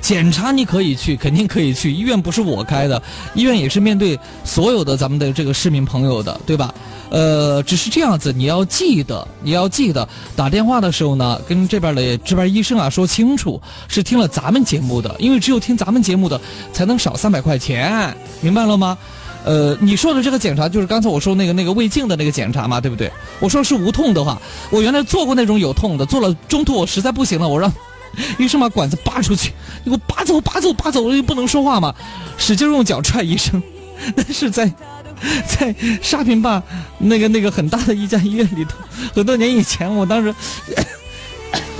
[0.00, 1.92] 检查你可以去，肯定可以去。
[1.92, 3.00] 医院不是我开的，
[3.34, 6.74] 医院也是面对所有的咱们的这个市民朋友的，对吧？
[7.10, 16.40] 呃，只是这样子，你要记得，你要记得打电话的时候呢，跟这边的值班医生啊说清楚，是听了咱们节目的，因为只有听咱们节目的
[16.72, 18.96] 才能少三百块钱，明白了吗？
[19.44, 23.10] 呃，你说的这个检查就是刚才我说那个那个胃镜的那个检查嘛，对不对？
[23.40, 24.40] 我说是无痛的话，
[24.70, 27.72] 我原来做过那种有痛的，做了中途我实在不行了，我让
[28.38, 29.52] 医生把管子拔出去，
[29.84, 31.94] 你给我拔走，拔走，拔走，又不能说话嘛，
[32.36, 33.62] 使劲用脚踹医生，
[34.16, 34.72] 但是在
[35.46, 36.62] 在沙坪坝
[36.98, 38.76] 那个那个很大的一家医院里头，
[39.14, 40.34] 很多年以前，我当时，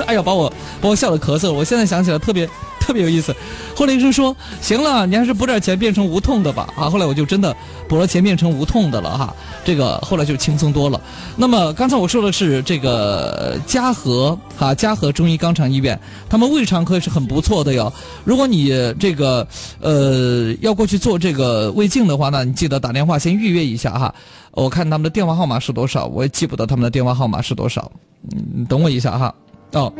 [0.04, 2.48] 哎呀，把我把我笑得咳嗽，我现在想起来特别。
[2.82, 3.32] 特别有意思，
[3.76, 7.54] 后来医生说：“行了，你还是补点钱变成无痛的吧。”啊，后来我就真的
[7.86, 9.32] 补了钱变成无痛的了哈。
[9.64, 11.00] 这个后来就轻松多了。
[11.36, 15.96] 那么刚才我说的是这个嘉禾哈嘉禾中医肛肠医院，
[16.28, 17.92] 他们胃肠科是很不错的哟。
[18.24, 19.46] 如果你这个
[19.78, 24.12] 呃要过去做这个胃镜的话呢，你记得打电话先预约一下哈。
[24.52, 27.92] 我看他们的电话号码是多少，我也记不得他们的电话号码是多少。
[28.32, 29.32] 嗯，等我一下哈。
[29.72, 29.92] 哦。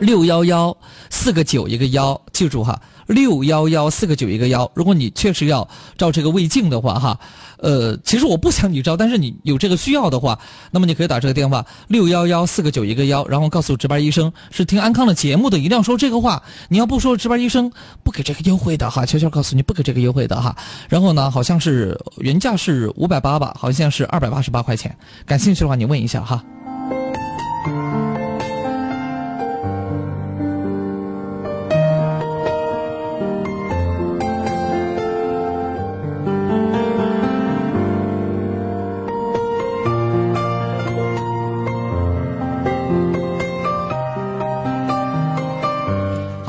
[0.00, 0.74] 六幺幺
[1.10, 4.70] 四个九一个幺，记住哈，六幺幺四个九一个幺。
[4.72, 5.68] 如果你确实要
[5.98, 7.20] 照这个胃镜的话哈，
[7.58, 10.38] 呃，其实我不想你照，但是你有这个需要的话，
[10.70, 16.42] 那么你可以打这个电话六幺幺四个九一个幺，然后告诉值班医生是听安康的节目的，一定要说这个话。
[16.70, 17.70] 你要不说，值班医生
[18.02, 20.56] 不给这个优惠的哈，悄悄告诉你不给这个优惠的哈。
[20.88, 24.96] 然后呢，好像是原价是五百八吧，好像是二百八十八块钱。
[25.26, 26.42] 感兴趣的话，你问一下哈。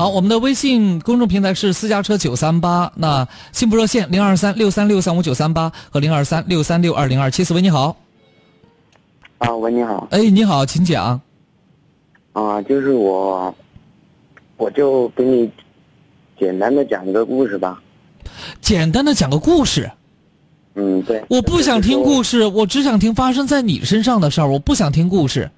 [0.02, 7.54] 好，我们的微信公众平台是私家车九三八，那幸福热线零二三六三六三五九三八和零二三六三六二零二七四。
[7.54, 7.96] 喂，你好。
[9.38, 10.08] 啊，喂，你好。
[10.10, 11.20] 哎，你好，请讲。
[12.32, 13.54] 啊，就是我，
[14.56, 15.48] 我就给你
[16.36, 17.80] 简单的讲一个故事吧。
[18.60, 19.88] 简单的讲个故事。
[20.74, 21.22] 嗯，对。
[21.30, 24.48] 我不想听故事，我只想听发生在你身上的事儿。
[24.48, 25.48] 我不想听故事。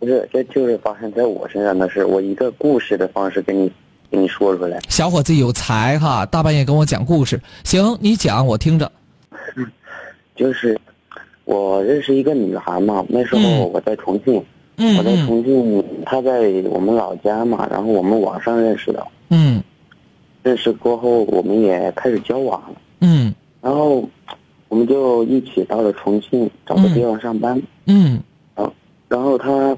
[0.00, 2.04] 不是，这就是发生在我身上的事。
[2.04, 3.70] 我一个故事的方式给你。
[4.14, 7.40] 跟你说出来，小伙子有才哈，大半夜跟我讲故事。
[7.64, 8.90] 行，你讲，我听着。
[10.36, 10.78] 就是
[11.44, 14.34] 我认识一个女孩嘛，那时候我在重庆，
[14.96, 19.04] 我在重庆，她在我们老家嘛，然后我们网上认识的。
[19.30, 19.60] 嗯。
[20.44, 22.80] 认识过后，我们也开始交往了。
[23.00, 23.34] 嗯。
[23.60, 24.08] 然后
[24.68, 27.60] 我们就一起到了重庆，找个地方上班。
[27.86, 28.22] 嗯。
[28.54, 28.72] 然后，
[29.08, 29.76] 然后她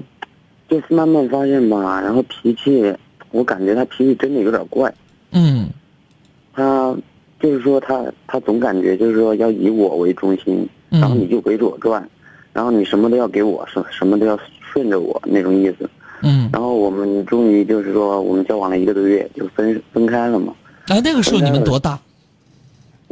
[0.69, 2.95] 就是慢慢发现吧，然后脾气。
[3.31, 4.93] 我感觉他脾气真的有点怪，
[5.31, 5.67] 嗯，
[6.53, 6.95] 他
[7.39, 12.07] 就是说他他总感觉就是说要以我为中心，然后你就围着我转，
[12.53, 15.89] 然后你什么都要给我，什什么都要顺着我那种意思，
[16.21, 20.53] 嗯，然后我们终于就是说我们交往了一个多月就分分开了嘛。
[20.87, 21.99] 哎，那个时候你们多大？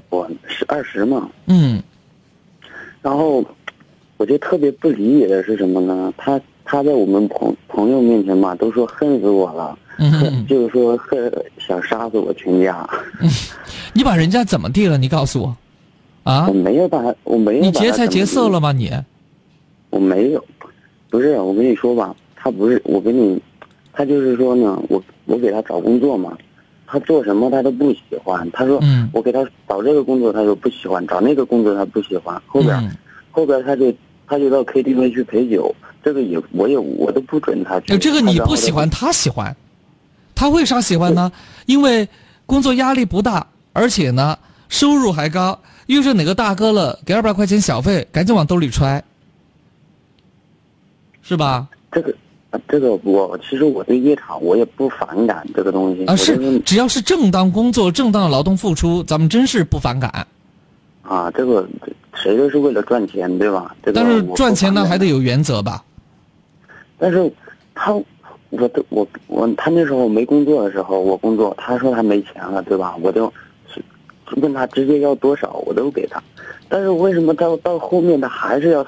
[0.09, 1.29] 我是二十嘛。
[1.47, 1.81] 嗯，
[3.01, 3.43] 然后
[4.17, 6.13] 我就特别不理解的是什么呢？
[6.17, 9.77] 他他在我们朋朋友面前嘛，都说恨死我了。
[9.97, 10.99] 嗯，就是说，
[11.57, 12.87] 想杀死我全家。
[13.93, 14.97] 你把人家怎么地了？
[14.97, 15.57] 你告诉我，
[16.31, 16.47] 啊？
[16.47, 17.63] 我没有把，我没有。
[17.63, 18.71] 你劫财劫色了吗？
[18.71, 18.91] 你？
[19.89, 20.43] 我没有，
[21.09, 21.37] 不是。
[21.39, 22.81] 我跟你说吧，他不是。
[22.83, 23.41] 我跟你，
[23.93, 26.37] 他就是说呢，我我给他找工作嘛，
[26.85, 28.49] 他做什么他都不喜欢。
[28.51, 28.81] 他说，
[29.13, 32.41] 我给他找这个工作，他说不喜欢；找那个工作他不喜欢。
[32.47, 32.97] 后边，
[33.31, 33.93] 后边他就
[34.27, 35.73] 他就到 KTV 去陪酒，
[36.03, 37.97] 这个也我也我都不准他去。
[37.97, 39.55] 这个你不喜欢，他喜欢。
[40.35, 41.31] 他为啥喜欢呢？
[41.65, 42.07] 因为
[42.45, 44.37] 工作压力不大，而且呢
[44.69, 45.57] 收入还高。
[45.87, 49.03] 遇上哪个大哥了，给二百块钱小费，赶紧往兜里揣，
[51.21, 51.67] 是吧？
[51.91, 52.13] 这个，
[52.67, 56.15] 这个我其实我对夜场我也不反感这个东西啊。
[56.15, 60.27] 是，只要是正当工作、正当劳动付出，咱们真是不反感。
[61.03, 61.67] 啊，这个
[62.13, 63.75] 谁都是为了赚钱，对吧？
[63.93, 65.83] 但是赚钱呢，还得有原则吧。
[66.97, 67.31] 但是
[67.73, 67.93] 他。
[68.57, 72.95] 我都我我他那时候没工作的时候，我工作，他说他没钱了，对吧？
[73.01, 73.31] 我就
[74.37, 76.21] 问他直接要多少，我都给他。
[76.67, 78.85] 但是为什么到到后面他还是要，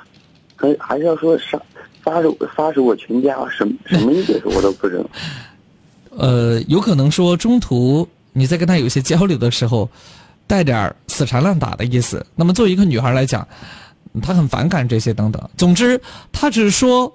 [0.56, 1.62] 还还是要说杀
[2.04, 3.38] 杀死杀死我全家？
[3.50, 4.42] 什什么意思？
[4.46, 5.06] 我都不知道。
[6.18, 9.90] 呃，有可能说中途你在跟他有些交流的时候，
[10.48, 12.26] 带点死缠烂打的意思。
[12.36, 13.48] 那么作为一个女孩来讲，
[14.22, 15.50] 她很反感这些等等。
[15.58, 16.00] 总之，
[16.32, 17.14] 他只是说。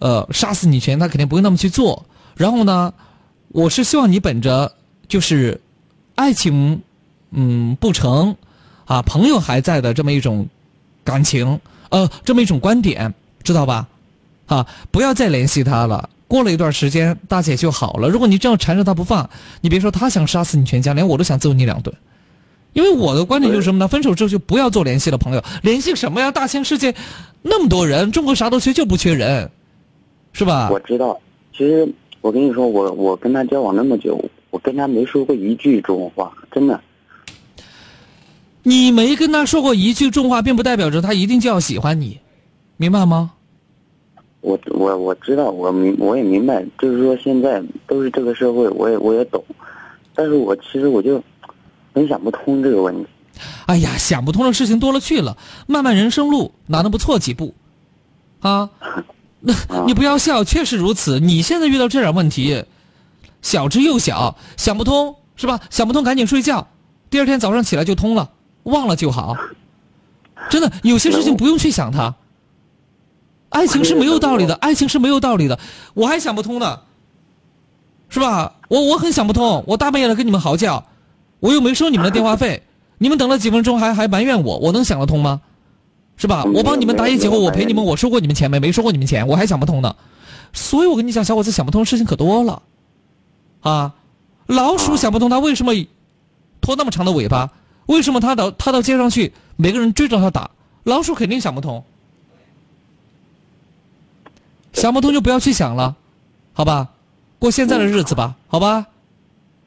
[0.00, 2.04] 呃，杀死你全，他肯定不会那么去做。
[2.36, 2.92] 然后呢，
[3.48, 4.72] 我是希望你本着
[5.06, 5.60] 就是
[6.16, 6.82] 爱情，
[7.30, 8.34] 嗯，不成
[8.86, 10.48] 啊，朋友还在的这么一种
[11.04, 11.60] 感情，
[11.90, 13.14] 呃，这么一种观点，
[13.44, 13.86] 知道吧？
[14.46, 16.10] 啊，不要再联系他了。
[16.26, 18.08] 过了一段时间，大姐就好了。
[18.08, 19.28] 如果你这样缠着他不放，
[19.60, 21.94] 你别说他想杀死你全家，连我都想揍你两顿。
[22.72, 23.88] 因为我的观点就是什么呢？
[23.88, 25.42] 分手之后就不要做联系了，朋友。
[25.62, 26.30] 联系什么呀？
[26.30, 26.94] 大千世界，
[27.42, 29.50] 那么多人，中国啥都缺，就不缺人，
[30.32, 30.70] 是吧？
[30.70, 31.18] 我知道。
[31.52, 31.86] 其实
[32.20, 36.80] 我跟你说，我我跟他交往那么久，我跟他没说过一句重话，真的。
[38.62, 42.18] 你没跟他说过一句重话，并不代表着他一定就要喜欢你，
[42.76, 43.32] 明白吗？
[44.42, 49.44] 我我我知道，我明我也明白，就是说现在都是这个社会，我也我也懂，
[50.14, 51.22] 但是我其实我就
[51.92, 53.06] 很想不通这个问题。
[53.66, 55.36] 哎呀，想不通的事情多了去了，
[55.66, 57.54] 漫漫人生路哪能不错几步？
[58.40, 58.70] 啊，
[59.40, 59.54] 那
[59.86, 61.18] 你不要笑，确实如此。
[61.20, 62.64] 你现在遇到这点问题，
[63.42, 65.60] 小之又小，想不通是吧？
[65.70, 66.68] 想不通赶紧睡觉，
[67.08, 68.30] 第二天早上起来就通了。
[68.64, 69.34] 忘了就好，
[70.50, 72.14] 真的有些事情不用去想它。
[73.48, 75.58] 爱情是没有道理的，爱情是没有道理的，
[75.94, 76.80] 我还想不通呢，
[78.10, 78.56] 是吧？
[78.68, 80.86] 我我很想不通，我大半夜的跟你们嚎叫，
[81.40, 82.62] 我又没收你们的电话费，
[82.98, 85.40] 你们等了几分钟还还埋怨我，我能想得通吗？
[86.20, 86.44] 是吧？
[86.54, 88.60] 我帮你们答疑解惑，我陪你们，我收过你们钱没？
[88.60, 89.96] 没收过你们钱，我还想不通呢。
[90.52, 92.62] 所以我跟你讲，小伙子想不通的事情可多了，
[93.62, 93.94] 啊，
[94.46, 95.72] 老鼠想不通它为什么
[96.60, 97.50] 拖那么长的尾巴。
[97.86, 100.50] 为什么他到他到街上去，每个人追着他打，
[100.84, 101.82] 老鼠肯定想不通，
[104.74, 105.96] 想不通就不要去想了，
[106.52, 106.88] 好吧，
[107.40, 108.86] 过现在的日子吧，好吧，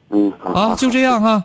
[0.08, 1.44] 嗯，好，就这样哈。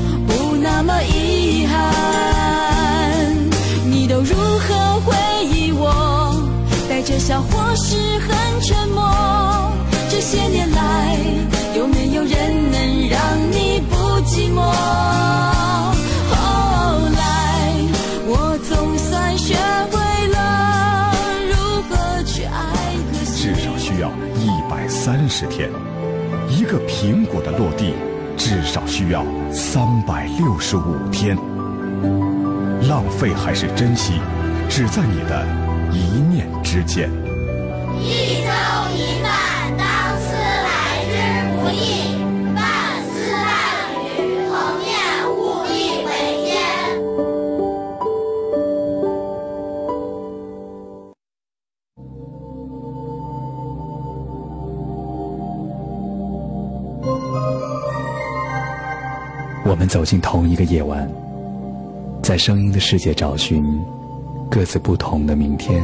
[7.01, 9.01] 带着笑或是很沉默？
[10.07, 11.17] 这些年来，
[11.75, 13.19] 有没有人能让
[13.51, 14.61] 你不寂寞？
[16.29, 17.73] 后来，
[18.27, 19.55] 我总算学
[19.89, 21.11] 会了
[21.49, 22.61] 如何去爱。
[23.35, 25.71] 至少需要一百三十天。
[26.51, 27.95] 一个苹果的落地，
[28.37, 31.35] 至少需要三百六十五天。
[32.87, 34.13] 浪费还是珍惜，
[34.69, 35.47] 只在你的
[35.91, 35.97] 一
[36.29, 36.30] 念
[36.71, 37.09] 之间。
[37.99, 38.49] 一粥
[38.95, 39.27] 一饭，
[39.77, 39.85] 当
[40.21, 41.11] 思来之
[41.57, 41.75] 不易。
[42.55, 42.57] 半
[43.03, 43.43] 丝半
[44.15, 44.87] 缕恒念
[45.35, 45.35] 物
[45.67, 45.69] 力
[46.05, 46.09] 维
[46.45, 46.49] 艰
[59.65, 61.05] 我们走进同一个夜晚，
[62.23, 63.61] 在声音的世界找寻
[64.49, 65.83] 各自不同的明天。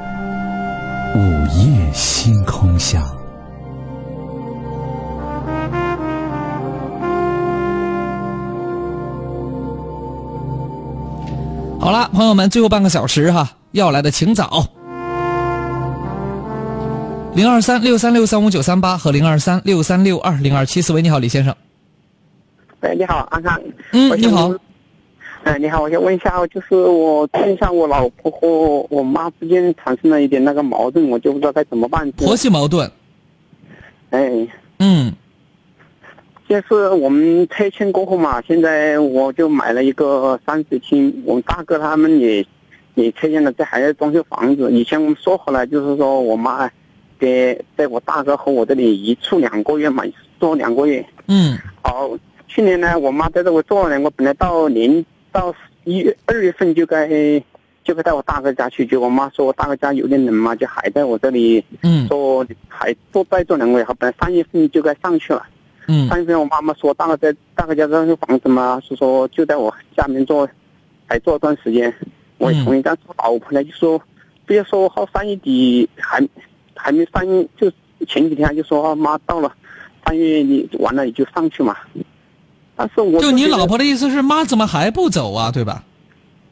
[1.13, 1.19] 午
[1.57, 3.01] 夜星空下。
[11.79, 14.65] 好了，朋友们，最后半个小时哈，要来的请早。
[17.33, 20.93] 零二三六三六三五九三八和零二三六三六二零二七四。
[20.93, 21.55] 喂，你好，李先生。
[22.81, 23.59] 喂，你好，阿康。
[23.91, 24.51] 嗯，你好。
[25.51, 28.47] 哎，你好，我想问一下，就是我最近我老婆和
[28.89, 32.09] 我妈之间产生了一点那个矛盾，我就不知道该怎么办。
[32.13, 32.89] 婆媳矛盾。
[34.11, 34.47] 哎。
[34.79, 35.11] 嗯。
[36.47, 42.45] 就是我们拆迁过后嘛，现在我就买了一个三室厅，我们大哥他们也
[42.95, 44.71] 也拆迁了，这还在装修房子。
[44.71, 46.71] 以前我们说好了，就是说我妈
[47.19, 50.05] 给在我大哥和我这里一处两个月嘛，
[50.39, 51.05] 做两个月。
[51.27, 51.57] 嗯。
[51.81, 52.09] 好，
[52.47, 55.05] 去年呢，我妈在这我做了两个，本来到年。
[55.31, 55.53] 到
[55.83, 57.07] 一月二月份就该
[57.83, 63.83] 就该到我大哥家去，结果我妈说我大哥家有点冷嘛，就还在我这里，嗯，说还多待做两个月。
[63.83, 65.43] 好，本来三月份就该上去了，
[65.87, 70.47] 嗯，三月份我妈妈说大哥在大哥家装修房子嘛，是说就在我下面做，
[71.07, 71.91] 还做段时间，
[72.37, 72.81] 我也同意。
[72.81, 73.99] 但是老婆呢就说，
[74.45, 76.21] 不要说好三月底还
[76.75, 77.71] 还没三月，就
[78.05, 79.51] 前几天就说妈到了
[80.05, 81.75] 三月你完了你就上去嘛。
[82.81, 85.51] 但是我就你老婆的意思是妈怎么还不走啊？
[85.51, 85.83] 对吧？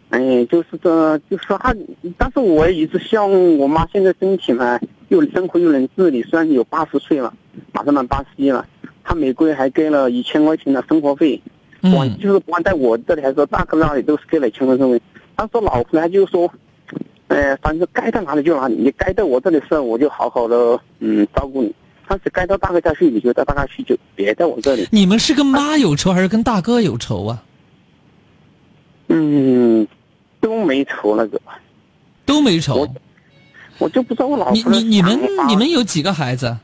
[0.10, 1.76] 哎，就是这，就是说她，
[2.18, 7.34] 但是我一直希望我妈现在身体嘛，又生活又能自理，虽然有八十岁了，
[7.72, 8.64] 马上满八十一了，
[9.04, 11.42] 她每个月还给了一千块钱的生活费，
[11.82, 15.02] 嗯，就是不管在我这里还是大哥那里都是给了一千块钱。
[15.36, 16.52] 但是老婆呢，就是说，
[17.28, 21.74] 呃，反正该到哪里就哪里，你该在我这里事，我就好好的嗯照顾你。
[22.10, 24.88] 但是该到大哥家去，你就到大哥去，就别在我这里。
[24.92, 27.44] 你们是跟妈有仇还是跟大哥有仇啊？
[29.10, 29.88] 嗯，
[30.42, 31.40] 都没仇那个。
[32.26, 32.92] 都没仇。
[33.78, 34.56] 我就不知道我老婆。
[34.56, 36.58] 你你你们你们有几个孩子？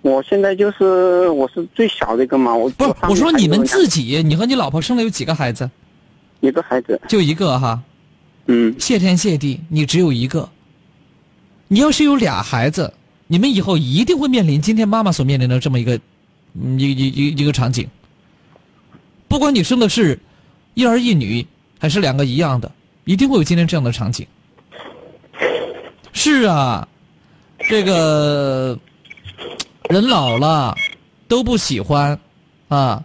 [0.00, 5.70] 我现在就是我是最小的一个嘛，我不是我说你们自己，你和你老婆生了有几个孩子？
[6.40, 6.98] 一个孩子。
[7.08, 7.78] 就一个哈。
[8.46, 8.74] 嗯。
[8.78, 10.48] 谢天谢地，你只有一个。
[11.68, 12.90] 你要是有俩孩子。
[13.32, 15.94] 你们以后一定会面临今天妈妈所面临的这么一个，
[16.76, 17.88] 一一一一个场景。
[19.28, 20.18] 不管你生的是，
[20.74, 21.46] 一儿一女
[21.78, 22.72] 还是两个一样的，
[23.04, 24.26] 一定会有今天这样的场景。
[26.12, 26.88] 是啊，
[27.68, 28.76] 这个
[29.88, 30.76] 人老了
[31.28, 32.18] 都不喜欢
[32.66, 33.00] 啊。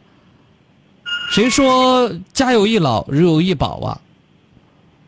[1.29, 4.01] 谁说家有一老如有一宝啊？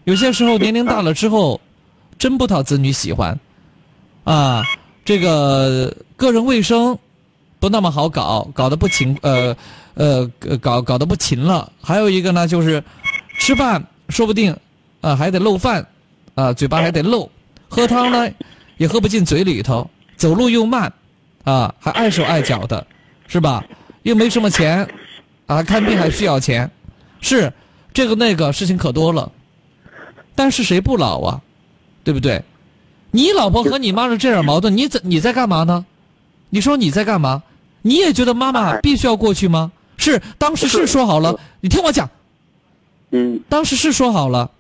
[0.04, 1.60] 有些时候年龄大了之后，
[2.20, 3.40] 真不讨子女喜欢
[4.24, 4.64] 啊。
[5.08, 7.00] 这个个人卫生
[7.62, 9.56] 不那么好搞，搞得不勤，呃，
[9.94, 10.30] 呃，
[10.60, 11.72] 搞搞得不勤了。
[11.82, 12.84] 还有一个呢，就是
[13.40, 14.54] 吃饭说不定
[15.00, 15.88] 啊还得漏饭，
[16.36, 17.32] 啊嘴巴还得漏，
[17.70, 18.30] 喝汤呢
[18.76, 20.92] 也喝不进嘴里头，走路又慢，
[21.46, 22.86] 啊还碍手碍脚的，
[23.30, 23.64] 是吧？
[24.04, 24.86] 又没什么钱，
[25.46, 26.70] 啊看病还需要钱，
[27.22, 27.50] 是
[27.94, 29.32] 这个那个事情可多了。
[30.36, 31.42] 但是谁不老啊？
[32.04, 32.44] 对不对？
[33.12, 35.86] 你老婆和你妈的这点矛盾，你怎你在干嘛呢？
[36.50, 37.44] 你说你在干嘛？
[37.82, 39.72] 你也觉得妈妈必须要过去吗？
[39.98, 42.10] 是当时是说好了，你听我讲。
[43.12, 43.40] 嗯。
[43.50, 44.52] 当时是说好了，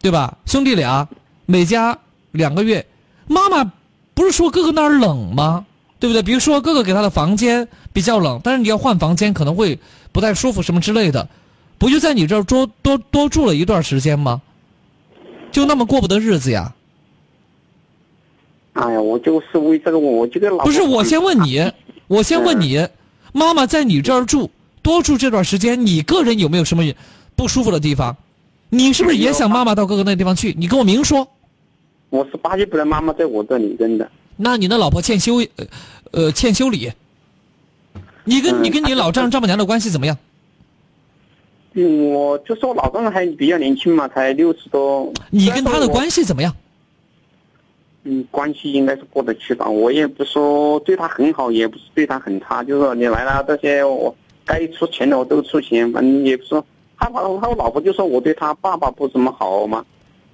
[0.00, 0.36] 对吧？
[0.46, 1.06] 兄弟俩
[1.44, 1.96] 每家
[2.32, 2.84] 两个月，
[3.26, 3.70] 妈妈
[4.14, 5.64] 不是说哥哥那儿冷吗？
[5.98, 6.22] 对不对？
[6.22, 9.78] 比如说哥哥给他的房间比较冷，但是你要换房间可能会
[10.12, 11.28] 不太舒服什么之类的，
[11.78, 14.42] 不就在你这儿多多多住了一段时间吗？
[15.52, 16.74] 就那么过不得日子呀？
[18.76, 21.72] 哎呀，我就是为这个，我这个老不是我先问你，
[22.08, 22.86] 我先问你，
[23.32, 24.50] 妈妈在你这儿住
[24.82, 26.84] 多住这段时间，你个人有没有什么
[27.34, 28.16] 不舒服的地方？
[28.68, 30.54] 你是不是也想妈妈到哥哥那地方去？
[30.58, 31.26] 你跟我明说。
[32.10, 34.08] 我是巴结不得妈妈在我这里，真的。
[34.36, 35.36] 那你那老婆欠修，
[36.10, 36.92] 呃，欠修理。
[38.24, 40.18] 你跟你跟你老丈人丈母娘的关系怎么样？
[41.72, 45.12] 嗯，我就说老丈人还比较年轻嘛，才六十多。
[45.30, 46.54] 你跟他的关系怎么样？
[48.08, 49.68] 嗯，关系应该是过得去吧。
[49.68, 54.14] 我也不说对他很好，也不是对他很差，就是说你来了这些，我
[54.44, 56.64] 该出钱的我都出钱，反正也不说。
[56.96, 59.84] 他他他老婆就说我对他爸爸不怎么好嘛，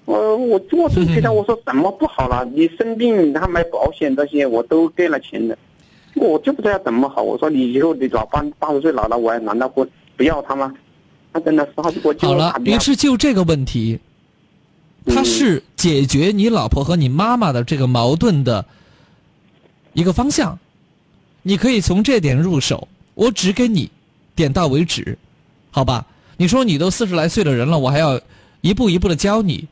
[0.04, 2.44] 我我我就觉得我说什么不好了？
[2.54, 5.56] 你生病他买保险这些我都给了钱的，
[6.14, 7.22] 我就不知道怎么好。
[7.22, 9.86] 我说你以后你老八八十岁老了，我还难道不
[10.16, 10.72] 不要他吗？
[11.32, 13.98] 他真的是好我好了，于是就这个问题，
[15.06, 18.64] 他是解决你老婆和你妈妈的这个矛盾的
[19.92, 20.58] 一个方向，
[21.42, 22.88] 你可以从这点入手。
[23.14, 23.90] 我只给你
[24.34, 25.18] 点到为止，
[25.70, 26.06] 好吧？
[26.38, 28.18] 你说你都四十来岁的人了，我还要
[28.62, 29.68] 一步一步的教你，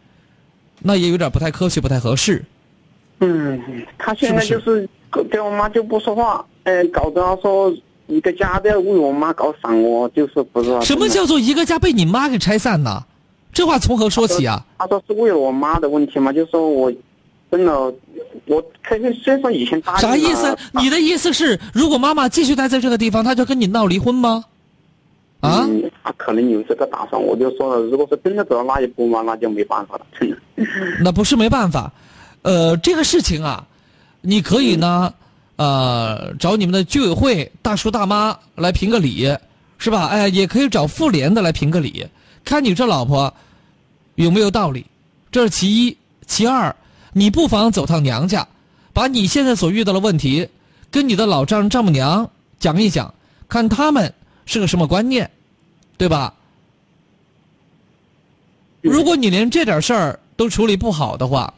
[0.81, 2.45] 那也有点不太科学，不太合适。
[3.21, 3.59] 嗯，
[3.97, 7.75] 他现在就是跟我妈就不说话，嗯，搞得说
[8.09, 10.81] 一个家都要为我妈搞散，我就是不知道。
[10.83, 13.05] 什么叫做一个家被你妈给拆散呢？
[13.53, 14.65] 这话从何说起啊？
[14.79, 16.93] 他说是为了我妈的问题嘛，就说我
[17.51, 17.95] 真的。
[18.47, 20.57] 我肯定虽然说以前答应啥意思？
[20.73, 24.45] 你的意思是，如果妈妈继续待在这个地方，他就跟你闹离婚吗？
[25.41, 25.67] 啊？
[26.03, 27.21] 他可能有这个打算。
[27.21, 30.07] 我就说了，如果说真的走到那一步嘛，那就没办法了。
[31.03, 31.93] 那不是没办法，
[32.43, 33.65] 呃，这个事情啊，
[34.21, 35.13] 你可以呢，
[35.57, 39.37] 呃，找你们的居委会大叔大妈来评个理，
[39.79, 40.07] 是吧？
[40.07, 42.07] 哎，也可以找妇联的来评个理，
[42.45, 43.33] 看你这老婆
[44.15, 44.87] 有没有道理。
[45.33, 45.97] 这是其一，
[46.27, 46.75] 其二。
[47.13, 48.47] 你不妨走趟娘家，
[48.93, 50.49] 把你现在所遇到的问题，
[50.91, 53.13] 跟你的老丈人丈母娘讲一讲，
[53.49, 54.15] 看他们
[54.47, 55.31] 是个什么观念，
[55.97, 56.35] 对吧？
[58.81, 61.53] 如果你连这点事儿都处理不好的话，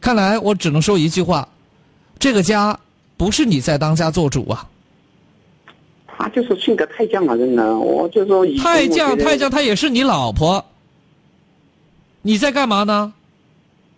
[0.00, 1.48] 看来我只能说一句话：
[2.18, 2.78] 这个家
[3.16, 4.68] 不是你在当家做主啊。
[6.16, 10.64] 他就是性格太犟了，真的，我就说太犟太犟，他也是你老婆，
[12.22, 13.12] 你在干嘛呢？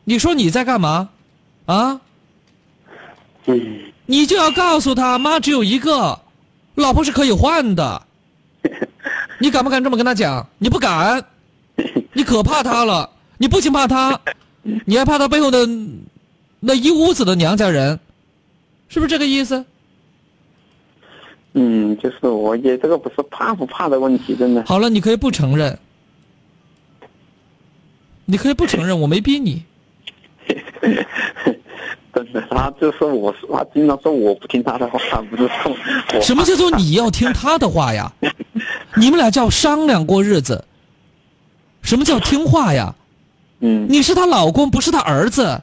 [0.05, 1.09] 你说你在干嘛？
[1.67, 2.01] 啊？
[3.47, 3.79] 嗯。
[4.09, 6.21] 你就要告诉他，妈只有一个，
[6.77, 8.03] 老婆是可以换的。
[9.41, 10.49] 你敢不敢这么跟他讲？
[10.59, 11.25] 你不敢，
[12.13, 13.11] 你可怕他了。
[13.39, 14.21] 你不仅怕他，
[14.85, 15.69] 你还怕他背后的
[16.61, 17.99] 那一屋子的娘家人，
[18.89, 19.65] 是不是这个意思？
[21.59, 24.62] 嗯，就是我也这个不是怕不怕的问题，真的。
[24.66, 25.78] 好了，你可以不承认，
[28.27, 29.65] 你可以不承认，我没逼你。
[32.12, 34.99] 真的，他就说我，他经常说我不听他的话，
[35.31, 36.20] 不是说。
[36.20, 38.12] 什么叫做你要听他的话呀？
[38.95, 40.62] 你们俩叫商量过日子。
[41.81, 42.95] 什么叫听话呀？
[43.61, 43.87] 嗯。
[43.89, 45.62] 你是她老公，不是她儿子。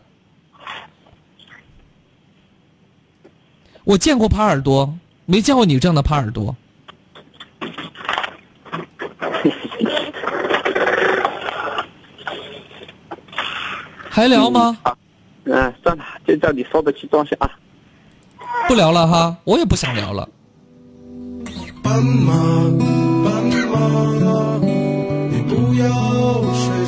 [3.84, 4.92] 我见过耙耳朵，
[5.26, 6.54] 没见过你这样的耙耳朵。
[14.10, 14.78] 还聊吗？
[15.46, 17.50] 嗯，算了，就叫你说的去装下啊。
[18.68, 20.30] 不聊了哈，我也不想聊了。
[21.82, 22.34] 斑马，
[23.26, 23.80] 斑马，
[25.30, 25.84] 你不要
[26.54, 26.86] 睡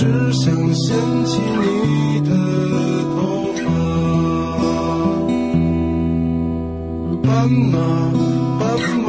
[0.00, 0.96] 只想掀
[1.26, 2.30] 起你的
[3.12, 3.62] 头发。
[7.22, 7.76] 斑马，
[8.58, 8.62] 斑
[9.04, 9.08] 马，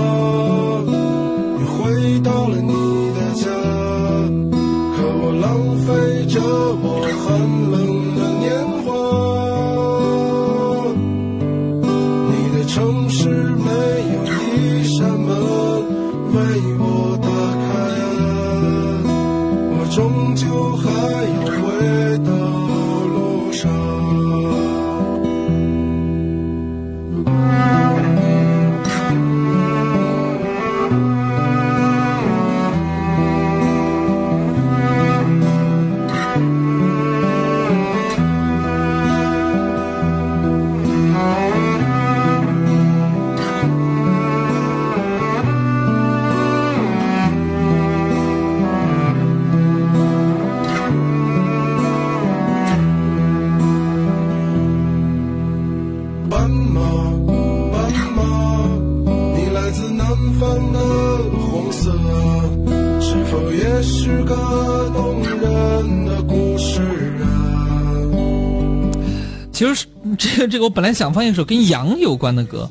[69.61, 69.85] 其实是
[70.17, 72.67] 这 这个，我本来想放一首跟羊有关的歌，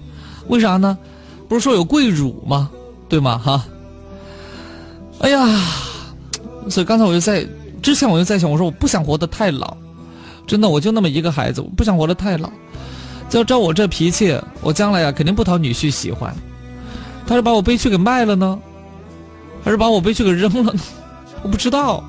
[0.48, 0.98] 为啥呢？
[1.48, 2.68] 不是说有跪乳吗？
[3.08, 3.38] 对吗？
[3.38, 3.64] 哈。
[5.20, 5.46] 哎呀，
[6.68, 7.46] 所以刚才我就在
[7.80, 9.76] 之前我就在想，我说我不想活得太老，
[10.48, 12.50] 真的，我就那么一个孩子，我不想活得太老。
[13.28, 16.34] 就照我这脾气，我将来呀肯定不讨女婿喜欢。
[17.24, 18.58] 他是把我背去给卖了呢，
[19.62, 20.80] 还是把我背去给扔了呢？
[21.44, 22.02] 我不知道。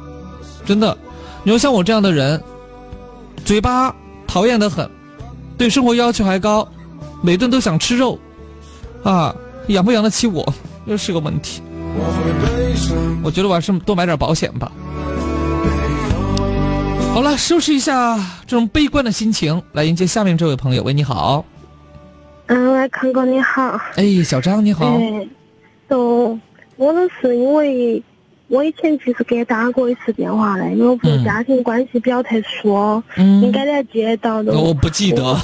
[0.65, 0.97] 真的。
[1.43, 2.41] 你说像我这样的人，
[3.45, 3.95] 嘴巴
[4.31, 4.89] 讨厌的很，
[5.57, 6.65] 对生活要求还高，
[7.21, 8.17] 每顿都想吃肉，
[9.03, 9.35] 啊，
[9.67, 10.53] 养不养得起我，
[10.85, 11.61] 又是个问题。
[13.21, 14.71] 我觉得我还是多买点保险吧。
[17.13, 18.15] 好了，收拾一下
[18.47, 20.83] 这种悲观的心情，来迎接下面这位朋友。
[20.83, 21.43] 喂，你好。
[22.45, 23.77] 嗯，喂，康哥你好。
[23.97, 24.95] 哎，小张你好。
[24.95, 25.27] 哎，
[25.89, 26.39] 都，
[26.77, 28.01] 我都是因为，
[28.51, 34.51] 我以前其实给打过一次电话的，因为我家庭关系比较特殊，应该你还记得到的。
[34.51, 35.35] 我不记得。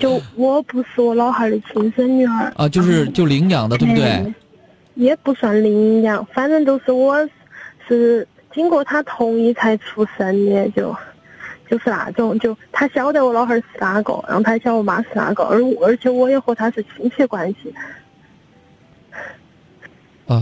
[0.00, 2.52] 就我不是我老汉儿的亲生女儿。
[2.56, 4.34] 啊，就是就领养的，对不对？
[4.96, 7.16] 也不算领养，反正都是我
[7.86, 8.26] 是。
[8.52, 10.92] 经过他同意才出生的，就
[11.70, 17.72] 就是那种，就他晓得我老汉儿是哪个，然后他晓得我妈是哪个，而而且我也和他是亲戚关系。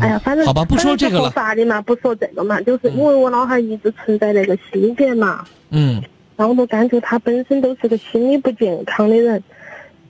[0.01, 1.31] 哎呀，反正好吧，不说这个了。
[1.31, 5.45] 法的嘛，不说这个嘛，就是因为我老汉一直存在那个心结嘛。
[5.71, 6.03] 嗯。
[6.37, 9.43] 然后我感觉他本身都是个心理不健康的人。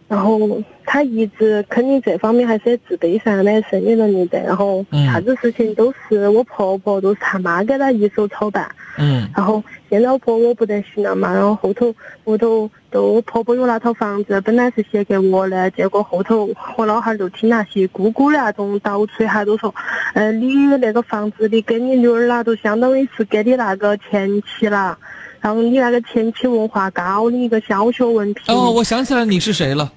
[0.09, 4.40] 然后他一直肯定这方面还是自卑噻，没生育能力的。
[4.40, 8.66] 然后啥子事情都是我婆婆，都是他妈给他一手操办。
[8.97, 9.28] 嗯。
[9.36, 11.94] 然后现在我婆婆不得行了嘛，然后后头
[12.24, 19.74] 屋头都我婆婆有那套房子，本来是写给我的，结果后头我老汉儿就听那些姑姑的那种倒吹哈，都说，
[20.14, 24.98] 呃，你那个房子你给你女儿啦，都相当于是给你那个前妻啦，
[25.40, 28.55] 然后你那个前妻文化高的一个小学文凭。
[28.55, 29.93] 哦，我想起来你是谁了。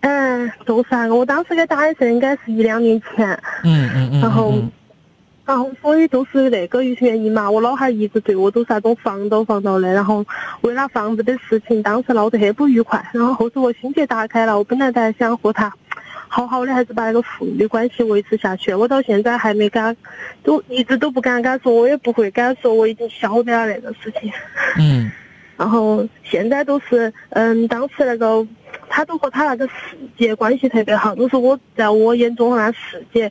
[0.00, 3.28] 嗯，就是那个，我当时给打的时候应该是一两年前。
[3.62, 4.20] 嗯嗯嗯。
[4.20, 4.54] 然后，
[5.46, 7.50] 然后所以都是那个原因嘛。
[7.50, 10.24] 我老汉儿一直对我都是那种防到防到的，然后
[10.60, 13.02] 为了房子的事情，当时闹得很不愉快。
[13.14, 15.72] 然后后头我心结打开了，我本来在想和他
[16.28, 18.74] 好好的，还是把那个父女关系维持下去。
[18.74, 19.96] 我到现在还没敢，
[20.42, 24.32] 都一直都不敢敢说，我也不会敢说，我已经晓得了那个事情。
[24.78, 25.10] 嗯。
[25.56, 28.46] 然后现在都是，嗯，当时那个。
[28.88, 33.30] 他都和他那个师姐关系特别好，都是我在我眼中那师姐，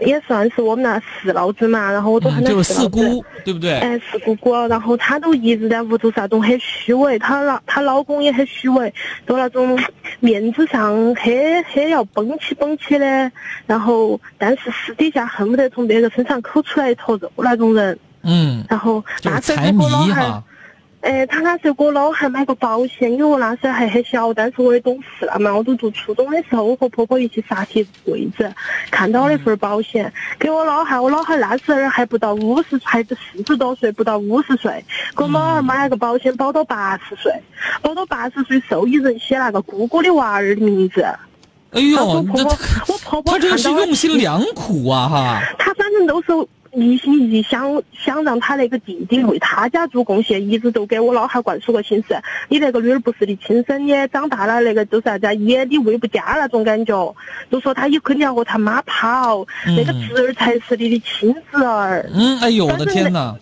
[0.00, 1.90] 也算是我们那四老子嘛。
[1.90, 3.78] 然后我都喊他四姑，对不对？
[3.78, 4.52] 哎，四姑姑。
[4.66, 8.92] 然后她都一直在屋头是那种很虚伪，她老她老公也很虚伪，
[9.24, 9.78] 都那种
[10.20, 13.32] 面子上很很要绷起绷起的。
[13.66, 17.98] 然后，但是私底下恨不得从别个身上抠出来一坨肉那种人。
[18.22, 18.64] 嗯。
[18.68, 20.42] 然后那时候我老汉。
[21.04, 25.54] 哎，他那时候给我老汉买个保险，因为我那时候还很小，但是我也懂事了嘛。
[25.54, 28.50] 我都读初中的时候，我和婆婆一起刷铁柜子，
[28.90, 31.02] 看到那份保险，给我老汉。
[31.02, 34.82] 我老汉那时候还不到五十，还是四十多岁，不到五十岁，
[35.14, 37.30] 给我老汉买了个保险，保到八十岁，
[37.82, 41.02] 保到八十岁，受益人写那个姑姑的娃儿的名字。
[41.72, 45.42] 哎呦，我婆婆，他这个是用心良苦啊，哈。
[45.58, 46.28] 他反正都是。
[46.74, 52.16] 一心一意想想让他那个弟弟为他家做贡献，一直都给我老汉灌输个心思：
[52.48, 55.34] 你那个女儿不是你亲生的，长大了那个都是啥子？
[55.36, 57.14] 也你喂不家那种感觉。
[57.50, 62.08] 都说他以后肯定要和他妈跑，那个侄儿才是你的亲侄儿。
[62.12, 63.36] 嗯，哎呦我的天哪！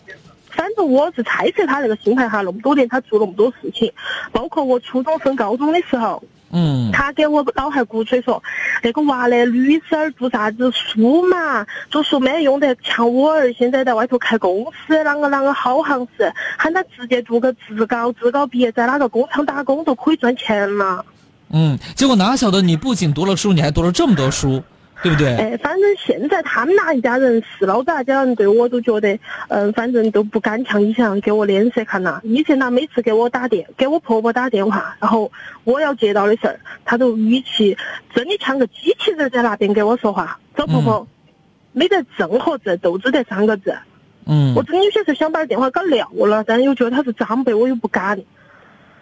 [0.51, 3.91] 反正我是猜测他那个心态哈，那么多年他做那么多事情，
[4.33, 6.23] 包括我初中升高中的时候。
[6.55, 8.43] 嗯，他给我老汉鼓吹说，
[8.83, 21.05] 那个娃的女生读啥子书嘛，读书没用的，像我儿现在在外头开公司，啷个啷个好行市，喊他直接读个职高，职高毕业在哪个工厂打工都可以赚钱了。
[21.51, 24.63] 嗯，结果哪晓得你不仅读了书，你还读了这么多书。
[25.03, 25.35] 对不对？
[25.37, 29.19] 哎，反正现在他们那一家人，是老子那家人对我都觉得，
[29.49, 32.21] 嗯，反正都不敢像以前给我脸色看呐。
[32.23, 35.31] 以前他每次给我打电，给我婆婆打电话，然后
[35.65, 37.77] 我要接到的事儿，他都语气
[38.15, 40.39] 真的像个机器人在那边给我说话。
[40.55, 41.07] 找婆婆，
[41.73, 43.75] 没得任何字，都只得三个字。
[44.27, 44.55] 嗯。
[44.55, 48.21] 我真的有些时候想把电话搞撂了，但是又觉得他是长辈，我又不敢。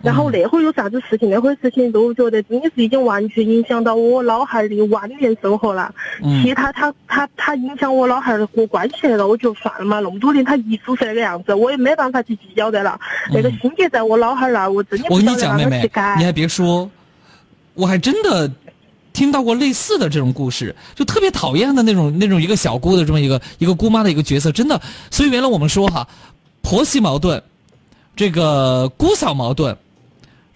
[0.03, 5.95] 然后那会儿有啥子事情，那会儿事情都觉得真的是已经完全影响到我老汉儿的晚年生活了。
[6.43, 10.01] 其他他他他影响我老汉儿的过关系了，我就算了嘛。
[10.01, 12.99] 那么多年他一直是那个样子，我也没办法去计较的了。
[13.31, 16.91] 那个心结在我老汉儿那，我真的不我跟你讲，妹妹，你还别说，
[17.75, 18.51] 我还真的
[19.13, 24.81] 听到过类似的这种故事，就特别讨厌的那种那种一个小姑的这么一个一个姑妈的一个角色，真的。
[25.11, 26.09] 所以原来我们说哈，
[26.63, 27.43] 婆媳矛盾，
[28.17, 29.77] 这个姑嫂矛盾。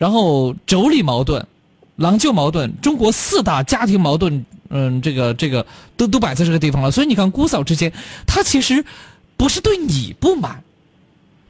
[0.05, 1.43] 然后妯娌矛盾、
[1.97, 5.65] 郎舅矛盾，中国四大家庭矛盾，嗯，这个这个
[5.97, 6.91] 都都摆在这个地方了。
[6.91, 7.91] 所以你看，姑嫂之间，
[8.27, 8.85] 他其实
[9.39, 10.63] 不是对你不满，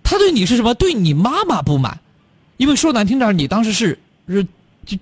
[0.05, 0.73] 他对你是什么？
[0.75, 1.99] 对你妈妈不满，
[2.59, 3.99] 因为说难听点，你当时是
[4.29, 4.47] 是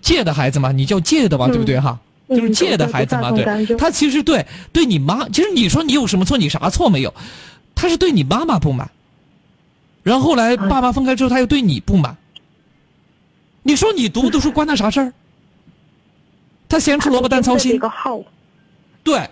[0.01, 2.01] 借的孩子嘛，你叫借的吧，对不对哈？
[2.31, 3.77] 就是借的孩子嘛，对。
[3.77, 6.39] 他其实对对你妈，其实你说你有什么错？
[6.39, 7.13] 你啥错没有？
[7.75, 8.91] 他是对你妈妈不满。
[10.03, 12.17] 然后后来爸妈分开之后，他又对你不满。
[13.63, 15.13] 你说你读不读书关他啥事儿？
[16.69, 17.79] 他闲吃萝卜淡操心。
[19.05, 19.29] 对，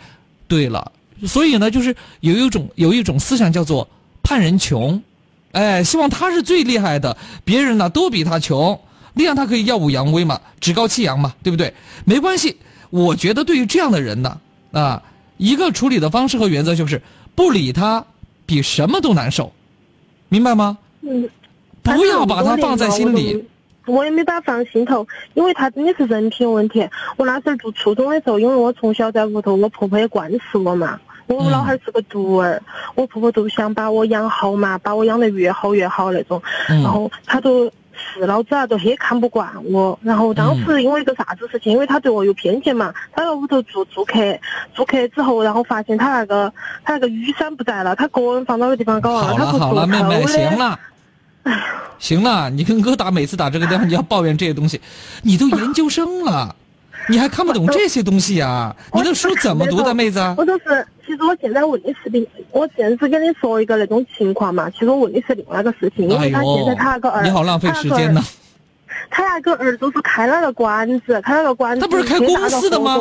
[0.47, 0.93] 对了，
[1.27, 3.89] 所以呢，就是有一种有一种思想叫做
[4.23, 5.02] 盼人穷，
[5.52, 8.78] 哎，希望他是最厉害的，别人呢都比他穷，
[9.15, 11.73] 那样他可以耀武扬威嘛，趾高气扬嘛，对不对？
[12.05, 12.57] 没关系，
[12.90, 14.40] 我觉得对于这样的人呢，
[14.73, 15.02] 啊，
[15.39, 17.01] 一个处理的方式和原则就是
[17.35, 18.05] 不理他，
[18.47, 19.52] 比什么都难受，
[20.28, 20.78] 明白吗？
[21.01, 21.28] 嗯。
[21.82, 23.43] 不要把他放在心里。
[23.91, 26.89] 我也没把他放心头，因为他真的是人品有问题。
[27.17, 30.99] 我那时候读初中的时候，因为我从小在屋头，我婆婆也惯死我嘛。
[31.27, 32.61] 我老汉儿是个独儿，
[32.97, 36.43] 我婆婆都想把我养好嘛，把我养得越好越好那种。
[36.67, 39.97] 然后他都是老子啊，都很看不惯我。
[40.03, 44.19] 然后当时因为一个啥子事情，因为他对我有偏见嘛，他在屋头做做客，
[44.75, 46.53] 做客之后，然后发现他那个
[46.83, 50.77] 他那个雨伞不在了，他个人放到个地方搞忘了，他不好了，妹妹，行了。
[51.99, 54.81] 行了，你跟哥打，每次打这个电话你要抱怨这些东西，
[55.23, 56.55] 你都研究生了，
[57.09, 58.75] 你还看不懂这些东西啊？
[58.95, 60.19] 你的书怎么读的，妹子？
[60.37, 64.71] 我就是，其实我现在问的是另，我现在跟你说一个那种情况嘛。
[64.71, 68.23] 其实我问的是另外一个事情，因为他现在他那个儿，你好浪费时间呐。
[69.11, 72.97] 他那个儿都是开了个馆子，开了个馆子，他不是开公司的吗？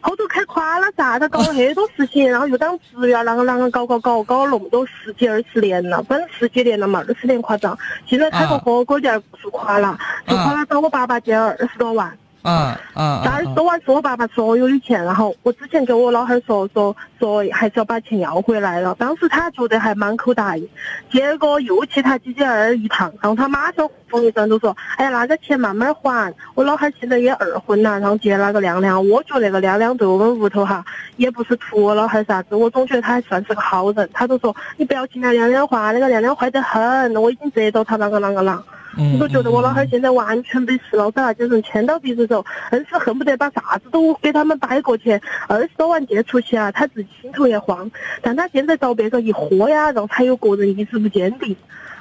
[0.00, 7.76] 后头开垮了噻，他搞了很多事情，然后又当职员，啷个啷个搞搞搞，搞了那么多十几二十年了，反正十几年了嘛，二十年夸张。
[8.06, 12.16] 现在开个火锅店做垮了，做垮了找我爸爸借了二十多万。
[12.42, 13.22] 啊啊！
[13.26, 18.94] 二十多万是我爸爸所有的钱，然后我之前跟我老汉儿说说说，还是要把钱要回来了。
[18.98, 20.66] 当时他觉得还满口答应，
[21.10, 29.06] 结果又去他姐姐那儿一趟，然后他马上风一声都说：“哎呀，那个钱慢慢还。”我老汉儿现在也二婚了，然后接那个亮亮。
[29.08, 30.82] 我觉得那个亮亮对我们屋头哈，
[31.16, 34.08] 也不是图我老汉儿啥子，我总觉得他还算是个好人。
[34.14, 38.58] 他就说：“你不要听那亮亮话，那个亮亮坏得很，我已经知道他啷个啷个啷。”
[38.96, 45.12] 我都觉得我老汉儿现在完全被四老子那几人牵到鼻子走，硬是恨不得把啥子都给他们掰过去。
[45.46, 47.88] 二十多万借出去啊，他自己心头也慌。
[48.20, 51.54] 但他现在遭别个一豁呀，让他有个人意志不坚定。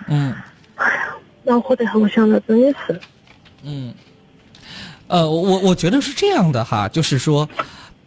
[0.07, 0.33] 嗯。
[0.75, 2.99] 哎呀，恼火得很，我想着真的是。
[3.63, 3.93] 嗯。
[5.07, 7.47] 呃，我我觉得是这样的哈，就是说，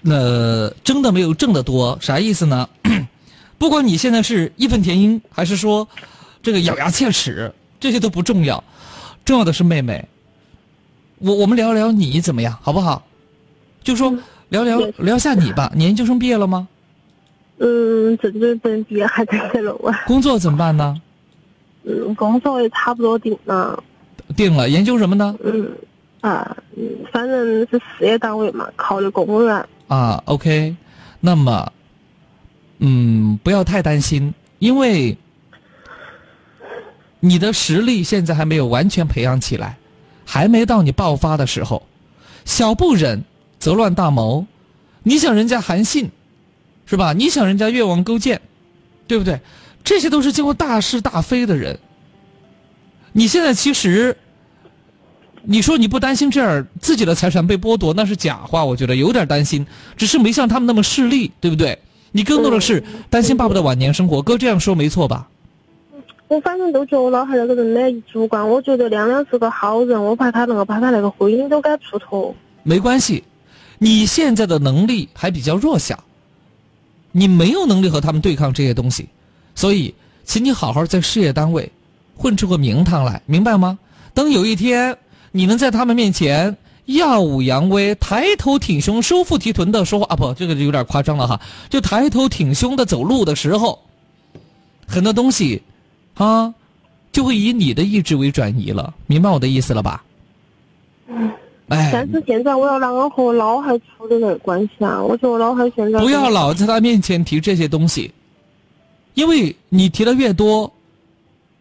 [0.05, 2.69] 呃，争的没有挣的多，啥意思呢？
[3.59, 5.89] 不管你现在是义愤填膺，还是说
[6.43, 7.53] 这个咬牙切齿。
[7.83, 8.63] 这些都不重要，
[9.25, 10.09] 重要的是妹妹。
[11.19, 13.05] 我我们聊聊你怎么样，好不好？
[13.83, 14.17] 就说
[14.51, 15.73] 聊聊聊下你吧。
[15.75, 16.69] 你研究生毕业了吗？
[17.59, 19.93] 嗯，正准备毕业，还在写论文。
[20.07, 21.03] 工作怎么办呢？
[21.83, 23.83] 嗯，工作也差不多定了。
[24.37, 25.37] 定了，研究什么呢？
[25.43, 25.69] 嗯
[26.21, 27.37] 啊，嗯，反正
[27.67, 29.67] 是事业单位嘛，考虑公务员。
[29.89, 30.77] 啊，OK，
[31.19, 31.73] 那么，
[32.79, 35.19] 嗯，不要太担心，因为。
[37.25, 39.79] 你的实力现在还没有完全培养起来，
[40.25, 41.87] 还没到你爆发的时候。
[42.45, 43.23] 小不忍
[43.61, 44.45] 则乱大谋，
[45.05, 46.11] 你想人家韩信，
[46.85, 47.13] 是吧？
[47.13, 48.41] 你想人家越王勾践，
[49.07, 49.41] 对不对？
[49.85, 51.79] 这些都是经过大是大非的人。
[53.13, 54.17] 你现在其实，
[55.45, 58.65] 你说你不担心这样自己的财产被剥夺，那是假话。
[58.65, 59.65] 我觉得有点担心，
[59.97, 61.79] 只是没像他们那么势利，对不对？
[62.11, 64.21] 你更多的是担心爸爸的晚年生活。
[64.21, 65.29] 哥这样说没错吧？
[66.33, 72.33] 我反正都觉得我老汉那个人呢一主观，我觉得亮亮是个好人，我怕他那个把他那个婚姻都给蹉跎。
[72.63, 73.23] 没关系，
[73.77, 76.03] 你现在的能力还比较弱小，
[77.11, 79.07] 你没有能力和他们对抗这些东西，
[79.55, 79.95] 所以，
[80.25, 81.71] 请你好好在事业单位
[82.17, 83.79] 混出个名堂来，明白吗？
[84.15, 84.97] 等有一天
[85.33, 86.57] 你能在他们面前
[86.87, 91.39] 耀武扬威、抬头挺胸、收腹提臀的说话啊，不，这个就有点夸张了哈，
[91.69, 93.79] 就抬头挺胸的走路的时候，
[94.87, 95.61] 很多东西。
[96.15, 96.55] 啊，
[97.11, 100.05] 就会以你的意志为转移了，明白我的意思了吧？
[101.09, 101.31] 嗯，
[101.69, 105.03] 哎，但是现在我要啷个和我老汉处的那个关系啊？
[105.03, 108.13] 我觉得老汉现在不要老在他面前提这些东西，
[109.15, 110.73] 因为你提的越多，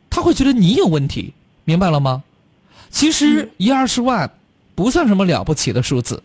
[0.10, 1.34] 他会觉得你有问题，
[1.64, 2.24] 明白了吗？
[2.90, 4.30] 其实一二十万
[4.76, 6.22] 不算什么了不起的数字，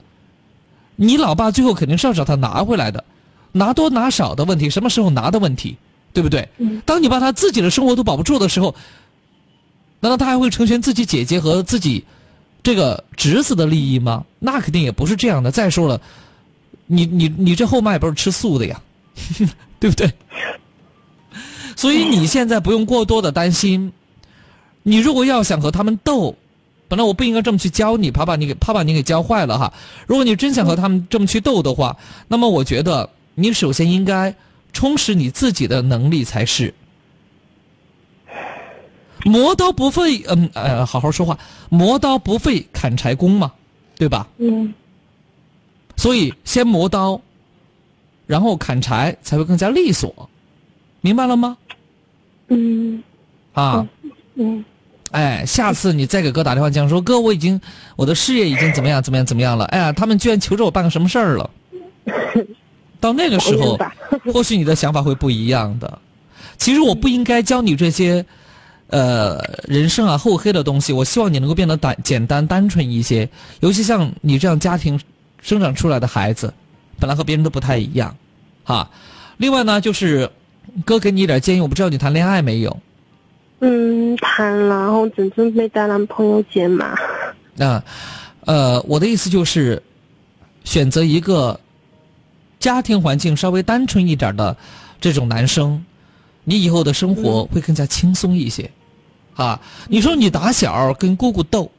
[0.97, 3.05] 你老爸最后肯定是要找他拿回来的，
[3.53, 5.77] 拿多拿少的问题，什么时候拿的问题。
[6.17, 6.49] 对不对？
[6.87, 8.75] 当你把他自己的生活都保不住的时候，
[10.01, 12.03] 难道他还会成全自己姐姐和自己
[12.63, 14.25] 这个侄子的利益吗？
[14.39, 15.51] 那肯定也不是这样的。
[15.51, 16.01] 再说了，
[16.87, 18.81] 你你你这后妈也不是吃素的呀，
[19.79, 20.11] 对不对？
[21.77, 23.93] 所以你现在不用过多的担心。
[24.83, 26.35] 你如果要想和他们斗，
[26.89, 29.71] 本来我不应该这么去教你，怕把你给怕把你给教坏了哈。
[30.07, 31.95] 如果你真想和他们这么去斗的话，
[32.27, 34.35] 那么我觉得你首先应该。
[34.77, 36.75] 充实你自己的能力才是。
[39.25, 41.39] 磨刀不费嗯呃，好好说话，
[41.71, 43.51] 磨刀不费砍柴工嘛，
[43.97, 44.29] 对吧？
[44.37, 44.75] 嗯。
[45.97, 47.19] 所以先磨刀，
[48.27, 50.29] 然后砍柴才会更加利索，
[51.01, 51.57] 明白了吗？
[52.49, 53.03] 嗯。
[53.55, 53.89] 啊。
[54.35, 54.63] 嗯。
[55.13, 57.59] 哎，下次你再给哥打电话讲说，哥，我已经
[57.97, 59.65] 我的事业已经怎么样怎么样怎么样了？
[59.67, 61.51] 哎呀，他们居然求着我办个什么事儿了？
[63.01, 63.79] 到那个时候，
[64.33, 65.99] 或许你的想法会不一样的。
[66.59, 68.25] 其实我不应该教你这些，
[68.89, 70.93] 呃，人生啊厚黑的东西。
[70.93, 73.29] 我希望你能够变得单简单单纯一些。
[73.61, 74.99] 尤其像你这样家庭
[75.41, 76.53] 生长出来的孩子，
[76.99, 78.17] 本来和别人都不太一样，
[78.65, 78.89] 哈。
[79.37, 80.31] 另外呢，就是
[80.85, 82.77] 哥给你一点建议，我不知道你谈恋爱没有。
[83.61, 86.95] 嗯，谈了，然后真正没带男朋友见嘛。
[87.55, 87.83] 那，
[88.47, 89.83] 呃，我的意思就是，
[90.65, 91.59] 选择一个
[92.59, 94.57] 家庭环境稍微单纯一点的
[95.01, 95.85] 这种男生，
[96.45, 98.71] 你以后的生活会更加轻松一些。
[99.35, 101.71] 啊，你说你打小跟姑姑斗，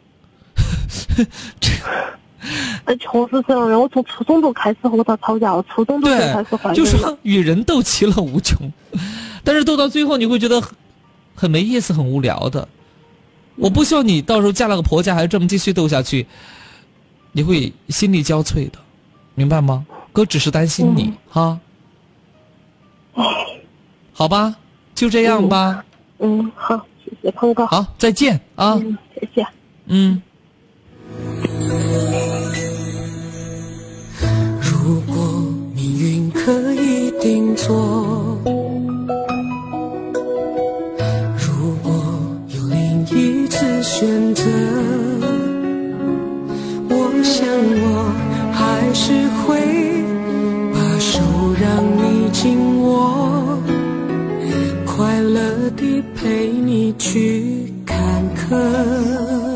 [1.60, 1.72] 这，
[2.86, 3.82] 哎，确实是这样。
[3.82, 8.72] 我从初中就开始和他吵架，初中就开始就是与人斗其乐无穷，
[9.44, 10.62] 但是斗到最后你会觉得。
[11.40, 12.68] 很没意思，很无聊的。
[13.58, 16.26] 我不希望你到时候嫁了个婆家，还这么继续斗下去，
[17.32, 18.80] 你会心力交瘁的，
[19.36, 19.86] 明白吗？
[20.18, 21.60] 哥只是担心你哈。
[24.14, 24.56] 好吧，
[24.96, 25.86] 就这样吧。
[26.18, 26.76] 嗯，好，
[27.06, 27.68] 谢谢鹏哥。
[27.68, 28.74] 好，再见啊。
[28.82, 29.46] 嗯，谢谢。
[29.86, 30.20] 嗯。
[34.60, 35.16] 如果
[35.76, 38.42] 命运可以定做。
[41.38, 41.94] 如果
[42.48, 44.44] 有另一次选择，
[46.90, 47.46] 我想
[47.84, 48.12] 我
[48.52, 49.87] 还是会
[56.98, 59.47] 去坎坷。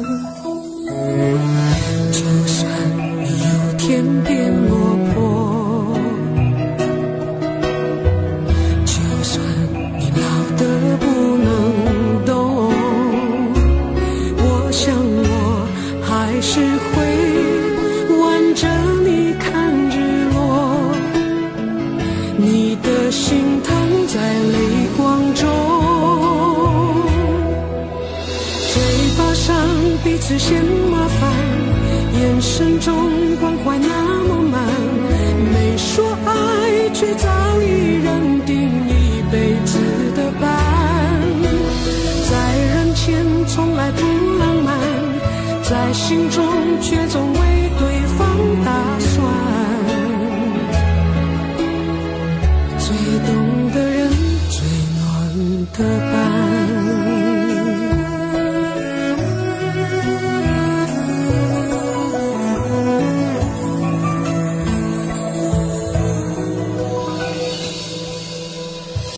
[37.02, 37.28] 却早
[37.64, 38.56] 已认定
[38.88, 39.80] 一辈子
[40.16, 40.48] 的伴。
[42.30, 44.06] 在人前从来不
[44.38, 44.78] 浪漫，
[45.64, 46.46] 在心中
[46.80, 47.41] 却总。